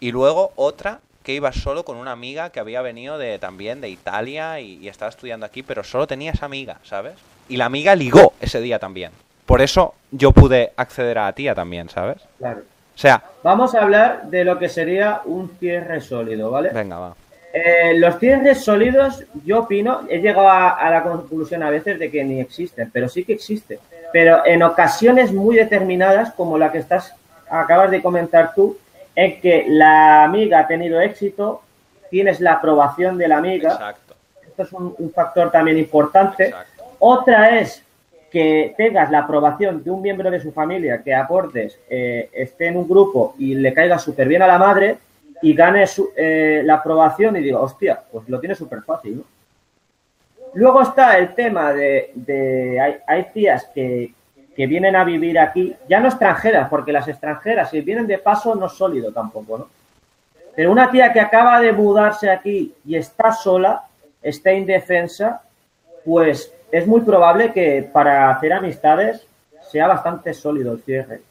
Y 0.00 0.12
luego 0.12 0.52
otra 0.56 1.00
que 1.22 1.32
iba 1.32 1.52
solo 1.52 1.84
con 1.84 1.96
una 1.96 2.12
amiga 2.12 2.50
que 2.50 2.60
había 2.60 2.82
venido 2.82 3.18
de 3.18 3.38
también 3.38 3.80
de 3.80 3.88
Italia 3.88 4.60
y, 4.60 4.76
y 4.76 4.88
estaba 4.88 5.08
estudiando 5.08 5.46
aquí, 5.46 5.62
pero 5.62 5.82
solo 5.82 6.06
tenía 6.06 6.32
esa 6.32 6.46
amiga, 6.46 6.78
¿sabes? 6.84 7.14
Y 7.48 7.56
la 7.56 7.64
amiga 7.64 7.94
ligó 7.94 8.34
ese 8.40 8.60
día 8.60 8.78
también 8.78 9.12
por 9.54 9.62
eso 9.62 9.94
yo 10.10 10.32
pude 10.32 10.72
acceder 10.76 11.16
a 11.16 11.32
tía 11.32 11.54
también, 11.54 11.88
¿sabes? 11.88 12.16
Claro. 12.38 12.62
O 12.92 12.98
sea... 12.98 13.22
Vamos 13.44 13.72
a 13.76 13.82
hablar 13.82 14.24
de 14.24 14.42
lo 14.42 14.58
que 14.58 14.68
sería 14.68 15.20
un 15.26 15.48
cierre 15.60 16.00
sólido, 16.00 16.50
¿vale? 16.50 16.70
Venga, 16.70 16.98
va. 16.98 17.14
Eh, 17.52 17.94
los 17.96 18.18
cierres 18.18 18.64
sólidos, 18.64 19.22
yo 19.44 19.60
opino, 19.60 20.00
he 20.08 20.18
llegado 20.18 20.50
a, 20.50 20.90
la 20.90 21.04
conclusión 21.04 21.62
a 21.62 21.70
veces 21.70 22.00
de 22.00 22.10
que 22.10 22.24
ni 22.24 22.40
existen, 22.40 22.90
pero 22.92 23.08
sí 23.08 23.22
que 23.22 23.34
existen. 23.34 23.78
Pero 24.12 24.44
en 24.44 24.64
ocasiones 24.64 25.30
muy 25.32 25.54
determinadas, 25.54 26.32
como 26.32 26.58
la 26.58 26.72
que 26.72 26.78
estás 26.78 27.14
acabas 27.48 27.92
de 27.92 28.02
comentar 28.02 28.54
tú, 28.56 28.76
en 29.14 29.40
que 29.40 29.66
la 29.68 30.24
amiga 30.24 30.58
ha 30.58 30.66
tenido 30.66 31.00
éxito, 31.00 31.62
tienes 32.10 32.40
la 32.40 32.54
aprobación 32.54 33.16
de 33.18 33.28
la 33.28 33.36
amiga. 33.36 33.74
Exacto. 33.74 34.16
Esto 34.44 34.62
es 34.64 34.72
un, 34.72 35.12
factor 35.14 35.52
también 35.52 35.78
importante. 35.78 36.52
Otra 36.98 37.60
es 37.60 37.83
que 38.34 38.74
tengas 38.76 39.12
la 39.12 39.20
aprobación 39.20 39.84
de 39.84 39.92
un 39.92 40.02
miembro 40.02 40.28
de 40.28 40.40
su 40.40 40.50
familia 40.50 41.00
que 41.04 41.14
aportes, 41.14 41.78
eh, 41.88 42.30
esté 42.32 42.66
en 42.66 42.78
un 42.78 42.88
grupo 42.88 43.36
y 43.38 43.54
le 43.54 43.72
caiga 43.72 43.96
súper 43.96 44.26
bien 44.26 44.42
a 44.42 44.48
la 44.48 44.58
madre 44.58 44.98
y 45.40 45.54
gane 45.54 45.84
eh, 46.16 46.62
la 46.64 46.74
aprobación 46.74 47.36
y 47.36 47.42
digo, 47.42 47.60
hostia, 47.60 48.02
pues 48.10 48.28
lo 48.28 48.40
tiene 48.40 48.56
súper 48.56 48.82
fácil, 48.82 49.18
¿no? 49.18 49.22
Luego 50.54 50.82
está 50.82 51.16
el 51.16 51.32
tema 51.32 51.72
de, 51.72 52.10
hay, 52.82 52.96
hay, 53.06 53.24
tías 53.32 53.70
que, 53.72 54.12
que, 54.56 54.66
vienen 54.66 54.96
a 54.96 55.04
vivir 55.04 55.38
aquí, 55.38 55.72
ya 55.88 56.00
no 56.00 56.08
extranjeras, 56.08 56.68
porque 56.68 56.90
las 56.90 57.06
extranjeras, 57.06 57.70
si 57.70 57.82
vienen 57.82 58.08
de 58.08 58.18
paso, 58.18 58.56
no 58.56 58.66
es 58.66 58.72
sólido 58.72 59.12
tampoco, 59.12 59.58
¿no? 59.58 59.68
Pero 60.56 60.72
una 60.72 60.90
tía 60.90 61.12
que 61.12 61.20
acaba 61.20 61.60
de 61.60 61.70
mudarse 61.70 62.28
aquí 62.28 62.74
y 62.84 62.96
está 62.96 63.32
sola, 63.32 63.84
está 64.20 64.52
indefensa, 64.52 65.42
pues 66.04 66.53
es 66.74 66.88
muy 66.88 67.02
probable 67.02 67.52
que 67.52 67.88
para 67.92 68.30
hacer 68.30 68.52
amistades 68.52 69.24
sea 69.70 69.86
bastante 69.86 70.34
sólido 70.34 70.72
el 70.72 70.82
cierre. 70.82 71.22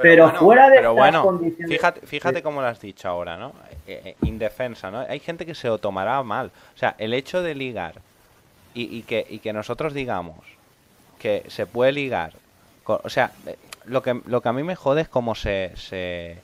Pero, 0.00 0.30
fuera 0.30 0.68
de 0.68 0.76
pero 0.76 0.94
bueno, 0.94 1.40
Fíjate, 1.66 2.00
fíjate 2.06 2.42
cómo 2.42 2.60
lo 2.60 2.66
has 2.66 2.80
dicho 2.80 3.08
ahora, 3.08 3.36
¿no? 3.36 3.52
Eh, 3.86 4.00
eh, 4.04 4.16
indefensa, 4.22 4.90
¿no? 4.90 5.00
Hay 5.00 5.20
gente 5.20 5.46
que 5.46 5.54
se 5.54 5.68
lo 5.68 5.78
tomará 5.78 6.20
mal. 6.24 6.52
O 6.74 6.78
sea, 6.78 6.96
el 6.98 7.14
hecho 7.14 7.40
de 7.40 7.54
ligar 7.54 7.94
y, 8.74 9.02
que, 9.02 9.24
y 9.28 9.38
que 9.38 9.52
nosotros 9.52 9.94
digamos 9.94 10.38
que 11.18 11.44
se 11.48 11.66
puede 11.66 11.92
ligar. 11.92 12.32
o 12.84 13.08
sea, 13.08 13.30
eh, 13.46 13.56
lo 13.84 14.02
que, 14.02 14.20
lo 14.26 14.40
que 14.40 14.48
a 14.48 14.52
mí 14.52 14.64
me 14.64 14.74
jode 14.74 15.02
es 15.02 15.08
cómo 15.08 15.36
se, 15.36 15.72
se, 15.76 16.38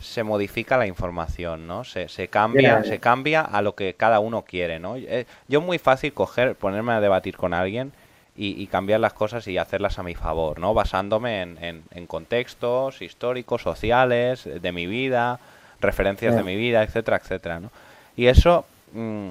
se 0.00 0.22
modifica 0.22 0.76
la 0.76 0.86
información, 0.86 1.66
¿no? 1.66 1.84
Se, 1.84 2.08
se 2.08 2.28
cambia, 2.28 2.82
se 2.84 2.98
cambia 2.98 3.42
a 3.42 3.62
lo 3.62 3.74
que 3.74 3.94
cada 3.94 4.20
uno 4.20 4.42
quiere, 4.42 4.78
¿no? 4.78 4.96
Yo 4.96 5.60
es 5.60 5.64
muy 5.64 5.78
fácil 5.78 6.12
coger, 6.12 6.54
ponerme 6.56 6.92
a 6.92 7.00
debatir 7.00 7.36
con 7.36 7.54
alguien 7.54 7.92
y, 8.36 8.66
cambiar 8.68 9.00
las 9.00 9.12
cosas 9.12 9.46
y 9.48 9.58
hacerlas 9.58 9.98
a 9.98 10.02
mi 10.02 10.14
favor, 10.14 10.58
¿no? 10.58 10.72
Basándome 10.72 11.42
en, 11.42 11.82
en, 11.90 12.06
contextos 12.06 13.02
históricos, 13.02 13.60
sociales, 13.62 14.44
de 14.44 14.72
mi 14.72 14.86
vida, 14.86 15.38
referencias 15.80 16.34
de 16.34 16.42
mi 16.42 16.56
vida, 16.56 16.82
etcétera, 16.82 17.18
etcétera, 17.18 17.60
¿no? 17.60 17.70
Y 18.16 18.26
eso 18.26 18.64
mm, 18.92 19.30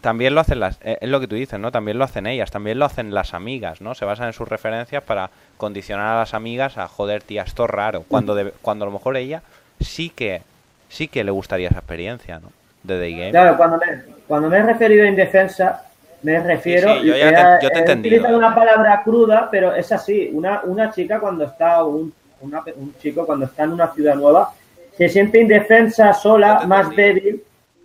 también 0.00 0.34
lo 0.34 0.40
hacen 0.40 0.60
las, 0.60 0.78
eh, 0.82 0.98
es 1.00 1.08
lo 1.08 1.18
que 1.20 1.26
tú 1.26 1.34
dices, 1.34 1.58
¿no? 1.58 1.72
También 1.72 1.98
lo 1.98 2.04
hacen 2.04 2.26
ellas, 2.26 2.50
también 2.50 2.78
lo 2.78 2.84
hacen 2.84 3.12
las 3.12 3.34
amigas, 3.34 3.80
¿no? 3.80 3.94
Se 3.94 4.04
basan 4.04 4.28
en 4.28 4.32
sus 4.32 4.48
referencias 4.48 5.02
para 5.02 5.30
condicionar 5.56 6.06
a 6.06 6.18
las 6.20 6.34
amigas 6.34 6.78
a 6.78 6.86
joder, 6.86 7.22
tía, 7.22 7.42
esto 7.42 7.64
es 7.64 7.70
raro, 7.70 8.04
cuando, 8.06 8.36
cuando 8.62 8.84
a 8.84 8.86
lo 8.86 8.92
mejor 8.92 9.16
ella 9.16 9.42
sí 9.80 10.10
que 10.10 10.42
sí 10.88 11.08
que 11.08 11.24
le 11.24 11.30
gustaría 11.30 11.68
esa 11.68 11.78
experiencia, 11.78 12.38
¿no? 12.40 12.50
De 12.82 12.98
Day 12.98 13.12
Game. 13.12 13.30
Claro, 13.30 13.56
cuando 13.56 13.78
me, 13.78 14.02
cuando 14.26 14.48
me 14.48 14.58
he 14.58 14.62
referido 14.62 15.04
a 15.04 15.08
indefensa, 15.08 15.84
me 16.22 16.40
refiero. 16.40 16.94
Sí, 17.00 17.06
yo, 17.06 17.16
ya 17.16 17.58
te, 17.58 17.66
yo 17.66 18.22
te 18.22 18.34
una 18.34 18.54
palabra 18.54 19.02
cruda, 19.04 19.48
pero 19.50 19.74
es 19.74 19.90
así. 19.92 20.30
Una, 20.32 20.62
una 20.64 20.90
chica 20.90 21.20
cuando 21.20 21.44
está, 21.44 21.84
un, 21.84 22.12
un 22.40 22.94
chico 23.00 23.26
cuando 23.26 23.46
está 23.46 23.64
en 23.64 23.72
una 23.72 23.92
ciudad 23.92 24.14
nueva, 24.14 24.52
se 24.96 25.08
siente 25.08 25.40
indefensa, 25.40 26.12
sola, 26.12 26.64
más 26.66 26.94
débil 26.94 27.42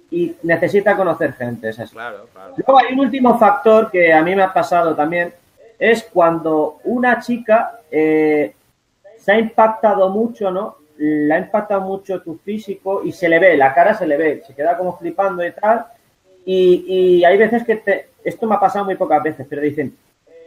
y 0.09 0.35
necesita 0.43 0.95
conocer 0.95 1.33
gente. 1.33 1.69
Es 1.69 1.79
así. 1.79 1.93
Claro, 1.93 2.27
claro. 2.33 2.53
Luego 2.55 2.79
hay 2.79 2.93
un 2.93 2.99
último 3.01 3.37
factor 3.37 3.91
que 3.91 4.13
a 4.13 4.21
mí 4.21 4.35
me 4.35 4.43
ha 4.43 4.53
pasado 4.53 4.95
también, 4.95 5.33
es 5.77 6.03
cuando 6.11 6.79
una 6.83 7.19
chica 7.19 7.79
eh, 7.91 8.53
se 9.17 9.31
ha 9.31 9.39
impactado 9.39 10.09
mucho, 10.09 10.49
¿no? 10.51 10.77
Le 11.03 11.33
ha 11.33 11.39
impactado 11.39 11.81
mucho 11.81 12.21
tu 12.21 12.37
físico 12.37 13.01
y 13.03 13.11
se 13.11 13.27
le 13.27 13.39
ve, 13.39 13.57
la 13.57 13.73
cara 13.73 13.93
se 13.93 14.07
le 14.07 14.15
ve, 14.15 14.43
se 14.45 14.53
queda 14.53 14.77
como 14.77 14.97
flipando 14.97 15.45
y 15.45 15.51
tal. 15.51 15.85
Y, 16.45 16.85
y 16.87 17.25
hay 17.25 17.37
veces 17.37 17.63
que 17.63 17.77
te, 17.77 18.07
esto 18.23 18.47
me 18.47 18.55
ha 18.55 18.59
pasado 18.59 18.85
muy 18.85 18.95
pocas 18.95 19.21
veces, 19.21 19.45
pero 19.49 19.61
dicen, 19.61 19.95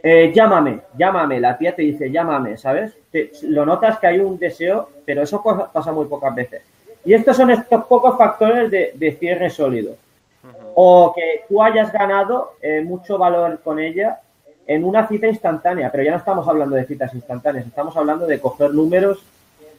eh, 0.03 0.31
llámame, 0.33 0.81
llámame, 0.97 1.39
la 1.39 1.57
tía 1.57 1.75
te 1.75 1.81
dice, 1.81 2.11
llámame, 2.11 2.57
¿sabes? 2.57 2.93
lo 3.43 3.65
notas 3.65 3.97
que 3.99 4.07
hay 4.07 4.19
un 4.19 4.37
deseo, 4.37 4.89
pero 5.05 5.23
eso 5.23 5.41
pasa 5.73 5.91
muy 5.91 6.05
pocas 6.05 6.33
veces. 6.35 6.61
Y 7.03 7.13
estos 7.13 7.35
son 7.35 7.49
estos 7.49 7.85
pocos 7.85 8.17
factores 8.17 8.69
de, 8.69 9.17
cierre 9.19 9.49
sólido. 9.49 9.95
O 10.75 11.13
que 11.15 11.41
tú 11.49 11.63
hayas 11.63 11.91
ganado 11.91 12.53
eh, 12.61 12.81
mucho 12.81 13.17
valor 13.17 13.59
con 13.63 13.79
ella 13.79 14.19
en 14.67 14.83
una 14.83 15.07
cita 15.07 15.27
instantánea, 15.27 15.91
pero 15.91 16.03
ya 16.03 16.11
no 16.11 16.17
estamos 16.17 16.47
hablando 16.47 16.75
de 16.75 16.85
citas 16.85 17.13
instantáneas, 17.15 17.65
estamos 17.65 17.95
hablando 17.97 18.27
de 18.27 18.39
coger 18.39 18.73
números, 18.73 19.23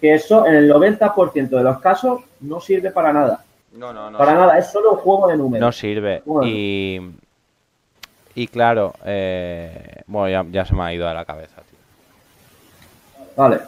que 0.01 0.15
eso 0.15 0.47
en 0.47 0.55
el 0.55 0.71
90% 0.71 1.49
de 1.49 1.63
los 1.63 1.79
casos 1.81 2.23
no 2.41 2.61
sirve 2.61 2.91
para 2.91 3.13
nada. 3.13 3.45
No, 3.73 3.93
no, 3.93 4.11
no. 4.11 4.19
Para 4.19 4.35
nada, 4.35 4.59
es 4.59 4.69
solo 4.69 4.93
un 4.93 4.99
juego 4.99 5.29
de 5.29 5.37
números. 5.37 5.67
No 5.67 5.73
sirve. 5.73 6.23
Y 6.45 7.01
y 8.39 8.47
claro, 8.47 8.95
eh, 9.05 10.03
bueno, 10.07 10.49
ya, 10.53 10.65
se 10.65 10.73
me 10.73 10.85
ha 10.85 10.95
ido 10.95 11.09
a 11.09 11.13
la 11.13 11.25
cabeza, 11.25 11.57
tío. 11.57 13.25
Vale. 13.35 13.59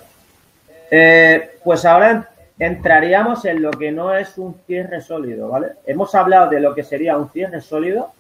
Eh, 0.89 1.59
pues 1.65 1.85
ahora 1.85 2.29
entraríamos 2.57 3.45
en 3.47 3.63
lo 3.63 3.73
que 3.73 3.91
no 3.91 4.15
es 4.15 4.39
un 4.39 4.55
cierre 4.69 5.01
sólido, 5.01 5.49
¿vale? 5.49 5.73
Hemos 5.87 6.15
hablado 6.15 6.51
de 6.51 6.61
lo 6.61 6.73
que 6.73 6.85
sería 6.85 7.17
un 7.17 7.31
cierre 7.31 7.61
sólido 7.61 8.13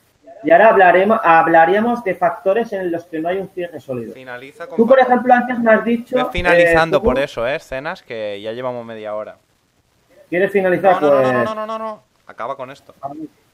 y 0.42 0.50
ahora 0.50 0.68
hablaremos, 0.68 1.20
hablaríamos 1.22 2.03
de 2.03 2.14
factores 2.14 2.72
en 2.72 2.90
los 2.90 3.05
que 3.05 3.18
no 3.18 3.29
hay 3.29 3.38
un 3.38 3.48
cierre 3.48 3.81
sólido. 3.81 4.14
Finaliza 4.14 4.66
Tú, 4.68 4.87
por 4.87 4.98
ejemplo, 4.98 5.35
antes 5.35 5.59
me 5.59 5.72
has 5.72 5.85
dicho... 5.85 6.31
finalizando 6.31 6.98
eh, 6.98 7.00
por 7.00 7.18
eso, 7.18 7.46
¿eh? 7.46 7.57
Escenas 7.57 8.03
que 8.03 8.40
ya 8.40 8.53
llevamos 8.53 8.85
media 8.85 9.14
hora. 9.14 9.37
¿Quieres 10.29 10.50
finalizar? 10.50 11.00
No, 11.03 11.11
no, 11.11 11.22
no, 11.22 11.33
no, 11.33 11.44
no, 11.44 11.55
no, 11.55 11.66
no, 11.66 11.79
no. 11.79 12.03
Acaba 12.26 12.57
con 12.57 12.70
esto. 12.70 12.94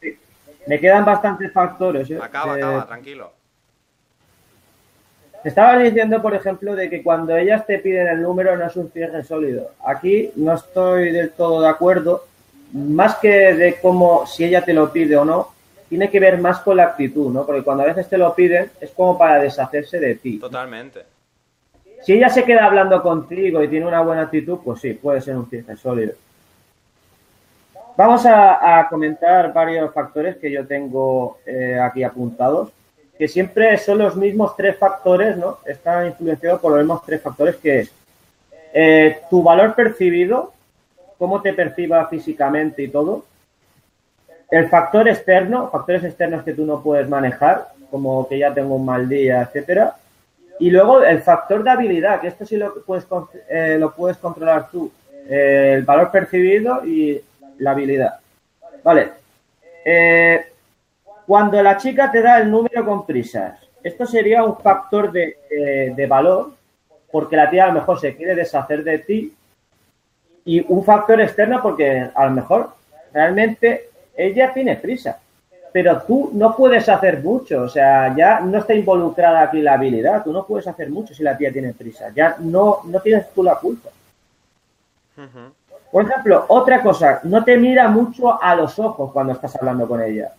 Sí. 0.00 0.18
Me 0.66 0.78
quedan 0.78 1.04
bastantes 1.04 1.52
factores. 1.52 2.10
¿eh? 2.10 2.18
Acaba, 2.22 2.54
acaba, 2.54 2.86
tranquilo. 2.86 3.32
Estaba 5.42 5.78
diciendo, 5.78 6.20
por 6.20 6.34
ejemplo, 6.34 6.74
de 6.74 6.90
que 6.90 7.02
cuando 7.02 7.36
ellas 7.36 7.66
te 7.66 7.78
piden 7.78 8.08
el 8.08 8.22
número 8.22 8.56
no 8.56 8.66
es 8.66 8.76
un 8.76 8.90
cierre 8.90 9.22
sólido. 9.24 9.70
Aquí 9.86 10.30
no 10.36 10.54
estoy 10.54 11.12
del 11.12 11.30
todo 11.30 11.62
de 11.62 11.68
acuerdo. 11.68 12.26
Más 12.72 13.16
que 13.16 13.54
de 13.54 13.78
cómo, 13.80 14.26
si 14.26 14.44
ella 14.44 14.64
te 14.64 14.74
lo 14.74 14.92
pide 14.92 15.16
o 15.16 15.24
no, 15.24 15.55
tiene 15.88 16.10
que 16.10 16.20
ver 16.20 16.38
más 16.38 16.60
con 16.60 16.76
la 16.76 16.84
actitud, 16.84 17.32
¿no? 17.32 17.46
Porque 17.46 17.62
cuando 17.62 17.84
a 17.84 17.86
veces 17.86 18.08
te 18.08 18.18
lo 18.18 18.34
piden 18.34 18.70
es 18.80 18.90
como 18.90 19.16
para 19.16 19.40
deshacerse 19.40 20.00
de 20.00 20.16
ti. 20.16 20.38
Totalmente. 20.38 21.02
Si 22.02 22.12
ella 22.12 22.28
se 22.28 22.44
queda 22.44 22.66
hablando 22.66 23.02
contigo 23.02 23.62
y 23.62 23.68
tiene 23.68 23.86
una 23.86 24.00
buena 24.00 24.22
actitud, 24.22 24.58
pues 24.64 24.80
sí, 24.80 24.92
puede 24.94 25.20
ser 25.20 25.36
un 25.36 25.48
cierre 25.48 25.76
sólido. 25.76 26.14
Vamos 27.96 28.26
a, 28.26 28.86
comentar 28.90 29.52
varios 29.54 29.92
factores 29.92 30.36
que 30.36 30.50
yo 30.50 30.66
tengo 30.66 31.38
eh, 31.46 31.78
aquí 31.80 32.04
apuntados, 32.04 32.70
que 33.18 33.26
siempre 33.26 33.78
son 33.78 33.98
los 33.98 34.16
mismos 34.16 34.54
tres 34.54 34.76
factores, 34.76 35.36
¿no? 35.38 35.58
Están 35.64 36.06
influenciados 36.06 36.60
por 36.60 36.72
los 36.72 36.80
mismos 36.80 37.02
tres 37.06 37.22
factores 37.22 37.56
que 37.56 37.80
es 37.80 37.92
eh, 38.74 39.20
tu 39.30 39.42
valor 39.42 39.74
percibido, 39.74 40.52
cómo 41.18 41.40
te 41.40 41.54
perciba 41.54 42.06
físicamente 42.08 42.82
y 42.82 42.88
todo, 42.88 43.24
el 44.50 44.68
factor 44.68 45.08
externo, 45.08 45.70
factores 45.70 46.04
externos 46.04 46.44
que 46.44 46.54
tú 46.54 46.64
no 46.64 46.82
puedes 46.82 47.08
manejar, 47.08 47.68
como 47.90 48.28
que 48.28 48.38
ya 48.38 48.52
tengo 48.54 48.76
un 48.76 48.84
mal 48.84 49.08
día, 49.08 49.42
etcétera, 49.42 49.96
y 50.58 50.70
luego 50.70 51.02
el 51.02 51.20
factor 51.22 51.62
de 51.62 51.70
habilidad, 51.70 52.20
que 52.20 52.28
esto 52.28 52.46
sí 52.46 52.56
lo 52.56 52.82
puedes, 52.84 53.06
eh, 53.48 53.76
lo 53.78 53.92
puedes 53.94 54.16
controlar 54.18 54.70
tú, 54.70 54.90
el 55.28 55.82
valor 55.82 56.10
percibido 56.10 56.84
y 56.86 57.20
la 57.58 57.72
habilidad. 57.72 58.20
Vale. 58.82 59.10
Eh, 59.84 60.46
cuando 61.26 61.62
la 61.62 61.76
chica 61.76 62.10
te 62.10 62.22
da 62.22 62.38
el 62.38 62.50
número 62.50 62.84
con 62.84 63.04
prisas, 63.04 63.58
esto 63.82 64.06
sería 64.06 64.44
un 64.44 64.56
factor 64.58 65.12
de, 65.12 66.06
valor, 66.08 66.52
porque 67.10 67.36
la 67.36 67.50
tía 67.50 67.64
a 67.64 67.68
lo 67.68 67.74
mejor 67.74 68.00
se 68.00 68.16
quiere 68.16 68.34
deshacer 68.34 68.82
de 68.84 68.98
ti, 68.98 69.34
y 70.44 70.64
un 70.68 70.84
factor 70.84 71.20
externo 71.20 71.60
porque 71.60 72.08
a 72.14 72.24
lo 72.26 72.30
mejor 72.30 72.70
realmente 73.12 73.90
ella 74.16 74.52
tiene 74.52 74.76
prisa, 74.76 75.18
pero 75.72 76.00
tú 76.02 76.30
no 76.32 76.56
puedes 76.56 76.88
hacer 76.88 77.22
mucho, 77.22 77.62
o 77.62 77.68
sea, 77.68 78.14
ya 78.16 78.40
no 78.40 78.58
está 78.58 78.74
involucrada 78.74 79.42
aquí 79.42 79.60
la 79.60 79.74
habilidad, 79.74 80.24
tú 80.24 80.32
no 80.32 80.46
puedes 80.46 80.66
hacer 80.66 80.88
mucho 80.88 81.14
si 81.14 81.22
la 81.22 81.36
tía 81.36 81.52
tiene 81.52 81.74
prisa, 81.74 82.10
ya 82.14 82.36
no, 82.38 82.80
no 82.84 83.00
tienes 83.00 83.30
tú 83.34 83.42
la 83.42 83.56
culpa. 83.56 83.90
Por 85.90 86.04
ejemplo, 86.04 86.46
otra 86.48 86.82
cosa, 86.82 87.20
no 87.24 87.44
te 87.44 87.56
mira 87.56 87.88
mucho 87.88 88.42
a 88.42 88.54
los 88.54 88.78
ojos 88.78 89.12
cuando 89.12 89.34
estás 89.34 89.54
hablando 89.56 89.86
con 89.86 90.02
ella. 90.02 90.32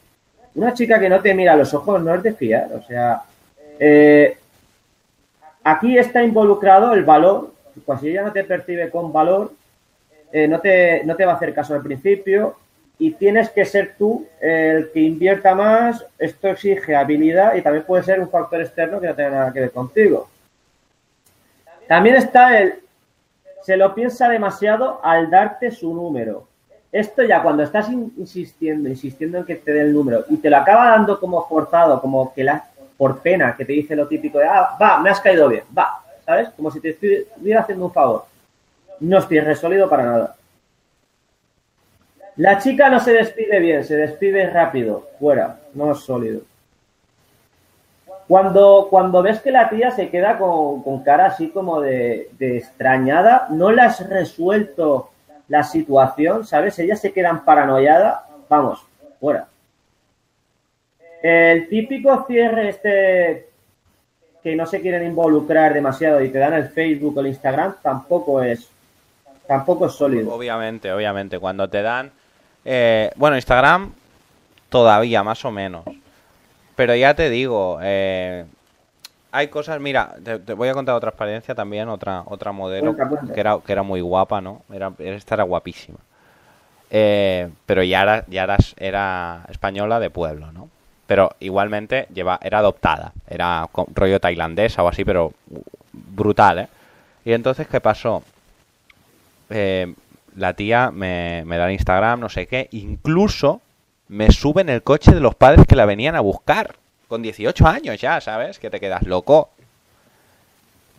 Una 0.56 0.74
chica 0.74 1.00
que 1.00 1.10
no 1.10 1.22
te 1.22 1.34
mira 1.34 1.54
a 1.54 1.58
los 1.58 1.74
ojos 1.74 2.02
no 2.02 2.16
es 2.16 2.24
de 2.24 2.34
fiar, 2.34 2.70
o 2.74 2.82
sea, 2.82 3.22
eh, 3.80 4.38
aquí 5.64 5.98
está 5.98 6.24
involucrado 6.24 6.94
el 6.94 7.04
valor, 7.04 7.54
pues 7.86 8.00
si 8.00 8.10
ella 8.10 8.24
no 8.24 8.32
te 8.32 8.44
percibe 8.44 8.90
con 8.90 9.14
valor, 9.14 9.52
eh, 10.32 10.48
no, 10.48 10.60
te, 10.60 11.04
no 11.06 11.16
te 11.16 11.26
va 11.26 11.34
a 11.34 11.36
hacer 11.36 11.54
caso 11.54 11.76
al 11.76 11.84
principio 11.84 12.56
y 13.00 13.12
tienes 13.12 13.50
que 13.50 13.66
ser 13.66 13.96
tú 13.98 14.26
el 14.40 14.92
que 14.92 15.00
invierta 15.02 15.54
más, 15.54 16.04
esto 16.18 16.50
exige 16.50 16.96
habilidad 16.96 17.56
y 17.56 17.62
también 17.62 17.86
puede 17.86 18.04
ser 18.04 18.20
un 18.20 18.30
factor 18.30 18.62
externo 18.62 19.00
que 19.00 19.08
no 19.08 19.16
tenga 19.16 19.30
nada 19.30 19.54
que 19.54 19.60
ver 19.60 19.72
contigo. 19.72 20.30
También 21.88 22.16
está 22.16 22.60
el, 22.60 22.80
se 23.62 23.78
lo 23.78 23.94
piensa 23.94 24.28
demasiado 24.30 25.00
al 25.04 25.30
darte 25.30 25.72
su 25.72 25.94
número. 25.94 26.48
Esto 26.92 27.24
ya 27.24 27.44
cuando 27.44 27.64
estás 27.64 27.90
insistiendo, 27.90 28.90
insistiendo 28.90 29.40
en 29.40 29.46
que 29.46 29.56
te 29.56 29.74
dé 29.74 29.82
el 29.82 29.94
número 29.94 30.26
y 30.30 30.38
te 30.38 30.50
lo 30.50 30.58
acaba 30.58 30.90
dando 30.90 31.20
como 31.20 31.46
forzado, 31.48 32.02
como 32.02 32.34
que 32.34 32.44
la, 32.44 32.66
por 32.98 33.20
pena, 33.20 33.56
que 33.56 33.66
te 33.66 33.74
dice 33.74 33.96
lo 33.96 34.08
típico 34.08 34.40
de, 34.40 34.46
ah, 34.46 34.78
va, 34.82 35.00
me 35.00 35.10
has 35.10 35.20
caído 35.20 35.48
bien, 35.48 35.64
va, 35.78 36.02
¿sabes? 36.26 36.50
Como 36.56 36.72
si 36.72 36.80
te 36.80 36.90
estuviera 36.90 37.62
haciendo 37.62 37.86
un 37.86 37.94
favor. 37.94 38.26
No 39.02 39.20
estoy 39.20 39.40
resólido 39.42 39.88
para 39.88 40.04
nada. 40.04 40.36
La 42.38 42.60
chica 42.60 42.90
no 42.90 43.00
se 43.00 43.14
despide 43.14 43.60
bien, 43.60 43.84
se 43.84 43.96
despide 43.96 44.48
rápido, 44.50 45.10
fuera, 45.20 45.60
no 45.74 45.92
es 45.92 46.00
sólido. 46.00 46.42
Cuando, 48.28 48.88
cuando 48.90 49.24
ves 49.24 49.40
que 49.40 49.52
la 49.52 49.70
tía 49.70 49.90
se 49.90 50.10
queda 50.10 50.38
con, 50.38 51.04
cara 51.04 51.28
así 51.28 51.50
como 51.50 51.82
de, 51.82 52.30
extrañada, 52.40 53.48
no 53.50 53.72
le 53.72 53.82
has 53.82 54.08
resuelto 54.08 55.10
la 55.48 55.64
situación, 55.64 56.46
¿sabes? 56.46 56.78
Ellas 56.78 57.00
se 57.00 57.12
quedan 57.12 57.44
paranoiadas, 57.44 58.20
vamos, 58.50 58.86
fuera. 59.20 59.48
El 61.24 61.68
típico 61.70 62.26
cierre 62.28 62.70
este 62.70 63.50
que 64.44 64.56
no 64.56 64.66
se 64.68 64.82
quieren 64.82 65.08
involucrar 65.08 65.74
demasiado 65.74 66.22
y 66.22 66.30
te 66.30 66.38
dan 66.38 66.54
el 66.54 66.70
Facebook 66.70 67.18
o 67.18 67.22
el 67.22 67.28
Instagram, 67.28 67.78
tampoco 67.82 68.44
es 68.44 68.70
tampoco 69.48 69.88
es 69.88 69.94
sólido. 69.94 70.34
Obviamente, 70.34 70.92
obviamente. 70.92 71.40
Cuando 71.40 71.70
te 71.70 71.82
dan. 71.82 72.12
Eh, 72.70 73.12
bueno, 73.16 73.38
Instagram 73.38 73.94
todavía, 74.68 75.24
más 75.24 75.46
o 75.46 75.52
menos. 75.52 75.86
Pero 76.76 76.94
ya 76.96 77.14
te 77.14 77.30
digo, 77.30 77.80
eh, 77.82 78.46
hay 79.32 79.48
cosas. 79.48 79.80
Mira, 79.80 80.16
te, 80.22 80.40
te 80.40 80.54
voy 80.54 80.68
a 80.68 80.74
contar 80.74 80.96
otra 80.96 81.10
experiencia 81.12 81.56
también, 81.56 81.88
otra 81.88 82.24
otra 82.26 82.52
modelo 82.52 82.94
que 83.34 83.40
era, 83.40 83.58
que 83.66 83.72
era 83.72 83.84
muy 83.84 84.02
guapa, 84.02 84.42
¿no? 84.42 84.64
Era, 84.72 84.92
esta 85.00 85.36
era 85.36 85.46
guapísima. 85.46 86.00
Eh, 86.90 87.50
pero 87.66 87.84
ya 87.84 88.02
era, 88.02 88.26
ya 88.28 88.44
era, 88.44 88.58
era 88.76 89.46
española 89.50 90.02
de 90.02 90.10
pueblo, 90.10 90.52
¿no? 90.52 90.70
Pero 91.08 91.36
igualmente 91.40 92.08
lleva, 92.14 92.38
era 92.44 92.60
adoptada. 92.60 93.14
Era 93.30 93.70
rollo 93.96 94.20
tailandesa 94.20 94.84
o 94.84 94.90
así, 94.90 95.06
pero 95.06 95.32
brutal, 95.94 96.60
¿eh? 96.60 96.68
Y 97.24 97.32
entonces, 97.32 97.66
¿qué 97.68 97.80
pasó? 97.80 98.24
Eh, 99.50 99.94
la 100.38 100.54
tía 100.54 100.92
me, 100.92 101.44
me 101.46 101.58
da 101.58 101.66
el 101.66 101.74
Instagram, 101.74 102.20
no 102.20 102.30
sé 102.30 102.48
qué. 102.48 102.70
Incluso 102.72 103.62
me 104.08 104.32
sube 104.32 104.62
en 104.62 104.70
el 104.70 104.84
coche 104.84 105.12
de 105.12 105.20
los 105.20 105.36
padres 105.36 105.66
que 105.68 105.76
la 105.76 105.86
venían 105.86 106.16
a 106.16 106.22
buscar. 106.22 106.76
Con 107.08 107.22
18 107.22 107.68
años 107.68 108.00
ya, 108.00 108.22
¿sabes? 108.22 108.60
Que 108.60 108.70
te 108.70 108.80
quedas 108.80 109.04
loco. 109.04 109.50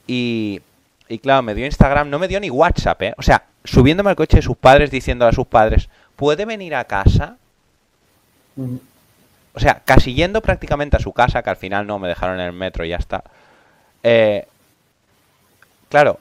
Y, 0.06 0.60
y 1.08 1.18
claro, 1.20 1.42
me 1.42 1.54
dio 1.54 1.66
Instagram, 1.66 2.10
no 2.10 2.18
me 2.18 2.26
dio 2.26 2.40
ni 2.40 2.50
WhatsApp, 2.50 3.02
¿eh? 3.02 3.14
O 3.16 3.22
sea, 3.22 3.44
subiéndome 3.62 4.10
al 4.10 4.16
coche 4.16 4.38
de 4.38 4.42
sus 4.42 4.56
padres, 4.56 4.90
diciendo 4.90 5.26
a 5.26 5.32
sus 5.32 5.46
padres, 5.46 5.88
¿puede 6.16 6.44
venir 6.44 6.74
a 6.74 6.84
casa? 6.84 7.36
O 8.56 9.60
sea, 9.60 9.82
casi 9.84 10.14
yendo 10.14 10.42
prácticamente 10.42 10.96
a 10.96 11.00
su 11.00 11.12
casa, 11.12 11.42
que 11.42 11.50
al 11.50 11.56
final 11.56 11.86
no, 11.86 12.00
me 12.00 12.08
dejaron 12.08 12.40
en 12.40 12.46
el 12.46 12.52
metro 12.52 12.84
y 12.84 12.88
ya 12.88 12.96
está. 12.96 13.22
Eh, 14.02 14.48
claro, 15.88 16.18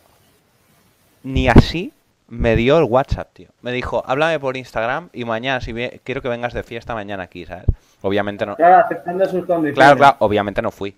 ni 1.24 1.48
así 1.48 1.94
me 2.28 2.56
dio 2.56 2.78
el 2.78 2.84
WhatsApp, 2.84 3.30
tío. 3.34 3.50
Me 3.62 3.72
dijo, 3.72 4.04
háblame 4.06 4.40
por 4.40 4.58
Instagram 4.58 5.10
y 5.14 5.26
mañana, 5.26 5.62
si 5.62 5.74
quiero 6.04 6.22
que 6.22 6.30
vengas 6.30 6.54
de 6.54 6.64
fiesta 6.64 6.94
mañana 6.94 7.24
aquí, 7.24 7.46
¿sabes? 7.46 7.66
Obviamente 8.02 8.46
no. 8.46 8.56
Claro, 8.56 8.86
aceptando 8.86 9.26
sus 9.26 9.46
condiciones. 9.46 9.76
Claro, 9.76 9.98
claro, 9.98 10.18
obviamente 10.20 10.62
no 10.62 10.72
fui. 10.72 10.96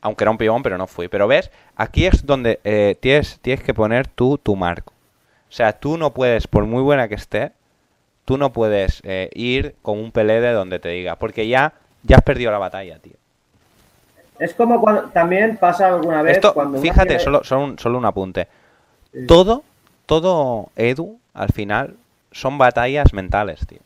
Aunque 0.00 0.24
era 0.24 0.30
un 0.30 0.38
pibón, 0.38 0.62
pero 0.62 0.78
no 0.78 0.86
fui. 0.86 1.08
Pero 1.08 1.28
ves, 1.28 1.50
aquí 1.76 2.06
es 2.06 2.24
donde 2.24 2.60
eh, 2.64 2.96
tienes, 3.00 3.38
tienes 3.40 3.62
que 3.62 3.74
poner 3.74 4.06
tú 4.06 4.38
tu 4.38 4.56
marco. 4.56 4.94
O 5.48 5.52
sea, 5.52 5.72
tú 5.72 5.98
no 5.98 6.12
puedes, 6.12 6.46
por 6.46 6.64
muy 6.64 6.82
buena 6.82 7.08
que 7.08 7.16
esté, 7.16 7.52
tú 8.24 8.38
no 8.38 8.52
puedes 8.52 9.02
eh, 9.04 9.28
ir 9.34 9.74
con 9.82 9.98
un 9.98 10.12
pelé 10.12 10.40
de 10.40 10.52
donde 10.52 10.78
te 10.78 10.88
diga. 10.88 11.16
Porque 11.16 11.46
ya, 11.48 11.74
ya 12.02 12.16
has 12.16 12.22
perdido 12.22 12.50
la 12.50 12.58
batalla, 12.58 12.98
tío. 12.98 13.14
Es 14.38 14.54
como 14.54 14.80
cuando 14.80 15.02
también 15.10 15.58
pasa 15.58 15.88
alguna 15.88 16.22
vez 16.22 16.36
Esto, 16.36 16.54
cuando 16.54 16.80
fíjate, 16.80 17.18
solo, 17.18 17.44
solo, 17.44 17.64
un, 17.64 17.78
solo 17.78 17.98
un 17.98 18.06
apunte. 18.06 18.48
Sí. 19.12 19.26
Todo, 19.26 19.64
todo 20.10 20.68
Edu, 20.76 21.18
al 21.34 21.50
final, 21.52 21.94
son 22.32 22.58
batallas 22.58 23.12
mentales, 23.12 23.64
tío. 23.66 23.78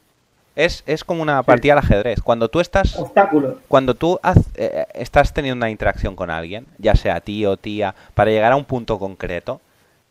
Es, 0.56 0.82
es 0.86 1.04
como 1.04 1.20
una 1.20 1.42
partida 1.42 1.74
al 1.74 1.80
ajedrez. 1.80 2.22
Cuando 2.22 2.48
tú 2.48 2.60
estás 2.60 2.96
obstáculos. 2.98 3.56
cuando 3.68 3.94
tú 3.94 4.18
haz- 4.22 4.48
eh, 4.54 4.86
estás 4.94 5.34
teniendo 5.34 5.56
una 5.56 5.70
interacción 5.70 6.16
con 6.16 6.30
alguien, 6.30 6.64
ya 6.78 6.94
sea 6.94 7.20
tío 7.20 7.50
o 7.52 7.56
tía, 7.56 7.94
para 8.14 8.30
llegar 8.30 8.52
a 8.52 8.56
un 8.56 8.64
punto 8.64 8.98
concreto, 8.98 9.60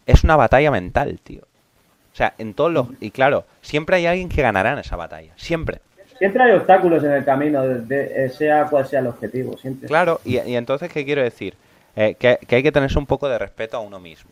es 0.06 0.24
una 0.24 0.36
batalla 0.36 0.70
mental, 0.70 1.20
tío. 1.24 1.42
O 1.42 2.16
sea, 2.16 2.34
en 2.38 2.54
todos 2.54 2.72
los... 2.72 2.88
Y 3.00 3.10
claro, 3.10 3.46
siempre 3.62 3.96
hay 3.96 4.06
alguien 4.06 4.30
que 4.30 4.42
ganará 4.44 4.74
en 4.74 4.80
esa 4.80 4.96
batalla. 4.96 5.32
Siempre. 5.36 5.80
Siempre 6.20 6.44
hay 6.44 6.52
obstáculos 6.52 7.04
en 7.04 7.14
el 7.14 7.26
camino, 7.26 7.64
de- 7.64 7.80
de- 7.82 8.26
eh, 8.26 8.30
sea 8.30 8.66
cual 8.66 8.86
sea 8.86 9.00
el 9.00 9.08
objetivo, 9.08 9.58
siempre. 9.58 9.88
Claro, 9.88 10.22
y, 10.24 10.40
y 10.42 10.56
entonces, 10.58 10.92
¿qué 10.92 11.06
quiero 11.06 11.24
decir? 11.24 11.56
Eh, 11.96 12.16
que, 12.20 12.38
que 12.48 12.58
hay 12.58 12.64
que 12.64 12.72
tenerse 12.72 13.00
un 13.00 13.06
poco 13.08 13.28
de 13.30 13.40
respeto 13.40 13.78
a 13.78 13.80
uno 13.80 14.00
mismo. 14.00 14.30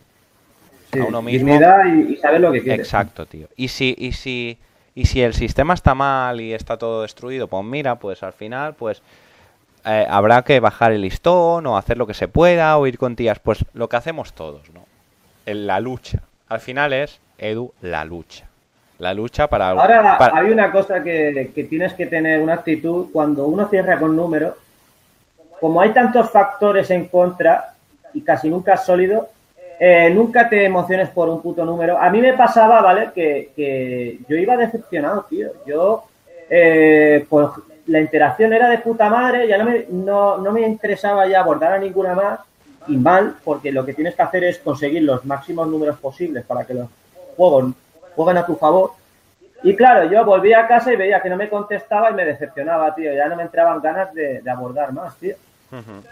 Sí, 0.91 0.99
a 0.99 1.05
uno 1.05 1.21
mismo. 1.21 1.47
dignidad 1.47 1.85
y, 1.85 2.13
y 2.13 2.17
saber 2.17 2.41
lo 2.41 2.51
que 2.51 2.61
quieres. 2.61 2.79
Exacto, 2.87 3.25
tío. 3.25 3.47
Y 3.55 3.67
si, 3.69 3.95
y 3.97 4.11
si, 4.13 4.57
y 4.95 5.05
si 5.05 5.21
el 5.21 5.33
sistema 5.33 5.73
está 5.73 5.95
mal 5.95 6.41
y 6.41 6.53
está 6.53 6.77
todo 6.77 7.01
destruido, 7.03 7.47
pues 7.47 7.63
mira, 7.63 7.95
pues 7.95 8.23
al 8.23 8.33
final, 8.33 8.73
pues 8.75 9.01
eh, 9.85 10.05
habrá 10.09 10.41
que 10.43 10.59
bajar 10.59 10.91
el 10.91 11.01
listón 11.01 11.65
o 11.67 11.77
hacer 11.77 11.97
lo 11.97 12.05
que 12.07 12.13
se 12.13 12.27
pueda 12.27 12.77
o 12.77 12.85
ir 12.87 12.97
con 12.97 13.15
tías, 13.15 13.39
pues 13.39 13.63
lo 13.73 13.87
que 13.89 13.95
hacemos 13.97 14.33
todos, 14.33 14.69
¿no? 14.73 14.85
En 15.45 15.65
la 15.67 15.79
lucha. 15.79 16.19
Al 16.49 16.59
final 16.59 16.93
es, 16.93 17.19
Edu, 17.37 17.73
la 17.81 18.03
lucha. 18.05 18.45
La 18.99 19.13
lucha 19.15 19.47
para... 19.47 19.69
Ahora 19.69 20.17
para- 20.19 20.37
hay 20.37 20.51
una 20.51 20.71
cosa 20.71 21.01
que, 21.01 21.51
que 21.55 21.63
tienes 21.63 21.93
que 21.93 22.05
tener 22.05 22.39
una 22.39 22.53
actitud 22.55 23.07
cuando 23.11 23.45
uno 23.47 23.67
cierra 23.67 23.97
con 23.99 24.15
números. 24.15 24.53
Como 25.59 25.81
hay 25.81 25.91
tantos 25.91 26.29
factores 26.29 26.91
en 26.91 27.07
contra 27.07 27.73
y 28.13 28.21
casi 28.21 28.49
nunca 28.49 28.73
es 28.75 28.81
sólido, 28.83 29.29
eh, 29.83 30.11
nunca 30.11 30.47
te 30.47 30.63
emociones 30.63 31.09
por 31.09 31.27
un 31.27 31.41
puto 31.41 31.65
número. 31.65 31.97
A 31.97 32.11
mí 32.11 32.21
me 32.21 32.33
pasaba, 32.33 32.83
¿vale? 32.83 33.09
Que, 33.15 33.49
que 33.55 34.19
yo 34.29 34.35
iba 34.35 34.55
decepcionado, 34.55 35.25
tío. 35.27 35.49
Yo, 35.65 36.03
eh, 36.47 37.25
pues 37.27 37.47
la 37.87 37.99
interacción 37.99 38.53
era 38.53 38.69
de 38.69 38.77
puta 38.77 39.09
madre, 39.09 39.47
ya 39.47 39.57
no 39.57 39.65
me, 39.65 39.87
no, 39.89 40.37
no 40.37 40.51
me 40.51 40.61
interesaba 40.61 41.25
ya 41.25 41.39
abordar 41.39 41.73
a 41.73 41.79
ninguna 41.79 42.13
más 42.13 42.39
y 42.87 42.95
mal, 42.95 43.37
porque 43.43 43.71
lo 43.71 43.83
que 43.83 43.95
tienes 43.95 44.13
que 44.13 44.21
hacer 44.21 44.43
es 44.43 44.59
conseguir 44.59 45.01
los 45.01 45.25
máximos 45.25 45.67
números 45.67 45.97
posibles 45.97 46.45
para 46.45 46.63
que 46.63 46.75
los 46.75 46.87
juegos 47.35 47.73
jueguen 48.15 48.37
a 48.37 48.45
tu 48.45 48.55
favor. 48.57 48.91
Y 49.63 49.75
claro, 49.75 50.11
yo 50.11 50.23
volví 50.23 50.53
a 50.53 50.67
casa 50.67 50.93
y 50.93 50.95
veía 50.95 51.23
que 51.23 51.29
no 51.29 51.37
me 51.37 51.49
contestaba 51.49 52.11
y 52.11 52.13
me 52.13 52.25
decepcionaba, 52.25 52.93
tío. 52.93 53.11
Ya 53.15 53.27
no 53.27 53.35
me 53.35 53.43
entraban 53.43 53.81
ganas 53.81 54.13
de, 54.13 54.43
de 54.43 54.51
abordar 54.51 54.93
más, 54.93 55.15
tío. 55.15 55.35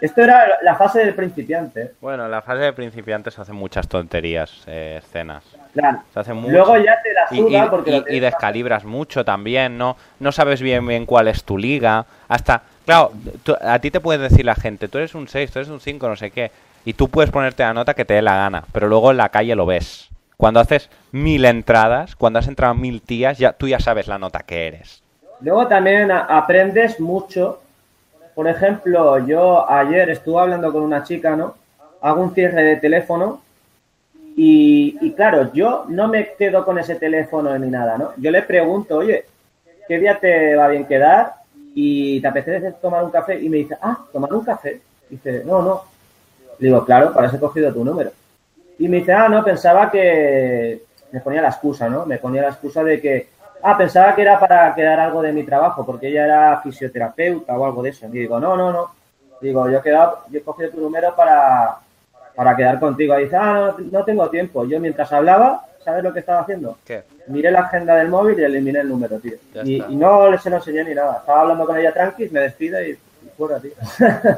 Esto 0.00 0.22
era 0.22 0.46
la 0.62 0.74
fase 0.74 1.00
del 1.00 1.14
principiante. 1.14 1.92
Bueno, 2.00 2.24
en 2.24 2.30
la 2.30 2.42
fase 2.42 2.60
de 2.62 2.72
principiantes 2.72 3.34
se 3.34 3.40
hacen 3.42 3.56
muchas 3.56 3.86
tonterías, 3.88 4.62
eh, 4.66 5.00
escenas. 5.02 5.44
Claro. 5.72 6.00
Se 6.12 6.20
hace 6.20 6.32
mucho. 6.32 6.52
Luego 6.52 6.76
ya 6.78 6.98
te 7.02 7.12
la 7.12 7.28
suda 7.28 7.66
y- 7.66 7.68
porque 7.68 8.04
y- 8.08 8.20
descalibras 8.20 8.84
mucho 8.84 9.24
también, 9.24 9.76
¿no? 9.78 9.96
No 10.18 10.32
sabes 10.32 10.62
bien 10.62 10.86
bien 10.86 11.06
cuál 11.06 11.28
es 11.28 11.44
tu 11.44 11.58
liga. 11.58 12.06
Hasta, 12.28 12.62
claro, 12.86 13.12
tú- 13.42 13.56
a 13.60 13.78
ti 13.78 13.90
te 13.90 14.00
puede 14.00 14.18
decir 14.18 14.44
la 14.44 14.54
gente, 14.54 14.88
tú 14.88 14.98
eres 14.98 15.14
un 15.14 15.28
6, 15.28 15.50
tú 15.50 15.58
eres 15.58 15.68
un 15.70 15.80
5, 15.80 16.08
no 16.08 16.16
sé 16.16 16.30
qué. 16.30 16.50
Y 16.84 16.94
tú 16.94 17.08
puedes 17.08 17.30
ponerte 17.30 17.62
la 17.62 17.74
nota 17.74 17.92
que 17.94 18.04
te 18.06 18.14
dé 18.14 18.22
la 18.22 18.36
gana, 18.36 18.64
pero 18.72 18.88
luego 18.88 19.10
en 19.10 19.18
la 19.18 19.28
calle 19.28 19.54
lo 19.54 19.66
ves. 19.66 20.08
Cuando 20.38 20.58
haces 20.60 20.88
mil 21.12 21.44
entradas, 21.44 22.16
cuando 22.16 22.38
has 22.38 22.48
entrado 22.48 22.74
mil 22.74 23.02
tías, 23.02 23.36
ya 23.36 23.52
tú 23.52 23.68
ya 23.68 23.78
sabes 23.78 24.08
la 24.08 24.18
nota 24.18 24.40
que 24.40 24.66
eres. 24.68 25.02
Luego 25.42 25.66
también 25.68 26.10
aprendes 26.10 26.98
mucho. 26.98 27.60
Por 28.34 28.48
ejemplo, 28.48 29.18
yo 29.26 29.68
ayer 29.70 30.10
estuve 30.10 30.40
hablando 30.40 30.72
con 30.72 30.82
una 30.82 31.02
chica, 31.02 31.36
¿no? 31.36 31.54
Hago 32.00 32.22
un 32.22 32.34
cierre 32.34 32.62
de 32.62 32.76
teléfono 32.76 33.42
y, 34.36 34.96
y 35.00 35.12
claro, 35.12 35.52
yo 35.52 35.84
no 35.88 36.08
me 36.08 36.32
quedo 36.34 36.64
con 36.64 36.78
ese 36.78 36.94
teléfono 36.94 37.58
ni 37.58 37.68
nada, 37.68 37.98
¿no? 37.98 38.12
Yo 38.16 38.30
le 38.30 38.42
pregunto, 38.42 38.98
oye, 38.98 39.24
¿qué 39.86 39.98
día 39.98 40.18
te 40.18 40.54
va 40.56 40.68
bien 40.68 40.86
quedar? 40.86 41.34
Y 41.74 42.20
te 42.20 42.28
apetece 42.28 42.72
tomar 42.72 43.04
un 43.04 43.10
café 43.10 43.40
y 43.40 43.48
me 43.48 43.58
dice, 43.58 43.76
ah, 43.80 43.98
tomar 44.12 44.32
un 44.32 44.44
café. 44.44 44.80
Dice, 45.08 45.42
no, 45.44 45.62
no. 45.62 45.82
Le 46.58 46.68
digo, 46.68 46.84
claro, 46.84 47.12
para 47.12 47.26
eso 47.26 47.36
he 47.36 47.40
cogido 47.40 47.72
tu 47.72 47.84
número. 47.84 48.10
Y 48.78 48.88
me 48.88 48.98
dice, 48.98 49.12
ah, 49.12 49.28
no, 49.28 49.44
pensaba 49.44 49.90
que... 49.90 50.82
Me 51.12 51.20
ponía 51.20 51.42
la 51.42 51.48
excusa, 51.48 51.88
¿no? 51.88 52.06
Me 52.06 52.18
ponía 52.18 52.42
la 52.42 52.50
excusa 52.50 52.84
de 52.84 53.00
que, 53.00 53.28
ah, 53.62 53.76
pensaba 53.76 54.14
que 54.14 54.22
era 54.22 54.38
para 54.38 54.74
quedar 54.74 55.00
algo 55.00 55.22
de 55.22 55.32
mi 55.32 55.44
trabajo, 55.44 55.84
porque 55.84 56.08
ella 56.08 56.24
era 56.24 56.60
fisioterapeuta 56.62 57.56
o 57.56 57.64
algo 57.64 57.82
de 57.82 57.90
eso. 57.90 58.06
Y 58.06 58.10
digo, 58.10 58.38
no, 58.40 58.56
no, 58.56 58.72
no. 58.72 58.90
Digo, 59.40 59.68
yo 59.70 59.78
he, 59.78 59.82
quedado, 59.82 60.20
yo 60.28 60.38
he 60.38 60.42
cogido 60.42 60.70
tu 60.70 60.80
número 60.80 61.14
para, 61.16 61.78
para 62.34 62.56
quedar 62.56 62.78
contigo. 62.78 63.18
Y 63.18 63.24
dice, 63.24 63.36
ah, 63.36 63.74
no, 63.78 63.84
no 63.90 64.04
tengo 64.04 64.28
tiempo. 64.28 64.64
Yo 64.64 64.78
mientras 64.80 65.12
hablaba, 65.12 65.64
¿sabes 65.84 66.02
lo 66.02 66.12
que 66.12 66.20
estaba 66.20 66.40
haciendo? 66.40 66.78
¿Qué? 66.84 67.02
Miré 67.28 67.50
la 67.50 67.60
agenda 67.60 67.96
del 67.96 68.08
móvil 68.08 68.38
y 68.38 68.44
eliminé 68.44 68.80
el 68.80 68.88
número, 68.88 69.18
tío. 69.18 69.36
Y, 69.64 69.82
y 69.82 69.96
no 69.96 70.36
se 70.38 70.50
lo 70.50 70.56
enseñé 70.56 70.84
ni 70.84 70.94
nada. 70.94 71.18
Estaba 71.20 71.42
hablando 71.42 71.66
con 71.66 71.76
ella 71.76 71.92
tranqui, 71.92 72.28
me 72.28 72.40
despido 72.40 72.82
y, 72.82 72.90
y 72.90 73.28
fuera, 73.36 73.60
tío. 73.60 73.72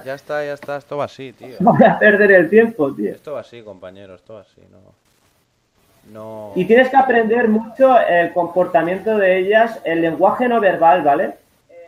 Ya 0.05 0.15
está, 0.15 0.45
ya 0.45 0.55
está, 0.55 0.77
esto 0.77 0.97
va 0.97 1.05
así, 1.05 1.33
tío. 1.33 1.57
voy 1.61 1.85
a 1.85 1.99
perder 1.99 2.33
el 2.33 2.51
tiempo, 2.51 2.93
tío. 2.95 3.13
Esto 3.13 3.33
va 3.33 3.41
así, 3.41 3.63
compañero, 3.63 4.15
esto 4.15 4.35
va 4.35 4.41
así, 4.43 4.61
no. 4.71 5.02
No. 6.11 6.53
Y 6.55 6.65
tienes 6.65 6.89
que 6.91 6.97
aprender 6.97 7.49
mucho 7.49 7.99
el 8.01 8.33
comportamiento 8.33 9.17
de 9.17 9.39
ellas, 9.39 9.81
el 9.85 10.03
lenguaje 10.03 10.49
no 10.49 10.61
verbal, 10.61 11.03
¿vale? 11.03 11.35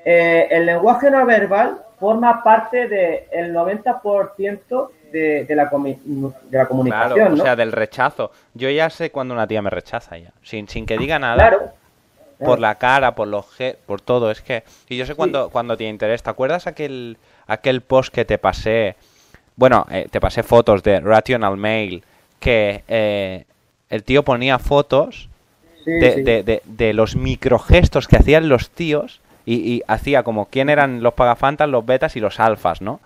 Eh, 0.05 0.49
el 0.51 0.67
lenguaje 0.67 1.11
no 1.11 1.25
verbal 1.27 1.79
forma 1.99 2.43
parte 2.43 2.89
del 2.89 3.55
90% 3.55 4.89
de, 5.12 5.45
de, 5.45 5.55
la 5.55 5.65
de 5.65 6.59
la 6.59 6.67
comunicación, 6.67 7.15
Claro, 7.15 7.33
o 7.33 7.37
¿no? 7.37 7.45
sea, 7.45 7.57
del 7.57 7.73
rechazo. 7.73 8.33
Yo 8.55 8.69
ya 8.71 8.91
sé 8.91 9.11
cuando 9.11 9.35
una 9.35 9.47
tía 9.47 9.62
me 9.62 9.71
rechaza 9.71 10.19
ya. 10.19 10.31
Sin, 10.43 10.69
sin 10.69 10.87
que 10.87 10.99
diga 10.99 11.19
nada. 11.19 11.37
claro. 11.37 11.71
Por 12.39 12.59
la 12.59 12.75
cara, 12.75 13.15
por 13.15 13.29
los 13.29 13.47
por 13.87 14.01
todo. 14.01 14.31
Es 14.31 14.43
que. 14.43 14.65
Y 14.89 14.97
yo 14.97 15.07
sé 15.07 15.15
cuando, 15.15 15.51
cuando 15.51 15.77
tiene 15.77 15.93
interés. 15.93 16.23
¿Te 16.23 16.31
acuerdas 16.31 16.67
aquel, 16.67 17.17
aquel 17.47 17.81
post 17.81 18.12
que 18.12 18.25
te 18.25 18.39
pasé? 18.39 18.97
Bueno, 19.57 19.87
eh, 19.91 20.09
te 20.11 20.21
pasé 20.21 20.43
fotos 20.43 20.83
de 20.83 21.01
Rational 21.01 21.57
Mail. 21.57 22.05
Que 22.41 22.83
eh, 22.89 23.45
el 23.91 24.03
tío 24.03 24.22
ponía 24.24 24.59
fotos 24.59 25.28
Sí, 25.85 25.91
de, 25.93 26.14
sí. 26.14 26.22
de- 26.22 26.43
de- 26.43 26.62
de 26.64 26.93
los 26.95 27.14
microgestos 27.14 28.09
que 28.09 28.16
hacían 28.16 28.49
los 28.49 28.70
tíos 28.70 29.20
y, 29.45 29.55
y 29.57 29.82
hacía 29.87 30.22
como 30.22 30.47
quién 30.47 30.70
eran 30.70 31.03
los 31.03 31.12
pagafantas, 31.14 31.68
los 31.68 31.85
betas 31.85 32.16
y 32.16 32.20
los 32.20 32.41
alfas, 32.41 32.80
¿no? 32.80 33.01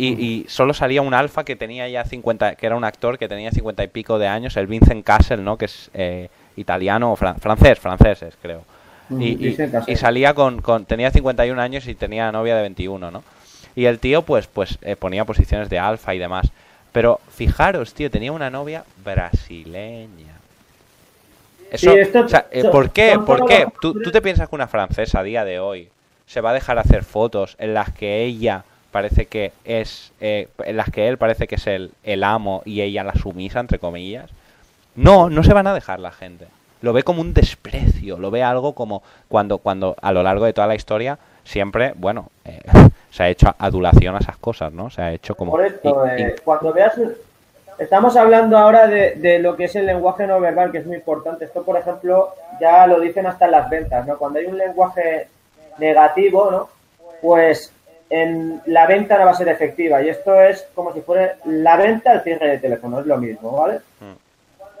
y, 0.00 0.44
solo 0.48 0.74
salía 0.74 1.02
un 1.02 1.12
alfa 1.12 1.44
que 1.44 1.56
tenía 1.56 1.88
ya 1.88 2.04
50, 2.04 2.54
que 2.54 2.66
era 2.66 2.76
un 2.76 2.84
actor 2.84 3.18
que 3.18 3.26
tenía 3.28 3.50
50 3.50 3.82
y 3.82 3.88
pico 3.88 4.18
de 4.20 4.28
años, 4.28 4.56
el 4.56 4.68
Vincent 4.68 5.04
Castle, 5.04 5.38
¿no? 5.38 5.58
Que 5.58 5.64
es 5.64 5.90
eh, 5.92 6.28
italiano 6.56 7.12
o 7.12 7.16
francés, 7.16 7.80
franceses, 7.80 8.34
creo. 8.40 8.62
Mm, 9.08 9.22
y, 9.22 9.56
y, 9.88 9.96
salía 9.96 10.34
con, 10.34 10.62
con, 10.62 10.84
tenía 10.84 11.10
51 11.10 11.60
años 11.60 11.88
y 11.88 11.96
tenía 11.96 12.30
novia 12.30 12.54
de 12.54 12.62
21, 12.62 13.10
¿no? 13.10 13.24
Y 13.74 13.86
el 13.86 13.98
tío, 13.98 14.22
pues, 14.22 14.46
pues 14.46 14.78
eh, 14.82 14.94
ponía 14.94 15.24
posiciones 15.24 15.68
de 15.68 15.80
alfa 15.80 16.14
y 16.14 16.18
demás. 16.18 16.46
Pero 16.92 17.20
fijaros, 17.30 17.94
tío, 17.94 18.10
tenía 18.10 18.32
una 18.32 18.50
novia 18.50 18.84
brasileña. 19.04 20.34
Eso, 21.70 21.92
eh, 21.94 22.64
¿Por 22.72 22.90
qué? 22.90 23.18
¿Por 23.24 23.46
qué? 23.46 23.66
¿Tú, 23.80 24.00
¿Tú 24.00 24.10
te 24.10 24.22
piensas 24.22 24.48
que 24.48 24.54
una 24.54 24.68
francesa 24.68 25.20
a 25.20 25.22
día 25.22 25.44
de 25.44 25.60
hoy 25.60 25.90
se 26.26 26.40
va 26.40 26.50
a 26.50 26.54
dejar 26.54 26.78
hacer 26.78 27.04
fotos 27.04 27.56
en 27.58 27.74
las 27.74 27.92
que 27.92 28.24
ella 28.24 28.64
parece 28.90 29.26
que 29.26 29.52
es 29.64 30.12
eh, 30.20 30.48
en 30.64 30.76
las 30.76 30.90
que 30.90 31.08
él 31.08 31.18
parece 31.18 31.46
que 31.46 31.56
es 31.56 31.66
el, 31.66 31.90
el 32.04 32.24
amo 32.24 32.62
y 32.64 32.80
ella 32.80 33.04
la 33.04 33.14
sumisa 33.14 33.60
entre 33.60 33.78
comillas 33.78 34.30
no 34.94 35.30
no 35.30 35.42
se 35.42 35.52
van 35.52 35.66
a 35.66 35.74
dejar 35.74 36.00
la 36.00 36.10
gente 36.10 36.46
lo 36.80 36.92
ve 36.92 37.02
como 37.02 37.20
un 37.20 37.34
desprecio 37.34 38.18
lo 38.18 38.30
ve 38.30 38.42
algo 38.42 38.74
como 38.74 39.02
cuando 39.28 39.58
cuando 39.58 39.96
a 40.00 40.12
lo 40.12 40.22
largo 40.22 40.44
de 40.44 40.52
toda 40.52 40.66
la 40.66 40.74
historia 40.74 41.18
siempre 41.48 41.92
bueno 41.96 42.30
eh, 42.44 42.60
se 43.10 43.22
ha 43.22 43.28
hecho 43.28 43.54
adulación 43.58 44.14
a 44.14 44.18
esas 44.18 44.36
cosas 44.36 44.72
no 44.72 44.90
se 44.90 45.02
ha 45.02 45.12
hecho 45.12 45.34
como 45.34 45.52
por 45.52 45.64
esto 45.64 46.06
eh, 46.06 46.36
cuando 46.44 46.72
veas 46.72 46.94
estamos 47.78 48.16
hablando 48.16 48.58
ahora 48.58 48.86
de, 48.86 49.16
de, 49.16 49.38
lo 49.38 49.56
que 49.56 49.64
es 49.64 49.76
el 49.76 49.86
lenguaje 49.86 50.26
no 50.26 50.40
verbal 50.40 50.70
que 50.70 50.78
es 50.78 50.86
muy 50.86 50.96
importante 50.96 51.44
esto 51.44 51.62
por 51.62 51.76
ejemplo 51.76 52.34
ya 52.60 52.86
lo 52.86 53.00
dicen 53.00 53.26
hasta 53.26 53.46
en 53.46 53.52
las 53.52 53.70
ventas 53.70 54.06
no 54.06 54.18
cuando 54.18 54.38
hay 54.38 54.46
un 54.46 54.58
lenguaje 54.58 55.28
negativo 55.78 56.50
no 56.50 56.68
pues 57.20 57.72
en 58.10 58.62
la 58.66 58.86
venta 58.86 59.18
no 59.18 59.26
va 59.26 59.32
a 59.32 59.34
ser 59.34 59.48
efectiva. 59.48 60.02
Y 60.02 60.08
esto 60.08 60.40
es 60.40 60.66
como 60.74 60.92
si 60.92 61.00
fuera 61.00 61.36
la 61.44 61.76
venta 61.76 62.12
al 62.12 62.22
cierre 62.22 62.48
de 62.50 62.58
teléfono, 62.58 63.00
es 63.00 63.06
lo 63.06 63.18
mismo, 63.18 63.52
¿vale? 63.52 63.80
Mm. 64.00 64.16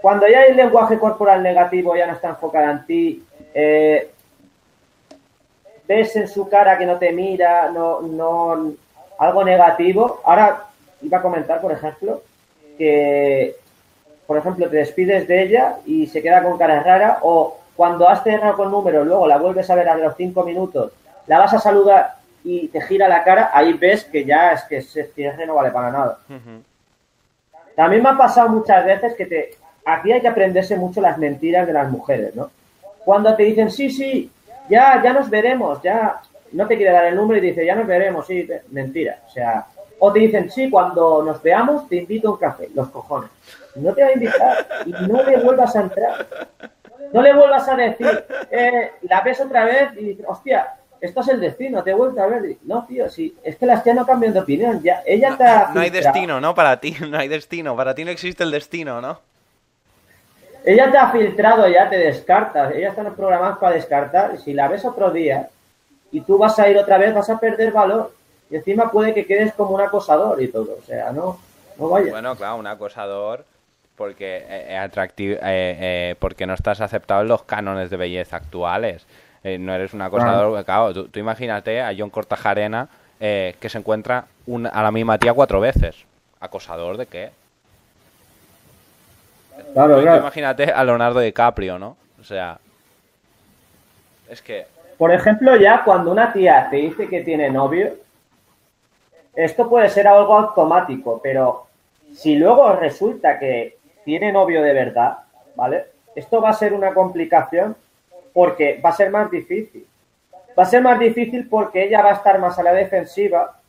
Cuando 0.00 0.26
ya 0.28 0.40
hay 0.40 0.54
lenguaje 0.54 0.98
corporal 0.98 1.42
negativo, 1.42 1.96
ya 1.96 2.06
no 2.06 2.14
está 2.14 2.28
enfocado 2.28 2.70
en 2.70 2.86
ti, 2.86 3.24
eh, 3.52 4.10
ves 5.88 6.14
en 6.16 6.28
su 6.28 6.48
cara 6.48 6.78
que 6.78 6.86
no 6.86 6.98
te 6.98 7.12
mira, 7.12 7.70
no, 7.70 8.02
no, 8.02 8.72
algo 9.18 9.44
negativo. 9.44 10.20
Ahora 10.24 10.64
iba 11.02 11.18
a 11.18 11.22
comentar, 11.22 11.60
por 11.60 11.72
ejemplo, 11.72 12.22
que, 12.76 13.56
por 14.26 14.36
ejemplo, 14.36 14.68
te 14.68 14.76
despides 14.76 15.26
de 15.26 15.42
ella 15.42 15.78
y 15.86 16.06
se 16.06 16.22
queda 16.22 16.42
con 16.42 16.58
cara 16.58 16.82
rara, 16.82 17.18
o 17.22 17.58
cuando 17.74 18.08
has 18.08 18.22
cerrado 18.22 18.56
con 18.56 18.70
número, 18.70 19.04
luego 19.04 19.26
la 19.26 19.38
vuelves 19.38 19.68
a 19.70 19.74
ver 19.74 19.88
a 19.88 19.96
los 19.96 20.16
cinco 20.16 20.44
minutos, 20.44 20.92
la 21.26 21.38
vas 21.38 21.54
a 21.54 21.58
saludar 21.58 22.16
y 22.44 22.68
te 22.68 22.80
gira 22.82 23.08
la 23.08 23.24
cara, 23.24 23.50
ahí 23.52 23.72
ves 23.72 24.04
que 24.04 24.24
ya 24.24 24.52
es 24.52 24.64
que 24.64 24.78
ese 24.78 25.04
cierre 25.14 25.46
no 25.46 25.54
vale 25.54 25.70
para 25.70 25.90
nada. 25.90 26.18
También 27.74 28.02
me 28.02 28.10
ha 28.10 28.16
pasado 28.16 28.48
muchas 28.48 28.84
veces 28.84 29.14
que 29.14 29.26
te 29.26 29.50
aquí 29.84 30.12
hay 30.12 30.20
que 30.20 30.28
aprenderse 30.28 30.76
mucho 30.76 31.00
las 31.00 31.18
mentiras 31.18 31.66
de 31.66 31.72
las 31.72 31.90
mujeres, 31.90 32.34
¿no? 32.34 32.50
Cuando 33.04 33.34
te 33.34 33.44
dicen, 33.44 33.70
sí, 33.70 33.90
sí, 33.90 34.30
ya, 34.68 35.02
ya 35.02 35.12
nos 35.12 35.28
veremos, 35.30 35.82
ya 35.82 36.20
no 36.52 36.66
te 36.66 36.76
quiere 36.76 36.92
dar 36.92 37.06
el 37.06 37.16
número 37.16 37.38
y 37.38 37.48
dice, 37.48 37.64
ya 37.64 37.74
nos 37.74 37.86
veremos, 37.86 38.26
sí, 38.26 38.48
mentira. 38.70 39.20
O 39.26 39.30
sea, 39.30 39.66
o 39.98 40.12
te 40.12 40.20
dicen, 40.20 40.50
sí, 40.50 40.70
cuando 40.70 41.22
nos 41.22 41.42
veamos 41.42 41.88
te 41.88 41.96
invito 41.96 42.28
a 42.28 42.32
un 42.32 42.36
café, 42.38 42.68
los 42.74 42.88
cojones. 42.88 43.30
No 43.74 43.92
te 43.94 44.02
va 44.02 44.08
a 44.08 44.12
invitar 44.12 44.66
y 44.86 44.90
no 44.90 45.22
le 45.22 45.36
vuelvas 45.38 45.76
a 45.76 45.80
entrar. 45.82 46.26
No 47.12 47.22
le 47.22 47.34
vuelvas 47.34 47.68
a 47.68 47.76
decir, 47.76 48.24
eh, 48.50 48.92
la 49.02 49.20
ves 49.22 49.40
otra 49.40 49.64
vez 49.64 49.90
y 49.96 50.04
dices, 50.04 50.26
hostia, 50.28 50.74
esto 51.00 51.20
es 51.20 51.28
el 51.28 51.40
destino, 51.40 51.82
te 51.82 51.90
he 51.90 51.94
vuelto 51.94 52.20
a 52.20 52.26
ver. 52.26 52.56
No, 52.64 52.84
tío, 52.86 53.08
sí, 53.08 53.36
es 53.42 53.56
que 53.56 53.66
las 53.66 53.84
tías 53.84 53.96
no 53.96 54.06
cambian 54.06 54.32
de 54.32 54.40
opinión. 54.40 54.82
Ya, 54.82 55.02
ella 55.06 55.36
no, 55.38 55.74
no 55.74 55.80
hay 55.80 55.90
destino, 55.90 56.40
¿no? 56.40 56.54
Para 56.54 56.80
ti, 56.80 56.96
no 57.08 57.18
hay 57.18 57.28
destino. 57.28 57.76
Para 57.76 57.94
ti 57.94 58.04
no 58.04 58.10
existe 58.10 58.42
el 58.42 58.50
destino, 58.50 59.00
¿no? 59.00 59.20
Ella 60.68 60.90
te 60.90 60.98
ha 60.98 61.10
filtrado, 61.10 61.66
ya 61.66 61.88
te 61.88 61.96
descartas. 61.96 62.74
Ella 62.74 62.90
está 62.90 63.02
programadas 63.10 63.56
para 63.56 63.74
descartar. 63.74 64.36
Si 64.38 64.52
la 64.52 64.68
ves 64.68 64.84
otro 64.84 65.10
día 65.10 65.48
y 66.12 66.20
tú 66.20 66.36
vas 66.36 66.58
a 66.58 66.68
ir 66.68 66.76
otra 66.76 66.98
vez, 66.98 67.14
vas 67.14 67.30
a 67.30 67.40
perder 67.40 67.72
valor. 67.72 68.12
Y 68.50 68.56
encima 68.56 68.90
puede 68.90 69.14
que 69.14 69.24
quedes 69.24 69.54
como 69.54 69.74
un 69.74 69.80
acosador 69.80 70.42
y 70.42 70.48
todo. 70.48 70.76
O 70.78 70.84
sea, 70.84 71.10
no, 71.10 71.38
no 71.78 71.88
vaya. 71.88 72.10
Bueno, 72.10 72.36
claro, 72.36 72.56
un 72.56 72.66
acosador 72.66 73.46
porque 73.96 74.36
eh, 74.46 74.66
eh, 74.68 74.76
atractivo, 74.76 75.38
eh, 75.42 76.14
porque 76.18 76.46
no 76.46 76.52
estás 76.52 76.82
aceptado 76.82 77.22
en 77.22 77.28
los 77.28 77.44
cánones 77.44 77.88
de 77.88 77.96
belleza 77.96 78.36
actuales. 78.36 79.06
Eh, 79.44 79.56
no 79.56 79.74
eres 79.74 79.94
un 79.94 80.02
acosador. 80.02 80.64
Claro, 80.66 80.92
tú, 80.92 81.18
imagínate 81.18 81.80
a 81.80 81.94
John 81.96 82.10
Cortajarena 82.10 82.88
eh, 83.20 83.56
que 83.58 83.70
se 83.70 83.78
encuentra 83.78 84.26
a 84.70 84.82
la 84.82 84.90
misma 84.90 85.16
tía 85.16 85.32
cuatro 85.32 85.60
veces. 85.60 86.04
¿Acosador 86.40 86.98
de 86.98 87.06
qué? 87.06 87.30
Claro, 89.72 90.00
Imagínate 90.00 90.64
a 90.64 90.84
Leonardo 90.84 91.20
DiCaprio, 91.20 91.78
¿no? 91.78 91.96
O 92.20 92.24
sea, 92.24 92.58
es 94.28 94.42
que... 94.42 94.66
Por 94.96 95.12
ejemplo, 95.12 95.56
ya 95.56 95.84
cuando 95.84 96.10
una 96.10 96.32
tía 96.32 96.68
te 96.70 96.76
dice 96.76 97.08
que 97.08 97.22
tiene 97.22 97.50
novio, 97.50 97.92
esto 99.34 99.68
puede 99.68 99.88
ser 99.88 100.08
algo 100.08 100.36
automático, 100.36 101.20
pero 101.22 101.66
si 102.12 102.36
luego 102.36 102.72
resulta 102.74 103.38
que 103.38 103.78
tiene 104.04 104.32
novio 104.32 104.62
de 104.62 104.72
verdad, 104.72 105.18
¿vale? 105.54 105.86
Esto 106.16 106.40
va 106.40 106.50
a 106.50 106.54
ser 106.54 106.72
una 106.72 106.92
complicación 106.92 107.76
porque 108.32 108.80
va 108.84 108.90
a 108.90 108.96
ser 108.96 109.10
más 109.10 109.30
difícil. 109.30 109.86
Va 110.58 110.64
a 110.64 110.66
ser 110.66 110.82
más 110.82 110.98
difícil 110.98 111.48
porque 111.48 111.84
ella 111.84 112.02
va 112.02 112.10
a 112.10 112.14
estar 112.14 112.38
más 112.40 112.58
a 112.58 112.64
la 112.64 112.72
defensiva 112.72 113.60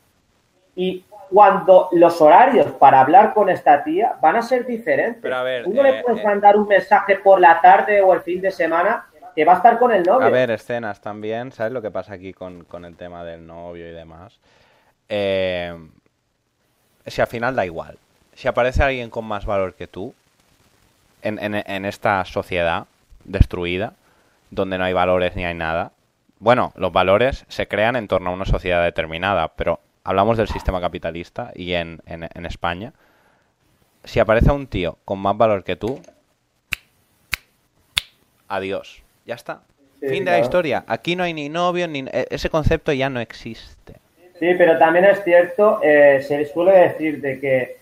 y 0.74 1.04
cuando 1.30 1.88
los 1.92 2.20
horarios 2.20 2.72
para 2.72 3.00
hablar 3.00 3.32
con 3.32 3.48
esta 3.48 3.84
tía 3.84 4.16
van 4.20 4.36
a 4.36 4.42
ser 4.42 4.66
diferentes. 4.66 5.22
Pero 5.22 5.36
a 5.36 5.42
ver, 5.42 5.66
Uno 5.66 5.82
le 5.82 6.00
eh, 6.00 6.02
puedes 6.04 6.20
eh. 6.20 6.26
mandar 6.26 6.56
un 6.56 6.66
mensaje 6.66 7.16
por 7.16 7.40
la 7.40 7.60
tarde 7.60 8.00
o 8.02 8.12
el 8.12 8.20
fin 8.20 8.40
de 8.40 8.50
semana 8.50 9.06
que 9.34 9.44
va 9.44 9.54
a 9.54 9.56
estar 9.56 9.78
con 9.78 9.92
el 9.92 10.02
novio. 10.02 10.26
A 10.26 10.30
ver, 10.30 10.50
escenas 10.50 11.00
también, 11.00 11.52
¿sabes 11.52 11.72
lo 11.72 11.80
que 11.80 11.90
pasa 11.90 12.14
aquí 12.14 12.32
con, 12.32 12.66
el 12.84 12.96
tema 12.96 13.24
del 13.24 13.46
novio 13.46 13.88
y 13.88 13.92
demás? 13.92 14.40
Eh, 15.08 15.72
si 17.06 17.20
al 17.20 17.28
final 17.28 17.54
da 17.54 17.64
igual. 17.64 17.96
Si 18.34 18.48
aparece 18.48 18.82
alguien 18.82 19.08
con 19.08 19.24
más 19.24 19.46
valor 19.46 19.74
que 19.74 19.86
tú 19.86 20.14
en, 21.22 21.38
en 21.40 21.84
esta 21.84 22.24
sociedad 22.24 22.86
destruida, 23.24 23.92
donde 24.50 24.78
no 24.78 24.84
hay 24.84 24.92
valores 24.92 25.36
ni 25.36 25.44
hay 25.44 25.54
nada. 25.54 25.92
Bueno, 26.40 26.72
los 26.74 26.92
valores 26.92 27.44
se 27.48 27.68
crean 27.68 27.96
en 27.96 28.08
torno 28.08 28.30
a 28.30 28.32
una 28.32 28.46
sociedad 28.46 28.82
determinada, 28.82 29.48
pero 29.48 29.78
hablamos 30.04 30.36
del 30.36 30.48
sistema 30.48 30.80
capitalista 30.80 31.52
y 31.54 31.74
en, 31.74 32.00
en, 32.06 32.46
España. 32.46 32.92
Si 34.04 34.20
aparece 34.20 34.50
un 34.50 34.66
tío 34.66 34.98
con 35.04 35.18
más 35.18 35.36
valor 35.36 35.64
que 35.64 35.76
tú, 35.76 36.00
adiós. 38.48 39.02
Ya 39.26 39.34
está. 39.34 39.62
fin 40.00 40.24
de 40.24 40.30
la 40.30 40.40
historia. 40.40 40.84
Aquí 40.86 41.16
no 41.16 41.22
hay 41.22 41.34
ni 41.34 41.48
novio, 41.48 41.86
ni 41.86 42.04
ese 42.12 42.48
concepto 42.48 42.92
ya 42.92 43.10
no 43.10 43.20
existe. 43.20 43.94
Sí, 44.38 44.54
pero 44.56 44.78
también 44.78 45.04
es 45.04 45.22
cierto, 45.22 45.80
eh, 45.82 46.24
se 46.26 46.46
suele 46.46 46.72
decir 46.72 47.20
de 47.20 47.38
que 47.38 47.76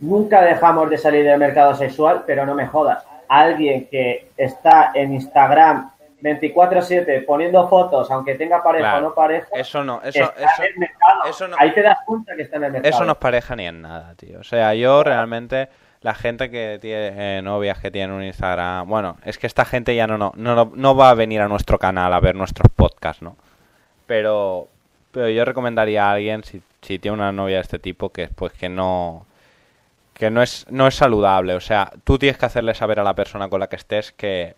nunca 0.00 0.42
dejamos 0.42 0.90
de 0.90 0.98
salir 0.98 1.24
del 1.24 1.38
mercado 1.38 1.74
sexual, 1.74 2.24
pero 2.26 2.44
no 2.44 2.54
me 2.54 2.66
jodas. 2.66 3.02
Alguien 3.28 3.86
que 3.86 4.28
está 4.36 4.92
en 4.94 5.14
Instagram 5.14 5.90
24-7 6.22 7.24
poniendo 7.26 7.68
fotos, 7.68 8.10
aunque 8.10 8.34
tenga 8.34 8.62
pareja 8.62 8.98
o 8.98 9.00
no 9.00 9.14
pareja. 9.14 9.48
Eso 9.52 9.84
no, 9.84 10.00
eso, 10.02 10.32
eso, 11.28 11.46
Ahí 11.58 11.72
te 11.72 11.82
das 11.82 11.98
cuenta 12.06 12.34
que 12.34 12.42
está 12.42 12.56
en 12.56 12.64
el 12.64 12.72
mercado. 12.72 12.94
Eso 12.94 13.04
no 13.04 13.12
es 13.12 13.18
pareja 13.18 13.56
ni 13.56 13.66
en 13.66 13.82
nada, 13.82 14.14
tío. 14.14 14.40
O 14.40 14.44
sea, 14.44 14.74
yo 14.74 15.04
realmente, 15.04 15.68
la 16.00 16.14
gente 16.14 16.50
que 16.50 16.78
tiene 16.80 17.38
eh, 17.38 17.42
novias 17.42 17.78
que 17.78 17.90
tienen 17.90 18.16
un 18.16 18.24
Instagram, 18.24 18.88
bueno, 18.88 19.18
es 19.24 19.38
que 19.38 19.46
esta 19.46 19.64
gente 19.64 19.94
ya 19.94 20.06
no, 20.06 20.16
no, 20.16 20.32
no, 20.34 20.72
no 20.74 20.96
va 20.96 21.10
a 21.10 21.14
venir 21.14 21.40
a 21.40 21.48
nuestro 21.48 21.78
canal 21.78 22.12
a 22.12 22.20
ver 22.20 22.34
nuestros 22.34 22.72
podcasts, 22.74 23.22
¿no? 23.22 23.36
Pero, 24.06 24.68
pero 25.12 25.28
yo 25.28 25.44
recomendaría 25.44 26.06
a 26.06 26.12
alguien, 26.12 26.44
si, 26.44 26.62
si 26.80 26.98
tiene 26.98 27.16
una 27.16 27.32
novia 27.32 27.56
de 27.56 27.62
este 27.62 27.78
tipo, 27.78 28.10
que 28.10 28.28
pues 28.28 28.52
que 28.52 28.68
no 28.68 29.26
que 30.14 30.30
no 30.30 30.42
es, 30.42 30.66
no 30.70 30.86
es 30.86 30.94
saludable. 30.94 31.54
O 31.54 31.60
sea, 31.60 31.92
tú 32.04 32.18
tienes 32.18 32.38
que 32.38 32.46
hacerle 32.46 32.74
saber 32.74 33.00
a 33.00 33.04
la 33.04 33.14
persona 33.14 33.50
con 33.50 33.60
la 33.60 33.68
que 33.68 33.76
estés 33.76 34.12
que 34.12 34.54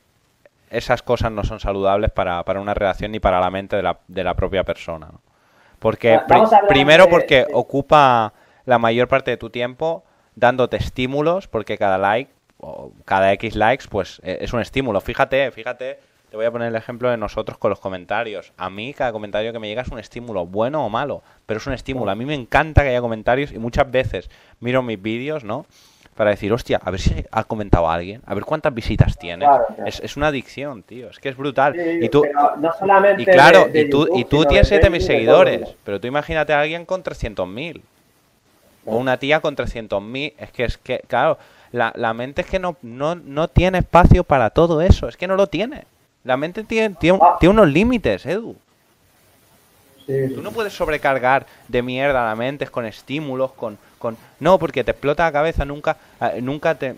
esas 0.71 1.03
cosas 1.03 1.33
no 1.33 1.45
son 1.45 1.61
saludables 1.61 2.11
para, 2.11 2.45
para 2.45 2.61
una 2.61 2.75
relación 2.75 3.13
ni 3.13 3.21
para 3.21 3.41
la 3.41 3.51
mente 3.51 3.77
de 3.77 3.83
la, 3.83 3.99
de 4.09 4.25
la 4.25 4.35
propia 4.35 4.65
persona. 4.65 5.11
Porque 5.79 6.21
primero 6.69 7.09
porque 7.09 7.47
ocupa 7.53 8.33
la 8.65 8.79
mayor 8.79 9.09
parte 9.09 9.31
de 9.31 9.37
tu 9.37 9.51
tiempo 9.51 10.05
dándote 10.35 10.77
estímulos, 10.77 11.49
porque 11.49 11.79
cada 11.79 11.99
like 11.99 12.31
o 12.59 12.93
cada 13.05 13.33
X 13.33 13.55
likes 13.55 13.87
pues 13.89 14.21
e, 14.25 14.39
es 14.41 14.53
un 14.53 14.61
estímulo. 14.61 15.01
Fíjate, 15.01 15.51
fíjate, 15.51 16.01
te 16.31 16.37
voy 16.37 16.47
a 16.47 16.51
poner 16.51 16.69
el 16.69 16.77
ejemplo 16.77 17.11
de 17.11 17.17
nosotros 17.17 17.59
con 17.59 17.71
los 17.71 17.81
comentarios. 17.81 18.53
A 18.57 18.71
mí 18.71 18.93
cada 18.93 19.13
comentario 19.13 19.53
que 19.53 19.59
me 19.59 19.69
llega 19.69 19.83
es 19.83 19.89
un 19.89 19.99
estímulo, 19.99 20.47
bueno 20.47 20.85
o 20.85 20.89
malo, 20.89 21.23
pero 21.47 21.59
es 21.59 21.67
un 21.67 21.73
estímulo. 21.73 22.11
A 22.11 22.15
mí 22.15 22.25
me 22.25 22.35
encanta 22.35 22.83
que 22.83 22.91
haya 22.91 23.01
comentarios 23.01 23.53
y 23.53 23.59
muchas 23.59 23.91
veces 23.91 24.31
miro 24.61 24.83
mis 24.83 25.01
vídeos, 25.01 25.45
¿no? 25.45 25.67
Para 26.19 26.31
decir, 26.31 26.53
hostia, 26.53 26.81
a 26.83 26.91
ver 26.91 27.01
si 27.01 27.25
ha 27.31 27.45
comentado 27.45 27.89
alguien, 27.89 28.21
a 28.27 28.35
ver 28.35 28.43
cuántas 28.43 28.75
visitas 28.75 29.17
tiene. 29.17 29.47
Es, 29.87 30.17
una 30.17 30.27
adicción, 30.27 30.83
tío, 30.83 31.11
es 31.11 31.21
que 31.21 31.29
es 31.29 31.37
brutal. 31.37 31.77
y 32.03 32.09
tú, 32.09 32.25
solamente 32.77 33.23
y 33.23 33.25
claro, 33.25 33.69
y 33.73 33.89
tú, 33.89 34.09
y 34.13 34.25
tú 34.25 34.45
tienes 34.45 34.69
7.000 34.69 34.99
seguidores, 34.99 35.77
pero 35.85 36.01
tú 36.01 36.09
imagínate 36.09 36.53
a 36.53 36.61
alguien 36.61 36.85
con 36.87 37.05
300.000. 37.05 37.81
O 38.85 38.97
una 38.97 39.17
tía 39.19 39.39
con 39.39 39.55
300.000. 39.55 40.33
Es 40.39 40.51
que, 40.51 40.65
es 40.65 40.77
que, 40.77 41.03
claro, 41.07 41.39
la, 41.71 41.93
la 41.95 42.13
mente 42.15 42.41
es 42.41 42.49
que 42.49 42.59
no, 42.59 42.77
no, 42.83 43.15
no 43.15 43.47
tiene 43.47 43.79
espacio 43.79 44.25
para 44.25 44.51
todo 44.51 44.81
eso. 44.81 45.07
Es 45.07 45.17
que 45.17 45.29
no 45.29 45.37
lo 45.37 45.47
tiene. 45.47 45.85
La 46.25 46.37
mente 46.37 46.65
tiene, 46.65 46.97
tiene, 46.99 47.21
Ah. 47.23 47.37
tiene 47.39 47.53
unos 47.53 47.69
límites, 47.69 48.27
Edu. 48.27 48.57
Sí, 50.05 50.35
Tú 50.35 50.43
no 50.43 50.51
puedes 50.51 50.73
sobrecargar 50.73 51.47
de 51.69 51.81
mierda 51.81 52.25
la 52.25 52.35
mente 52.35 52.67
con 52.67 52.87
estímulos, 52.87 53.53
con, 53.53 53.79
con... 53.99 54.17
No, 54.41 54.59
porque 54.59 54.85
te 54.85 54.93
explota 54.93 55.25
la 55.25 55.33
cabeza, 55.33 55.65
nunca, 55.65 55.97
eh, 56.21 56.41
nunca 56.41 56.75
te... 56.75 56.95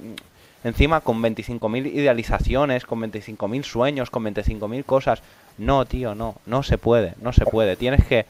Encima 0.63 1.01
con 1.01 1.23
25.000 1.23 1.87
idealizaciones, 1.95 2.85
con 2.85 3.01
25.000 3.01 3.63
sueños, 3.63 4.11
con 4.11 4.25
25.000 4.25 4.85
cosas. 4.85 5.23
No, 5.57 5.87
tío, 5.87 6.15
no, 6.15 6.35
no 6.45 6.63
se 6.63 6.77
puede, 6.77 7.15
no 7.23 7.33
se 7.33 7.47
puede. 7.47 7.77
Tienes 7.77 8.05
que 8.05 8.27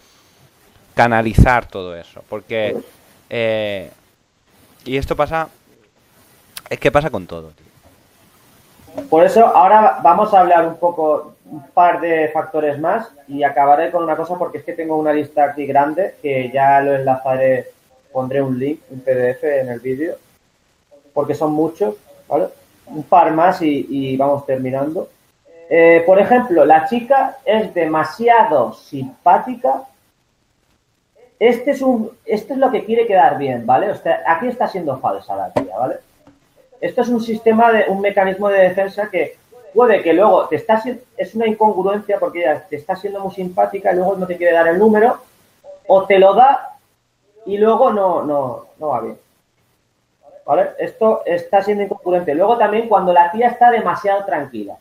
canalizar 0.94 1.66
todo 1.66 1.96
eso, 1.96 2.22
porque... 2.28 2.76
eh, 3.28 3.90
y 4.84 4.96
esto 4.96 5.16
pasa... 5.16 5.48
Es 6.68 6.78
que 6.78 6.92
pasa 6.92 7.10
con 7.10 7.26
todo. 7.26 7.52
Por 9.08 9.24
eso 9.24 9.46
ahora 9.46 9.98
vamos 10.02 10.32
a 10.34 10.40
hablar 10.40 10.66
un 10.66 10.76
poco, 10.76 11.34
un 11.46 11.66
par 11.68 12.00
de 12.00 12.28
factores 12.28 12.78
más 12.78 13.08
y 13.28 13.42
acabaré 13.42 13.90
con 13.90 14.02
una 14.02 14.16
cosa 14.16 14.36
porque 14.36 14.58
es 14.58 14.64
que 14.64 14.72
tengo 14.72 14.96
una 14.96 15.12
lista 15.12 15.44
aquí 15.44 15.66
grande 15.66 16.16
que 16.22 16.50
ya 16.52 16.80
lo 16.80 16.94
enlazaré, 16.94 17.68
pondré 18.12 18.42
un 18.42 18.58
link, 18.58 18.80
un 18.90 19.00
PDF 19.00 19.44
en 19.44 19.68
el 19.68 19.80
vídeo, 19.80 20.16
porque 21.12 21.34
son 21.34 21.52
muchos, 21.52 21.94
¿vale? 22.28 22.48
Un 22.86 23.02
par 23.04 23.32
más 23.32 23.60
y, 23.62 24.16
vamos 24.16 24.46
terminando. 24.46 25.08
Eh, 25.68 26.02
por 26.04 26.18
ejemplo, 26.18 26.64
la 26.64 26.86
chica 26.86 27.38
es 27.44 27.72
demasiado 27.72 28.72
simpática. 28.72 29.84
Este 31.38 31.70
es 31.70 31.80
un, 31.80 32.10
esto 32.24 32.54
es 32.54 32.58
lo 32.58 32.70
que 32.70 32.84
quiere 32.84 33.06
quedar 33.06 33.38
bien, 33.38 33.64
¿vale? 33.64 33.90
O 33.90 33.94
sea, 33.94 34.22
aquí 34.26 34.48
está 34.48 34.68
siendo 34.68 34.98
falsa 34.98 35.36
la 35.36 35.52
tía, 35.52 35.76
¿vale? 35.78 35.96
Esto 36.80 37.02
es 37.02 37.08
un 37.08 37.22
sistema 37.22 37.72
de 37.72 37.84
un 37.88 38.00
mecanismo 38.00 38.48
de 38.48 38.62
defensa 38.62 39.08
que 39.10 39.36
puede 39.72 40.02
que 40.02 40.12
luego 40.12 40.48
te 40.48 40.56
está 40.56 40.82
es 41.16 41.34
una 41.34 41.46
incongruencia 41.46 42.18
porque 42.18 42.40
ella 42.40 42.66
te 42.68 42.76
está 42.76 42.96
siendo 42.96 43.20
muy 43.20 43.32
simpática 43.32 43.92
y 43.92 43.96
luego 43.96 44.16
no 44.16 44.26
te 44.26 44.36
quiere 44.36 44.52
dar 44.52 44.66
el 44.68 44.78
número 44.78 45.18
o 45.86 46.06
te 46.06 46.18
lo 46.18 46.34
da 46.34 46.69
y 47.50 47.58
luego 47.58 47.92
no 47.92 48.22
no 48.22 48.66
no 48.78 48.88
va 48.88 49.00
bien. 49.00 49.18
¿Vale? 50.46 50.70
Esto 50.78 51.22
está 51.26 51.62
siendo 51.62 51.84
incongruente. 51.84 52.34
Luego 52.34 52.56
también 52.56 52.88
cuando 52.88 53.12
la 53.12 53.30
tía 53.30 53.48
está 53.48 53.70
demasiado 53.70 54.24
tranquila. 54.24 54.76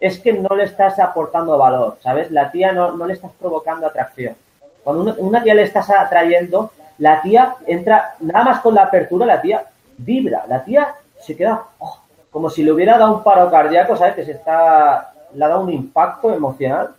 Es 0.00 0.18
que 0.18 0.32
no 0.32 0.54
le 0.54 0.64
estás 0.64 0.98
aportando 0.98 1.56
valor, 1.58 1.98
¿sabes? 2.02 2.30
La 2.30 2.50
tía 2.50 2.72
no, 2.72 2.92
no 2.92 3.06
le 3.06 3.14
estás 3.14 3.32
provocando 3.38 3.86
atracción. 3.86 4.36
Cuando 4.84 5.14
una, 5.18 5.42
tía 5.42 5.54
le 5.54 5.62
estás 5.62 5.90
atrayendo, 5.90 6.70
la 6.98 7.20
tía 7.20 7.56
entra, 7.66 8.14
nada 8.20 8.44
más 8.44 8.60
con 8.60 8.74
la 8.74 8.84
apertura, 8.84 9.26
la 9.26 9.40
tía 9.40 9.64
vibra, 9.96 10.44
la 10.48 10.64
tía 10.64 10.94
se 11.20 11.36
queda 11.36 11.64
oh, 11.78 11.98
como 12.30 12.48
si 12.48 12.62
le 12.62 12.72
hubiera 12.72 12.96
dado 12.96 13.16
un 13.16 13.22
paro 13.22 13.50
cardíaco, 13.50 13.96
¿sabes? 13.96 14.14
Que 14.14 14.24
se 14.24 14.32
está, 14.32 15.12
le 15.34 15.44
ha 15.44 15.48
dado 15.48 15.62
un 15.62 15.72
impacto 15.72 16.32
emocional. 16.32 16.94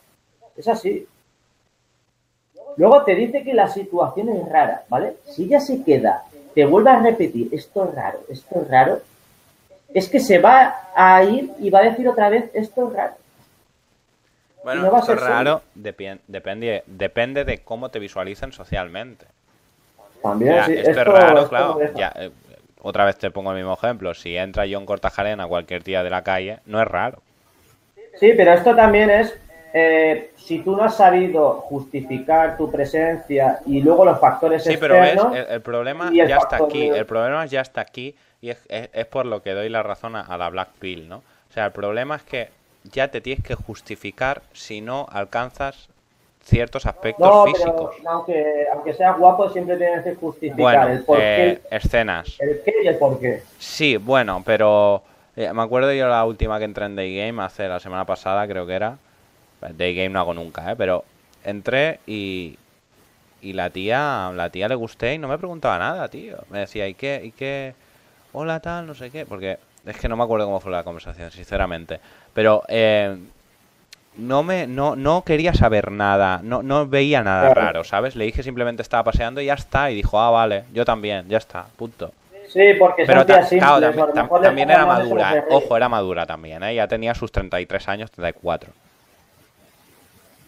Es 0.58 0.68
así. 0.68 1.08
Luego 2.80 3.04
te 3.04 3.14
dice 3.14 3.44
que 3.44 3.54
la 3.54 3.68
situación 3.68 4.30
es 4.30 4.48
rara, 4.48 4.84
¿vale? 4.88 5.16
Si 5.26 5.44
ella 5.44 5.60
se 5.60 5.84
queda, 5.84 6.24
te 6.56 6.64
vuelve 6.66 6.90
a 6.92 7.02
repetir, 7.02 7.50
esto 7.52 7.84
es 7.84 7.94
raro, 7.94 8.20
esto 8.30 8.62
es 8.62 8.68
raro, 8.70 9.02
es 9.94 10.08
que 10.08 10.22
se 10.22 10.40
va 10.40 10.88
a 10.96 11.22
ir 11.26 11.52
y 11.60 11.70
va 11.70 11.80
a 11.80 11.84
decir 11.84 12.08
otra 12.08 12.30
vez, 12.30 12.50
esto 12.54 12.88
es 12.88 12.94
raro. 12.94 13.14
Bueno, 14.64 14.80
Y 14.80 14.84
no 14.86 14.92
va 14.92 14.98
a 15.00 15.02
esto 15.02 15.12
ser 15.12 15.22
es 15.22 15.30
raro, 15.30 15.62
depende, 15.76 16.84
depende 16.88 17.44
de 17.44 17.58
cómo 17.58 17.90
te 17.90 18.00
visualicen 18.00 18.54
socialmente. 18.54 19.26
También, 20.24 20.56
Ya, 20.56 20.66
sí, 20.66 20.74
esto, 20.78 20.90
es 20.92 21.06
raro, 21.06 21.38
esto 21.40 21.50
claro. 21.50 21.80
ya, 21.98 22.14
eh, 22.16 22.32
otra 22.82 23.04
vez 23.04 23.18
te 23.18 23.30
pongo 23.30 23.52
el 23.52 23.58
mismo 23.58 23.74
ejemplo. 23.74 24.14
Si 24.14 24.38
entra 24.38 24.64
John 24.72 24.86
Cortajarena 24.86 25.48
cualquier 25.48 25.84
día 25.84 26.02
de 26.02 26.10
la 26.10 26.24
calle, 26.24 26.60
no 26.66 26.82
es 26.82 26.88
raro. 26.88 27.22
Sí, 28.22 28.32
pero 28.38 28.54
esto 28.54 28.74
también 28.74 29.10
es, 29.10 29.38
eh, 29.74 30.32
si 30.36 30.60
tú 30.60 30.76
no 30.76 30.84
has 30.84 30.98
sabido 30.98 31.52
justificar 31.62 32.58
tu 32.58 32.72
presencia 32.72 33.60
y 33.66 33.82
luego 33.82 34.06
los 34.06 34.20
factores 34.20 34.64
Sí, 34.64 34.78
pero 34.80 34.96
ves, 34.96 35.14
externos, 35.14 35.36
el, 35.38 35.46
el 35.56 35.62
problema 35.62 36.10
el 36.10 36.28
ya 36.28 36.38
está 36.38 36.58
aquí. 36.58 36.90
de- 36.90 36.98
El 37.00 37.06
problema 37.06 37.46
ya 37.46 37.62
está 37.62 37.82
aquí 37.82 38.16
y 38.42 38.50
es, 38.50 38.58
es- 38.70 38.90
es 38.94 39.06
por 39.06 39.26
lo 39.26 39.42
que 39.44 39.54
doy 39.54 39.70
la 39.70 39.84
razón 39.84 40.16
a, 40.16 40.22
a 40.22 40.38
la 40.38 40.50
Black 40.50 40.70
Pill, 40.80 41.08
¿no? 41.10 41.18
O 41.18 41.54
sea, 41.54 41.66
el 41.66 41.72
problema 41.72 42.16
es 42.16 42.24
que 42.24 42.50
ya 42.84 43.10
te 43.10 43.22
tienes 43.22 43.44
que 43.44 43.56
justificar 43.56 44.42
si 44.54 44.82
no 44.82 45.06
alcanzas 45.12 45.90
ciertos 46.44 46.86
aspectos 46.86 47.28
no, 47.28 47.44
físicos. 47.46 47.92
pero 47.98 48.10
aunque, 48.12 48.66
aunque 48.74 48.94
seas 48.94 49.18
guapo 49.20 49.50
siempre 49.50 49.78
tienes 49.78 50.04
que 50.04 50.16
justificar 50.16 50.58
Bueno, 50.64 50.88
el 50.88 51.04
por 51.04 51.18
eh, 51.22 51.60
escenas. 51.70 52.38
el 52.40 52.62
qué 52.64 52.74
y 52.84 52.88
el 52.88 52.98
por 52.98 53.20
qué. 53.20 53.44
Sí, 53.60 53.98
bueno, 53.98 54.42
pero 54.46 55.04
eh, 55.36 55.52
me 55.54 55.62
acuerdo 55.62 55.94
yo 55.94 56.08
la 56.08 56.26
última 56.26 56.58
que 56.58 56.66
entré 56.66 56.86
en 56.86 56.96
Day 56.96 57.16
Game 57.16 57.44
hace 57.44 57.68
la 57.68 57.80
semana 57.80 58.06
pasada, 58.06 58.48
creo 58.48 58.66
que 58.66 58.74
era. 58.74 58.98
Day 59.62 59.96
Game 59.96 60.10
no 60.10 60.20
hago 60.20 60.34
nunca, 60.34 60.72
¿eh? 60.72 60.76
Pero 60.78 61.04
entré 61.44 62.00
y 62.08 62.58
y 63.42 63.54
la 63.54 63.70
tía, 63.70 64.32
la 64.36 64.50
tía 64.50 64.68
le 64.68 64.76
gusté 64.76 65.14
y 65.14 65.18
no 65.18 65.30
me 65.30 65.38
preguntaba 65.38 65.78
nada, 65.80 66.10
tío. 66.10 66.38
Me 66.50 66.60
decía, 66.60 66.88
¿y 66.90 66.94
qué? 66.94 67.22
¿Y 67.24 67.32
qué? 67.32 67.74
Hola, 68.34 68.60
tal, 68.60 68.86
no 68.86 68.94
sé 68.96 69.10
qué. 69.12 69.26
Porque 69.26 69.58
es 69.86 69.98
que 69.98 70.10
no 70.10 70.18
me 70.18 70.24
acuerdo 70.24 70.46
cómo 70.46 70.60
fue 70.60 70.72
la 70.74 70.84
conversación, 70.84 71.32
sinceramente. 71.32 72.02
Pero 72.34 72.64
eh, 72.68 73.18
no 74.18 74.44
me 74.44 74.68
no, 74.68 74.98
no 74.98 75.24
quería 75.24 75.54
saber 75.54 75.90
nada, 75.92 76.42
no, 76.44 76.64
no 76.64 76.86
veía 76.88 77.24
nada 77.24 77.46
Claro. 77.54 77.62
raro, 77.62 77.84
¿sabes? 77.86 78.18
Le 78.18 78.26
dije 78.26 78.44
simplemente 78.44 78.82
estaba 78.82 79.06
paseando 79.06 79.40
y 79.40 79.46
ya 79.46 79.54
está. 79.54 79.90
Y 79.90 79.96
dijo, 79.96 80.20
ah, 80.20 80.32
vale, 80.32 80.66
yo 80.74 80.84
también, 80.84 81.28
ya 81.30 81.38
está, 81.38 81.68
punto. 81.78 82.12
Sí, 82.48 82.74
porque 82.78 83.06
Pero 83.06 83.26
ta- 83.26 83.36
tías 83.40 83.50
claro, 83.50 83.94
simples, 83.94 84.14
también, 84.42 84.68
tam- 84.68 84.72
era 84.74 84.86
madura, 84.86 85.46
ojo, 85.50 85.78
era 85.78 85.88
madura 85.88 86.26
también, 86.26 86.62
¿eh? 86.64 86.76
ya 86.76 86.88
tenía 86.88 87.14
sus 87.16 87.32
33 87.32 87.88
años, 87.88 88.12
34. 88.12 88.74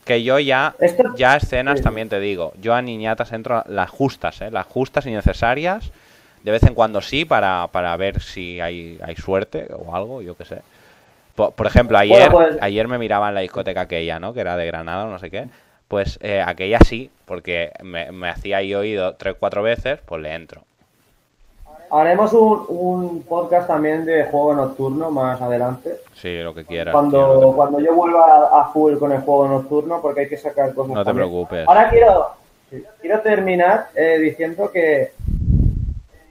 Que 0.05 0.23
yo 0.23 0.39
ya, 0.39 0.75
Esto- 0.79 1.13
ya 1.15 1.35
escenas 1.37 1.77
sí. 1.79 1.83
también 1.83 2.09
te 2.09 2.19
digo, 2.19 2.53
yo 2.59 2.73
a 2.73 2.81
niñatas 2.81 3.31
entro 3.33 3.63
las 3.67 3.89
justas, 3.89 4.41
¿eh? 4.41 4.49
las 4.51 4.65
justas 4.65 5.05
y 5.05 5.11
necesarias, 5.11 5.91
de 6.43 6.51
vez 6.51 6.63
en 6.63 6.73
cuando 6.73 7.01
sí, 7.01 7.23
para, 7.23 7.67
para 7.71 7.95
ver 7.97 8.19
si 8.21 8.59
hay, 8.59 8.97
hay 9.03 9.15
suerte 9.15 9.67
o 9.73 9.95
algo, 9.95 10.21
yo 10.23 10.35
qué 10.35 10.45
sé. 10.45 10.61
Por, 11.35 11.53
por 11.53 11.67
ejemplo, 11.67 11.97
ayer, 11.97 12.31
pues- 12.31 12.57
ayer 12.61 12.87
me 12.87 12.97
miraba 12.97 13.29
en 13.29 13.35
la 13.35 13.41
discoteca 13.41 13.81
aquella, 13.81 14.19
¿no? 14.19 14.33
Que 14.33 14.41
era 14.41 14.57
de 14.57 14.65
Granada 14.65 15.05
o 15.05 15.09
no 15.09 15.19
sé 15.19 15.29
qué. 15.29 15.47
Pues 15.87 16.17
eh, 16.21 16.41
aquella 16.45 16.79
sí, 16.79 17.11
porque 17.25 17.71
me, 17.83 18.11
me 18.11 18.29
hacía 18.29 18.57
ahí 18.57 18.73
oído 18.73 19.15
tres, 19.15 19.35
cuatro 19.39 19.61
veces, 19.61 19.99
pues 20.05 20.21
le 20.21 20.33
entro. 20.33 20.63
Haremos 21.91 22.31
un, 22.33 22.65
un 22.69 23.23
podcast 23.23 23.67
también 23.67 24.05
de 24.05 24.23
juego 24.25 24.53
nocturno 24.53 25.11
más 25.11 25.41
adelante. 25.41 25.97
Sí, 26.15 26.37
lo 26.41 26.53
que 26.53 26.63
quieras. 26.63 26.93
tío, 26.93 27.01
no 27.01 27.09
Cuando, 27.11 27.53
cuando 27.53 27.79
yo 27.79 27.93
vuelva 27.93 28.47
a, 28.47 28.61
a 28.61 28.65
full 28.71 28.97
con 28.97 29.11
el 29.11 29.21
juego 29.21 29.47
nocturno, 29.47 30.01
porque 30.01 30.21
hay 30.21 30.29
que 30.29 30.37
sacar 30.37 30.73
cosas. 30.73 30.93
No 30.93 31.01
te 31.01 31.05
también. 31.05 31.27
preocupes. 31.27 31.67
Ahora 31.67 31.89
quiero, 31.89 32.27
quiero 33.01 33.19
terminar 33.21 33.87
eh, 33.93 34.17
diciendo 34.19 34.71
que 34.71 35.11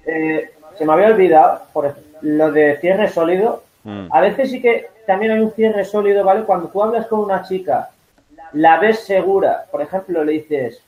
eh, 0.07 0.51
se 0.79 0.85
me 0.87 0.93
había 0.93 1.09
olvidado 1.09 1.61
por 1.73 1.95
lo 2.23 2.53
de 2.53 2.79
cierre 2.81 3.09
sólido. 3.09 3.63
Mm. 3.85 4.07
A 4.11 4.21
veces 4.21 4.51
sí 4.51 4.63
que 4.63 4.89
también 5.07 5.33
hay 5.33 5.41
un 5.41 5.53
cierre 5.53 5.85
sólido, 5.85 6.25
¿vale? 6.25 6.45
Cuando 6.45 6.69
tú 6.69 6.83
hablas 6.83 7.07
con 7.07 7.21
una 7.21 7.43
chica, 7.43 7.91
la 8.53 8.79
ves 8.79 9.01
segura, 9.01 9.67
por 9.71 9.83
ejemplo, 9.83 10.25
le 10.25 10.33
dices, 10.33 10.83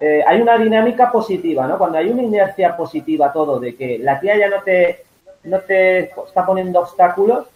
eh, 0.00 0.22
hay 0.26 0.40
una 0.40 0.58
dinámica 0.58 1.10
positiva, 1.10 1.66
¿no? 1.66 1.78
Cuando 1.78 1.98
hay 1.98 2.08
una 2.10 2.22
inercia 2.22 2.76
positiva 2.76 3.32
todo, 3.32 3.60
de 3.60 3.76
que 3.76 3.98
la 3.98 4.20
tía 4.20 4.36
ya 4.36 4.48
no 4.48 4.62
te, 4.62 5.04
no 5.44 5.60
te 5.60 6.10
está 6.26 6.44
poniendo 6.44 6.80
obstáculos, 6.80 7.46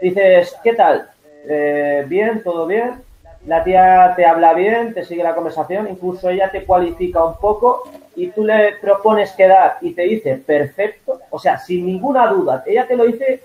dices, 0.00 0.56
¿qué 0.62 0.74
tal? 0.74 1.08
Eh, 1.46 2.04
bien, 2.08 2.42
todo 2.42 2.66
bien. 2.66 3.02
La 3.46 3.62
tía 3.62 4.14
te 4.16 4.24
habla 4.24 4.54
bien, 4.54 4.94
te 4.94 5.04
sigue 5.04 5.22
la 5.22 5.34
conversación, 5.34 5.88
incluso 5.90 6.30
ella 6.30 6.50
te 6.50 6.64
cualifica 6.64 7.22
un 7.22 7.36
poco 7.36 7.82
y 8.16 8.28
tú 8.28 8.42
le 8.44 8.76
propones 8.80 9.32
quedar 9.32 9.76
y 9.82 9.92
te 9.92 10.02
dice 10.02 10.36
perfecto, 10.36 11.20
o 11.28 11.38
sea, 11.38 11.58
sin 11.58 11.84
ninguna 11.84 12.26
duda, 12.28 12.62
ella 12.66 12.86
te 12.86 12.96
lo 12.96 13.04
dice 13.04 13.42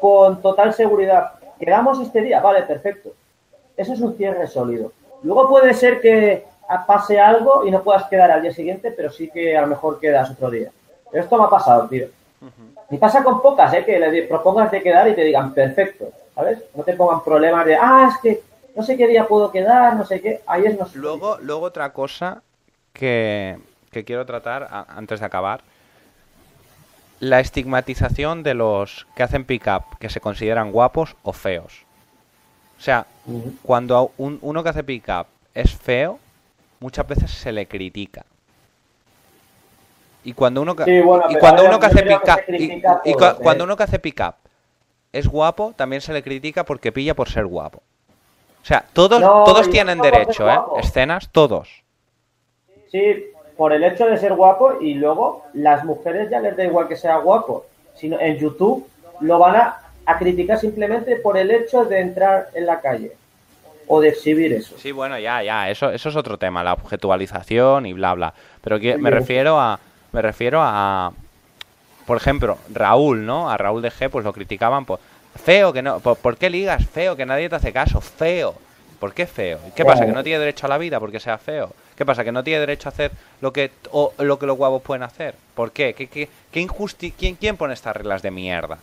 con 0.00 0.40
total 0.40 0.72
seguridad. 0.72 1.32
Quedamos 1.60 2.00
este 2.00 2.22
día, 2.22 2.40
vale, 2.40 2.62
perfecto. 2.62 3.10
Eso 3.76 3.92
es 3.92 4.00
un 4.00 4.16
cierre 4.16 4.46
sólido. 4.46 4.92
Luego 5.22 5.48
puede 5.48 5.74
ser 5.74 6.00
que 6.00 6.44
pase 6.86 7.20
algo 7.20 7.66
y 7.66 7.70
no 7.70 7.82
puedas 7.82 8.04
quedar 8.04 8.30
al 8.30 8.42
día 8.42 8.52
siguiente, 8.52 8.90
pero 8.90 9.10
sí 9.10 9.30
que 9.30 9.56
a 9.56 9.60
lo 9.62 9.66
mejor 9.68 10.00
quedas 10.00 10.30
otro 10.30 10.50
día. 10.50 10.70
Pero 11.10 11.24
esto 11.24 11.36
me 11.38 11.44
ha 11.44 11.50
pasado, 11.50 11.88
tío. 11.88 12.06
Y 12.90 12.96
pasa 12.98 13.22
con 13.22 13.40
pocas, 13.40 13.72
¿eh? 13.74 13.84
Que 13.84 13.98
le 13.98 14.22
propongas 14.24 14.70
de 14.70 14.82
quedar 14.82 15.08
y 15.08 15.14
te 15.14 15.24
digan 15.24 15.52
perfecto, 15.54 16.10
¿sabes? 16.34 16.58
No 16.74 16.82
te 16.82 16.94
pongan 16.94 17.22
problemas 17.24 17.64
de, 17.66 17.76
ah, 17.76 18.10
es 18.12 18.18
que 18.20 18.42
no 18.74 18.82
sé 18.82 18.96
qué 18.96 19.06
día 19.06 19.26
puedo 19.26 19.50
quedar, 19.50 19.96
no 19.96 20.04
sé 20.04 20.20
qué. 20.20 20.40
Ahí 20.46 20.64
es 20.66 20.78
no 20.78 20.86
sé. 20.86 20.98
Luego, 20.98 21.38
luego 21.40 21.66
otra 21.66 21.92
cosa 21.92 22.42
que, 22.92 23.58
que 23.90 24.04
quiero 24.04 24.26
tratar 24.26 24.64
a- 24.70 24.86
antes 24.96 25.20
de 25.20 25.26
acabar. 25.26 25.60
La 27.20 27.38
estigmatización 27.40 28.42
de 28.42 28.54
los 28.54 29.06
que 29.14 29.22
hacen 29.22 29.44
pick-up, 29.44 29.84
que 30.00 30.10
se 30.10 30.20
consideran 30.20 30.72
guapos 30.72 31.14
o 31.22 31.32
feos. 31.32 31.84
O 32.78 32.80
sea, 32.82 33.06
cuando 33.62 34.10
un- 34.18 34.38
uno 34.42 34.62
que 34.64 34.70
hace 34.70 34.82
pick-up 34.82 35.26
es 35.54 35.72
feo, 35.72 36.18
muchas 36.82 37.06
veces 37.06 37.30
se 37.30 37.52
le 37.52 37.66
critica. 37.66 38.24
Y 40.24 40.34
cuando 40.34 40.60
uno, 40.62 40.76
ca- 40.76 40.84
Sí, 40.84 41.00
bueno, 41.00 41.24
y 41.24 41.34
pero 41.34 41.40
cuando 41.40 41.64
uno 41.64 41.80
que 41.80 41.86
hace 41.86 42.02
pick-up, 42.02 42.40
se 42.46 42.56
y, 42.56 43.16
todos, 43.16 43.34
cuando 43.34 43.64
¿eh? 43.64 43.66
uno 43.66 43.76
que 43.76 43.82
hace 43.84 43.98
pick-up 43.98 44.34
es 45.12 45.26
guapo, 45.28 45.72
también 45.76 46.00
se 46.02 46.12
le 46.12 46.22
critica 46.22 46.64
porque 46.64 46.92
pilla 46.92 47.14
por 47.14 47.28
ser 47.28 47.46
guapo. 47.46 47.82
O 48.62 48.64
sea, 48.64 48.84
todos, 48.92 49.20
No, 49.20 49.44
todos 49.44 49.68
tienen 49.70 49.98
no 49.98 50.04
derecho, 50.04 50.48
¿eh? 50.48 50.58
Escenas, 50.78 51.28
todos. 51.32 51.68
Sí, 52.90 53.26
por 53.56 53.72
el 53.72 53.82
hecho 53.84 54.06
de 54.06 54.16
ser 54.18 54.34
guapo 54.34 54.80
y 54.80 54.94
luego 54.94 55.44
las 55.54 55.84
mujeres 55.84 56.30
ya 56.30 56.40
les 56.40 56.56
da 56.56 56.64
igual 56.64 56.86
que 56.88 56.96
sea 56.96 57.16
guapo, 57.16 57.66
sino 57.94 58.18
en 58.20 58.36
YouTube 58.38 58.86
lo 59.20 59.38
van 59.38 59.56
a, 59.56 59.76
a 60.06 60.18
criticar 60.18 60.58
simplemente 60.58 61.16
por 61.16 61.36
el 61.36 61.50
hecho 61.50 61.84
de 61.84 62.00
entrar 62.00 62.48
en 62.54 62.66
la 62.66 62.80
calle 62.80 63.12
o 63.94 64.00
de 64.00 64.08
exhibir 64.08 64.54
eso. 64.54 64.74
Sí, 64.78 64.90
bueno, 64.90 65.18
ya, 65.18 65.42
ya, 65.42 65.68
eso, 65.68 65.90
eso 65.90 66.08
es 66.08 66.16
otro 66.16 66.38
tema, 66.38 66.64
la 66.64 66.72
objetualización 66.72 67.84
y 67.84 67.92
bla, 67.92 68.14
bla. 68.14 68.32
Pero 68.62 68.80
que, 68.80 68.96
me 68.96 69.10
refiero 69.10 69.60
a, 69.60 69.78
me 70.12 70.22
refiero 70.22 70.60
a, 70.62 71.12
por 72.06 72.16
ejemplo, 72.16 72.56
Raúl, 72.72 73.26
¿no? 73.26 73.50
A 73.50 73.58
Raúl 73.58 73.82
de 73.82 73.90
G, 73.90 74.08
pues 74.08 74.24
lo 74.24 74.32
criticaban 74.32 74.86
por, 74.86 74.98
feo 75.44 75.74
que 75.74 75.82
no, 75.82 76.00
por, 76.00 76.16
¿por 76.16 76.38
qué 76.38 76.48
ligas? 76.48 76.86
Feo, 76.86 77.16
que 77.16 77.26
nadie 77.26 77.50
te 77.50 77.56
hace 77.56 77.70
caso, 77.70 78.00
feo. 78.00 78.54
¿Por 78.98 79.12
qué 79.12 79.26
feo? 79.26 79.58
¿Y 79.68 79.72
¿Qué 79.72 79.84
pasa? 79.84 80.06
¿Que 80.06 80.12
no 80.12 80.22
tiene 80.22 80.38
derecho 80.38 80.64
a 80.64 80.70
la 80.70 80.78
vida 80.78 80.98
porque 80.98 81.20
sea 81.20 81.36
feo? 81.36 81.74
¿Qué 81.94 82.06
pasa? 82.06 82.24
¿Que 82.24 82.32
no 82.32 82.42
tiene 82.42 82.60
derecho 82.60 82.88
a 82.88 82.92
hacer 82.92 83.10
lo 83.42 83.52
que, 83.52 83.72
o, 83.90 84.14
lo 84.18 84.38
que 84.38 84.46
los 84.46 84.56
guapos 84.56 84.80
pueden 84.80 85.02
hacer? 85.02 85.34
¿Por 85.54 85.72
qué? 85.72 85.92
¿Qué, 85.92 86.06
qué, 86.06 86.30
qué 86.50 86.60
injusti- 86.66 87.12
quién, 87.18 87.34
¿Quién 87.34 87.58
pone 87.58 87.74
estas 87.74 87.94
reglas 87.94 88.22
de 88.22 88.30
mierda? 88.30 88.78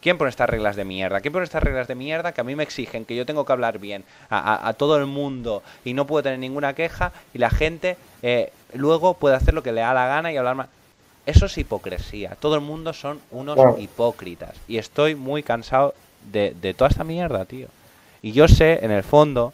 ¿Quién 0.00 0.16
pone 0.16 0.30
estas 0.30 0.48
reglas 0.48 0.76
de 0.76 0.84
mierda? 0.84 1.20
¿Quién 1.20 1.32
pone 1.32 1.44
estas 1.44 1.62
reglas 1.62 1.86
de 1.86 1.94
mierda 1.94 2.32
que 2.32 2.40
a 2.40 2.44
mí 2.44 2.56
me 2.56 2.62
exigen 2.62 3.04
que 3.04 3.14
yo 3.16 3.26
tengo 3.26 3.44
que 3.44 3.52
hablar 3.52 3.78
bien 3.78 4.04
a, 4.30 4.38
a- 4.38 4.68
a 4.68 4.72
todo 4.72 4.96
el 4.96 5.06
mundo 5.06 5.62
y 5.84 5.92
no 5.94 6.06
puedo 6.06 6.22
tener 6.22 6.38
ninguna 6.38 6.74
queja 6.74 7.12
y 7.34 7.38
la 7.38 7.50
gente 7.50 7.96
eh, 8.22 8.50
luego 8.74 9.14
puede 9.14 9.36
hacer 9.36 9.52
lo 9.54 9.62
que 9.62 9.72
le 9.72 9.82
da 9.82 9.92
la 9.92 10.06
gana 10.06 10.32
y 10.32 10.36
hablar 10.38 10.54
mal? 10.56 10.68
Eso 11.26 11.46
es 11.46 11.58
hipocresía. 11.58 12.34
Todo 12.40 12.54
el 12.54 12.62
mundo 12.62 12.92
son 12.94 13.20
unos 13.30 13.58
hipócritas. 13.78 14.54
Y 14.66 14.78
estoy 14.78 15.14
muy 15.14 15.42
cansado 15.42 15.94
de, 16.32 16.54
de 16.60 16.72
toda 16.74 16.88
esta 16.90 17.04
mierda, 17.04 17.44
tío. 17.44 17.68
Y 18.22 18.32
yo 18.32 18.48
sé, 18.48 18.82
en 18.82 18.90
el 18.90 19.02
fondo, 19.02 19.52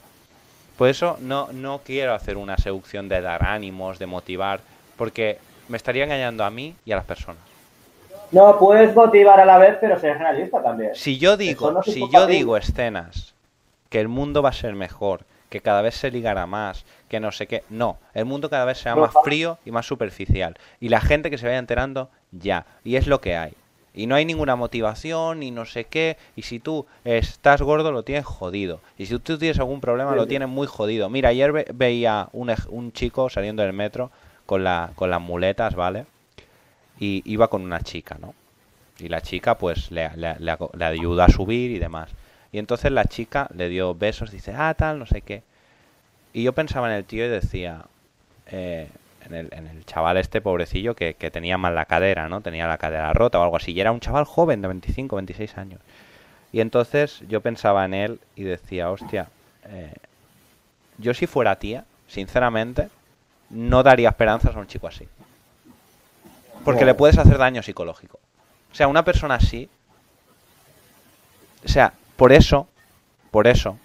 por 0.78 0.88
eso 0.88 1.16
no, 1.20 1.48
no 1.52 1.80
quiero 1.84 2.14
hacer 2.14 2.36
una 2.36 2.56
seducción 2.56 3.08
de 3.08 3.20
dar 3.20 3.44
ánimos, 3.44 3.98
de 3.98 4.06
motivar, 4.06 4.60
porque 4.96 5.38
me 5.68 5.76
estaría 5.76 6.04
engañando 6.04 6.44
a 6.44 6.50
mí 6.50 6.74
y 6.84 6.92
a 6.92 6.96
las 6.96 7.04
personas. 7.04 7.42
No, 8.32 8.58
puedes 8.58 8.94
motivar 8.94 9.40
a 9.40 9.44
la 9.44 9.58
vez, 9.58 9.76
pero 9.80 9.98
ser 9.98 10.18
realista 10.18 10.62
también. 10.62 10.94
Si 10.94 11.18
yo 11.18 11.36
digo, 11.36 11.70
no 11.70 11.82
si 11.82 12.00
yo 12.10 12.26
digo 12.26 12.56
escenas, 12.56 13.34
que 13.88 14.00
el 14.00 14.08
mundo 14.08 14.42
va 14.42 14.48
a 14.50 14.52
ser 14.52 14.74
mejor, 14.74 15.24
que 15.48 15.60
cada 15.60 15.80
vez 15.82 15.94
se 15.94 16.10
ligará 16.10 16.46
más, 16.46 16.84
que 17.08 17.20
no 17.20 17.30
sé 17.30 17.46
qué, 17.46 17.62
no, 17.70 17.98
el 18.14 18.24
mundo 18.24 18.50
cada 18.50 18.64
vez 18.64 18.78
será 18.78 18.96
No, 18.96 19.02
más 19.02 19.14
frío 19.22 19.58
y 19.64 19.70
más 19.70 19.86
superficial. 19.86 20.56
Y 20.80 20.88
la 20.88 21.00
gente 21.00 21.30
que 21.30 21.38
se 21.38 21.46
vaya 21.46 21.58
enterando, 21.58 22.10
ya. 22.32 22.66
Y 22.84 22.96
es 22.96 23.06
lo 23.06 23.20
que 23.20 23.36
hay. 23.36 23.52
Y 23.94 24.06
no 24.06 24.14
hay 24.14 24.24
ninguna 24.26 24.56
motivación, 24.56 25.40
ni 25.40 25.50
no 25.50 25.64
sé 25.64 25.84
qué. 25.84 26.18
Y 26.34 26.42
si 26.42 26.58
tú 26.58 26.84
estás 27.04 27.62
gordo, 27.62 27.92
lo 27.92 28.02
tienes 28.02 28.26
jodido. 28.26 28.80
Y 28.98 29.06
si 29.06 29.18
tú 29.20 29.38
tienes 29.38 29.58
algún 29.58 29.80
problema, 29.80 30.10
Sí, 30.10 30.16
lo 30.16 30.26
tienes 30.26 30.48
muy 30.48 30.66
jodido. 30.66 31.08
Mira, 31.08 31.30
ayer 31.30 31.52
ve- 31.52 31.66
veía 31.72 32.28
un, 32.32 32.52
un 32.68 32.92
chico 32.92 33.30
saliendo 33.30 33.62
del 33.62 33.72
metro 33.72 34.10
con, 34.44 34.64
la, 34.64 34.90
con 34.96 35.08
las 35.10 35.20
muletas, 35.22 35.74
¿vale? 35.76 36.04
Y 36.98 37.22
iba 37.24 37.48
con 37.48 37.62
una 37.62 37.80
chica, 37.80 38.16
¿no? 38.20 38.34
Y 38.98 39.08
la 39.08 39.20
chica, 39.20 39.58
pues, 39.58 39.90
le, 39.90 40.10
le, 40.16 40.36
le 40.38 40.84
ayuda 40.84 41.26
a 41.26 41.28
subir 41.28 41.70
y 41.70 41.78
demás. 41.78 42.10
Y 42.52 42.58
entonces 42.58 42.90
la 42.90 43.04
chica 43.04 43.48
le 43.54 43.68
dio 43.68 43.94
besos, 43.94 44.30
dice, 44.30 44.54
ah, 44.56 44.72
tal, 44.74 44.98
no 44.98 45.06
sé 45.06 45.20
qué. 45.20 45.42
Y 46.32 46.42
yo 46.42 46.52
pensaba 46.52 46.88
en 46.90 46.96
el 46.96 47.04
tío 47.04 47.26
y 47.26 47.28
decía, 47.28 47.84
eh, 48.46 48.88
en, 49.26 49.34
el, 49.34 49.48
en 49.52 49.66
el 49.66 49.84
chaval 49.84 50.16
este 50.16 50.40
pobrecillo 50.40 50.94
que, 50.94 51.14
que 51.14 51.30
tenía 51.30 51.58
mal 51.58 51.74
la 51.74 51.84
cadera, 51.84 52.28
¿no? 52.28 52.40
Tenía 52.40 52.66
la 52.66 52.78
cadera 52.78 53.12
rota 53.12 53.38
o 53.38 53.42
algo 53.42 53.56
así. 53.56 53.72
Y 53.72 53.80
era 53.80 53.92
un 53.92 54.00
chaval 54.00 54.24
joven 54.24 54.62
de 54.62 54.68
25, 54.68 55.16
26 55.16 55.58
años. 55.58 55.80
Y 56.52 56.60
entonces 56.60 57.22
yo 57.28 57.40
pensaba 57.40 57.84
en 57.84 57.94
él 57.94 58.20
y 58.34 58.44
decía, 58.44 58.90
hostia, 58.90 59.28
eh, 59.68 59.92
yo 60.98 61.12
si 61.12 61.26
fuera 61.26 61.56
tía, 61.56 61.84
sinceramente, 62.06 62.88
no 63.50 63.82
daría 63.82 64.08
esperanzas 64.08 64.56
a 64.56 64.58
un 64.58 64.66
chico 64.66 64.86
así. 64.86 65.06
Porque 66.66 66.84
le 66.84 66.94
puedes 66.94 67.16
hacer 67.18 67.38
daño 67.38 67.62
psicológico. 67.62 68.18
O 68.70 68.74
sea, 68.74 68.88
una 68.88 69.04
persona 69.04 69.36
así. 69.36 69.68
O 71.64 71.68
sea, 71.68 71.92
por 72.16 72.32
eso, 72.32 72.68
por 73.30 73.46
eso, 73.46 73.78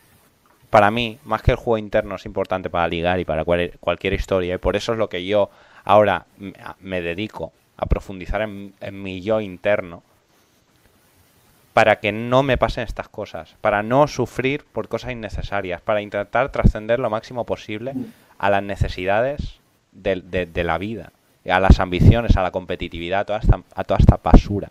para 0.70 0.92
mí, 0.92 1.18
más 1.24 1.42
que 1.42 1.52
el 1.52 1.58
juego 1.58 1.78
interno 1.78 2.16
es 2.16 2.26
importante 2.26 2.70
para 2.70 2.88
ligar 2.88 3.20
y 3.20 3.26
para 3.26 3.44
cual- 3.46 3.74
cualquier 3.80 4.14
historia. 4.14 4.56
Y 4.56 4.58
por 4.58 4.76
eso 4.76 4.92
es 4.94 4.98
lo 4.98 5.10
que 5.10 5.26
yo 5.26 5.50
ahora 5.84 6.26
me 6.80 7.02
dedico 7.02 7.52
a 7.78 7.86
profundizar 7.86 8.42
en, 8.42 8.74
en 8.82 9.02
mi 9.02 9.22
yo 9.22 9.42
interno. 9.42 10.04
Para 11.74 12.00
que 12.02 12.12
no 12.12 12.44
me 12.44 12.58
pasen 12.58 12.84
estas 12.84 13.08
cosas. 13.08 13.56
Para 13.62 13.82
no 13.82 14.08
sufrir 14.08 14.66
por 14.66 14.90
cosas 14.90 15.12
innecesarias. 15.14 15.82
Para 15.82 16.02
intentar 16.02 16.52
trascender 16.52 17.00
lo 17.00 17.10
máximo 17.10 17.46
posible 17.46 17.94
a 18.38 18.50
las 18.50 18.62
necesidades 18.62 19.60
de, 19.94 20.22
de- 20.22 20.46
de 20.46 20.64
la 20.64 20.78
vida. 20.78 21.12
A 21.50 21.60
las 21.60 21.80
ambiciones, 21.80 22.36
a 22.38 22.42
la 22.44 22.52
competitividad, 22.52 23.22
a 23.22 23.26
toda 23.26 23.40
esta, 23.40 23.60
a 23.76 23.84
toda 23.84 23.98
esta 24.00 24.20
basura. 24.22 24.70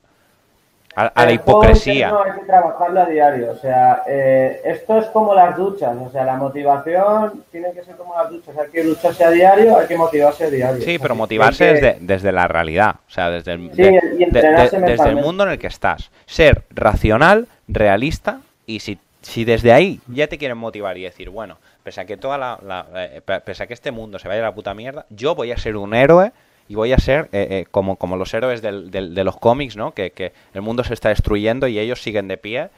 A, 0.96 1.02
a 1.06 1.24
la 1.24 1.36
juego 1.38 1.60
hipocresía. 1.62 2.08
interno 2.08 2.22
hay 2.24 2.32
que 2.40 2.46
trabajarlo 2.46 3.00
a 3.00 3.06
diario. 3.06 3.50
O 3.52 3.56
sea, 3.56 4.02
eh, 4.08 4.60
esto 4.64 4.98
es 4.98 5.06
como 5.06 5.34
las 5.34 5.56
duchas. 5.56 5.96
O 5.96 6.10
sea, 6.10 6.24
la 6.24 6.36
motivación 6.36 7.44
tiene 7.52 7.72
que 7.72 7.84
ser 7.84 7.94
como 7.96 8.14
las 8.16 8.28
duchas. 8.30 8.56
Hay 8.58 8.70
que 8.70 8.82
ducharse 8.82 9.24
a 9.24 9.30
diario, 9.30 9.78
hay 9.78 9.86
que 9.86 9.96
motivarse 9.96 10.44
a 10.44 10.50
diario. 10.50 10.82
Sí, 10.82 10.98
pero 10.98 11.14
motivarse 11.14 11.64
que- 11.66 11.72
desde, 11.74 11.96
desde 12.00 12.32
la 12.32 12.48
realidad, 12.48 12.96
o 13.06 13.10
sea, 13.10 13.30
desde 13.30 13.52
el, 13.52 13.70
Sí, 13.72 13.82
de- 13.82 13.88
y 14.14 14.18
de- 14.18 14.24
entrenarse 14.24 14.80
de- 14.80 14.86
desde 14.90 15.08
el 15.10 15.16
mundo 15.16 15.44
en 15.44 15.50
el 15.50 15.58
que 15.58 15.68
estás. 15.68 16.10
Ser 16.26 16.64
racional, 16.70 17.46
realista 17.68 18.40
y 18.66 18.80
si, 18.80 18.98
si 19.22 19.44
desde 19.44 19.72
ahí 19.72 20.00
ya 20.08 20.26
te 20.26 20.38
quieren 20.38 20.58
motivar 20.58 20.98
y 20.98 21.02
decir, 21.04 21.30
bueno, 21.30 21.58
pese 21.84 22.00
a 22.00 22.04
que 22.04 22.16
toda 22.16 22.36
la, 22.36 22.58
la- 22.66 22.86
eh, 22.96 23.20
pe- 23.24 23.40
pese 23.40 23.62
a 23.62 23.66
que 23.68 23.74
este 23.74 23.92
mundo 23.92 24.18
se 24.18 24.26
vaya 24.26 24.40
a 24.40 24.44
la 24.46 24.54
puta 24.54 24.74
mierda, 24.74 25.06
yo 25.08 25.36
voy 25.36 25.52
a 25.52 25.56
ser 25.56 25.76
un 25.76 25.94
héroe 25.94 26.32
y 26.70 26.76
voy 26.76 26.92
a 26.92 26.98
ser 26.98 27.28
eh, 27.32 27.48
eh, 27.50 27.66
como, 27.68 27.96
como 27.96 28.16
los 28.16 28.32
héroes 28.32 28.62
del- 28.62 28.92
del- 28.92 29.12
de 29.12 29.24
los 29.24 29.36
cómics, 29.36 29.74
¿no? 29.74 29.90
Que, 29.92 30.12
que 30.12 30.32
el 30.54 30.62
mundo 30.62 30.84
se 30.84 30.94
está 30.94 31.08
destruyendo 31.08 31.66
y 31.66 31.80
ellos 31.80 32.00
siguen 32.00 32.28
de 32.28 32.36
pie 32.36 32.68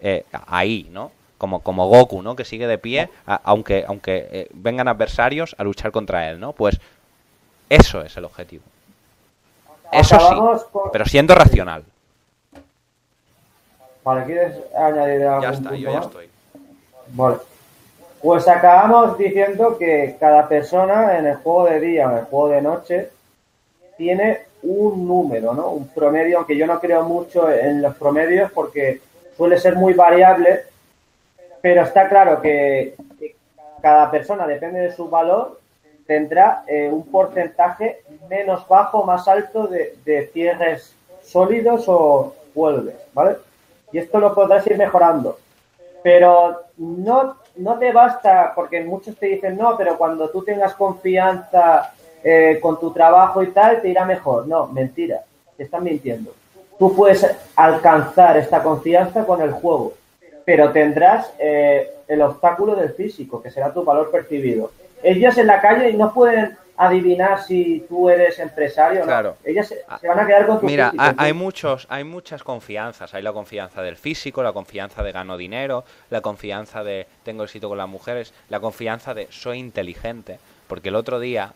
eh, 0.00 0.24
ahí, 0.46 0.88
¿no? 0.92 1.10
Como, 1.38 1.60
como 1.62 1.88
Goku, 1.88 2.20
¿no? 2.20 2.36
Que 2.36 2.44
sigue 2.44 2.66
de 2.66 2.76
pie, 2.76 3.08
a- 3.26 3.40
aunque, 3.44 3.82
aunque 3.88 4.28
eh, 4.30 4.48
vengan 4.52 4.88
adversarios 4.88 5.56
a 5.56 5.64
luchar 5.64 5.90
contra 5.90 6.28
él, 6.28 6.38
¿no? 6.38 6.52
Pues 6.52 6.78
eso 7.70 8.02
es 8.02 8.14
el 8.18 8.26
objetivo. 8.26 8.62
Eso 9.90 10.18
sí, 10.20 10.66
pero 10.92 11.06
siendo 11.06 11.34
racional. 11.34 11.82
Vale, 14.04 14.24
¿quieres 14.26 14.54
añadir 14.76 15.22
algo? 15.26 15.42
Ya 15.42 15.50
está, 15.50 15.74
yo 15.76 15.92
ya 15.92 15.98
estoy. 16.00 16.28
Vale. 17.08 17.36
Pues 18.22 18.46
acabamos 18.48 19.16
diciendo 19.16 19.78
que 19.78 20.16
cada 20.20 20.46
persona 20.46 21.16
en 21.18 21.26
el 21.26 21.36
juego 21.36 21.64
de 21.64 21.80
día 21.80 22.06
o 22.06 22.12
en 22.12 22.18
el 22.18 22.24
juego 22.26 22.48
de 22.50 22.60
noche 22.62 23.10
tiene 24.00 24.44
un 24.62 25.06
número, 25.06 25.52
¿no? 25.52 25.72
Un 25.72 25.88
promedio, 25.88 26.38
aunque 26.38 26.56
yo 26.56 26.66
no 26.66 26.80
creo 26.80 27.04
mucho 27.04 27.50
en 27.50 27.82
los 27.82 27.94
promedios 27.96 28.50
porque 28.50 28.98
suele 29.36 29.58
ser 29.58 29.76
muy 29.76 29.92
variable, 29.92 30.62
pero 31.60 31.82
está 31.82 32.08
claro 32.08 32.40
que, 32.40 32.94
cada 33.82 34.10
persona, 34.10 34.46
depende 34.46 34.80
de 34.80 34.92
su 34.92 35.10
valor, 35.10 35.60
tendrá 36.06 36.64
eh, 36.66 36.88
un 36.90 37.10
porcentaje 37.10 38.00
menos 38.30 38.66
bajo, 38.66 39.04
más 39.04 39.28
alto 39.28 39.66
de, 39.66 39.96
de 40.02 40.28
cierres 40.28 40.94
sólidos 41.22 41.84
o 41.86 42.34
vuelves, 42.54 42.96
¿vale? 43.12 43.36
Y 43.92 43.98
esto 43.98 44.18
lo 44.18 44.34
podrás 44.34 44.66
ir 44.66 44.78
mejorando. 44.78 45.38
Pero 46.02 46.62
no, 46.78 47.36
no 47.56 47.78
te 47.78 47.92
basta, 47.92 48.52
porque 48.54 48.82
muchos 48.82 49.14
te 49.16 49.26
dicen, 49.26 49.58
no, 49.58 49.76
pero 49.76 49.98
cuando 49.98 50.30
tú 50.30 50.42
tengas 50.42 50.72
confianza 50.72 51.92
eh, 52.22 52.58
con 52.60 52.78
tu 52.78 52.92
trabajo 52.92 53.42
y 53.42 53.48
tal, 53.48 53.80
te 53.80 53.88
irá 53.88 54.04
mejor. 54.04 54.46
No, 54.46 54.66
mentira, 54.66 55.20
te 55.56 55.64
están 55.64 55.84
mintiendo. 55.84 56.32
Tú 56.78 56.94
puedes 56.94 57.26
alcanzar 57.56 58.36
esta 58.36 58.62
confianza 58.62 59.24
con 59.24 59.42
el 59.42 59.52
juego, 59.52 59.94
pero 60.44 60.70
tendrás 60.72 61.32
eh, 61.38 61.90
el 62.08 62.22
obstáculo 62.22 62.74
del 62.74 62.90
físico, 62.94 63.42
que 63.42 63.50
será 63.50 63.72
tu 63.72 63.84
valor 63.84 64.10
percibido. 64.10 64.70
Ellos 65.02 65.36
en 65.38 65.46
la 65.46 65.60
calle 65.60 65.92
no 65.92 66.12
pueden 66.12 66.56
adivinar 66.76 67.42
si 67.42 67.84
tú 67.88 68.08
eres 68.08 68.38
empresario 68.38 69.00
o 69.00 69.02
no. 69.02 69.06
Claro. 69.06 69.36
Ellas 69.44 69.68
se, 69.68 69.84
se 70.00 70.08
van 70.08 70.18
a 70.18 70.26
quedar 70.26 70.46
con 70.46 70.60
tu 70.60 70.66
Mira, 70.66 70.90
físico. 70.90 71.04
hay, 71.04 71.26
hay 71.26 71.32
muchos, 71.34 71.86
hay 71.90 72.04
muchas 72.04 72.42
confianzas. 72.42 73.12
Hay 73.12 73.22
la 73.22 73.34
confianza 73.34 73.82
del 73.82 73.96
físico, 73.96 74.42
la 74.42 74.52
confianza 74.52 75.02
de 75.02 75.12
gano 75.12 75.36
dinero, 75.36 75.84
la 76.08 76.22
confianza 76.22 76.82
de 76.82 77.06
tengo 77.22 77.44
éxito 77.44 77.68
con 77.68 77.76
las 77.76 77.88
mujeres, 77.88 78.32
la 78.48 78.60
confianza 78.60 79.12
de 79.12 79.26
soy 79.30 79.58
inteligente. 79.58 80.38
Porque 80.68 80.88
el 80.88 80.96
otro 80.96 81.20
día 81.20 81.52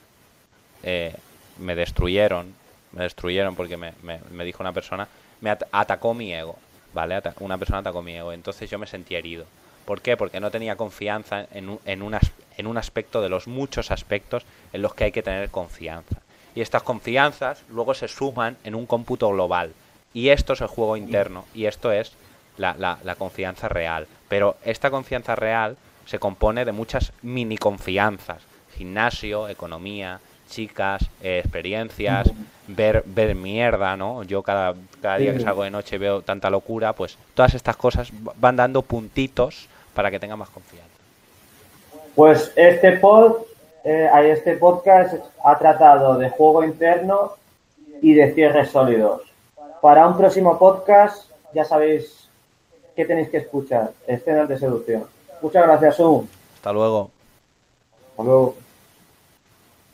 eh, 0.84 1.14
me 1.58 1.74
destruyeron, 1.74 2.54
me 2.92 3.02
destruyeron 3.02 3.56
porque 3.56 3.76
me, 3.76 3.92
me- 4.02 4.44
dijo 4.44 4.62
una 4.62 4.72
persona, 4.72 5.08
me 5.40 5.50
at- 5.50 5.64
atacó 5.72 6.14
mi 6.14 6.32
ego, 6.32 6.56
¿vale? 6.92 7.20
Una 7.40 7.58
persona 7.58 7.78
atacó 7.80 8.02
mi 8.02 8.16
ego, 8.16 8.32
entonces 8.32 8.70
yo 8.70 8.78
me 8.78 8.86
sentí 8.86 9.14
herido. 9.16 9.46
¿Por 9.84 10.00
qué? 10.00 10.16
Porque 10.16 10.40
no 10.40 10.50
tenía 10.50 10.76
confianza 10.76 11.46
en 11.52 11.68
un, 11.68 11.80
en, 11.84 12.02
un 12.02 12.16
en 12.56 12.66
un 12.66 12.78
aspecto 12.78 13.20
de 13.20 13.28
los 13.28 13.46
muchos 13.48 13.90
aspectos 13.90 14.44
en 14.72 14.80
los 14.82 14.94
que 14.94 15.04
hay 15.04 15.12
que 15.12 15.22
tener 15.22 15.50
confianza. 15.50 16.16
y 16.54 16.60
estas 16.60 16.82
confianzas 16.84 17.62
luego 17.68 17.94
se 17.94 18.06
suman 18.08 18.56
en 18.64 18.74
un 18.76 18.86
cómputo 18.86 19.28
global. 19.30 19.72
Y 20.14 20.28
esto 20.28 20.52
es 20.52 20.60
el 20.60 20.68
juego 20.68 20.96
interno 20.96 21.44
y 21.54 21.66
esto 21.66 21.90
es 21.90 22.12
la, 22.56 22.74
la, 22.78 23.14
confianza 23.16 23.68
real. 23.68 24.06
Pero 24.28 24.56
esta 24.64 24.90
confianza 24.90 25.34
real 25.34 25.76
se 26.06 26.20
compone 26.20 26.64
de 26.64 26.70
muchas 26.72 27.12
mini 27.22 27.58
confianzas. 27.58 28.42
Gimnasio, 28.76 29.48
economía, 29.48 30.20
chicas, 30.54 31.02
eh, 31.20 31.40
experiencias, 31.40 32.30
ver, 32.68 33.02
ver 33.06 33.34
mierda, 33.34 33.96
¿no? 33.96 34.22
Yo 34.22 34.42
cada, 34.42 34.74
cada 35.02 35.16
día 35.18 35.32
que 35.32 35.40
salgo 35.40 35.64
de 35.64 35.70
noche 35.70 35.98
veo 35.98 36.22
tanta 36.22 36.48
locura, 36.48 36.92
pues 36.92 37.18
todas 37.34 37.54
estas 37.54 37.76
cosas 37.76 38.10
van 38.36 38.54
dando 38.54 38.82
puntitos 38.82 39.68
para 39.94 40.10
que 40.10 40.20
tenga 40.20 40.36
más 40.36 40.48
confianza. 40.50 40.88
Pues 42.14 42.52
este 42.54 42.92
pod, 42.92 43.38
eh, 43.82 44.08
este 44.26 44.56
podcast 44.56 45.14
ha 45.44 45.58
tratado 45.58 46.18
de 46.18 46.30
juego 46.30 46.62
interno 46.62 47.32
y 48.00 48.14
de 48.14 48.32
cierres 48.32 48.70
sólidos. 48.70 49.22
Para 49.82 50.06
un 50.06 50.16
próximo 50.16 50.56
podcast, 50.56 51.30
ya 51.52 51.64
sabéis 51.64 52.28
qué 52.94 53.04
tenéis 53.04 53.28
que 53.28 53.38
escuchar, 53.38 53.90
escenas 54.06 54.48
de 54.48 54.58
seducción. 54.58 55.04
Muchas 55.42 55.66
gracias, 55.66 55.96
Zoom. 55.96 56.26
Hasta 56.54 56.72
luego. 56.72 57.10
Hasta 58.12 58.22
luego. 58.22 58.63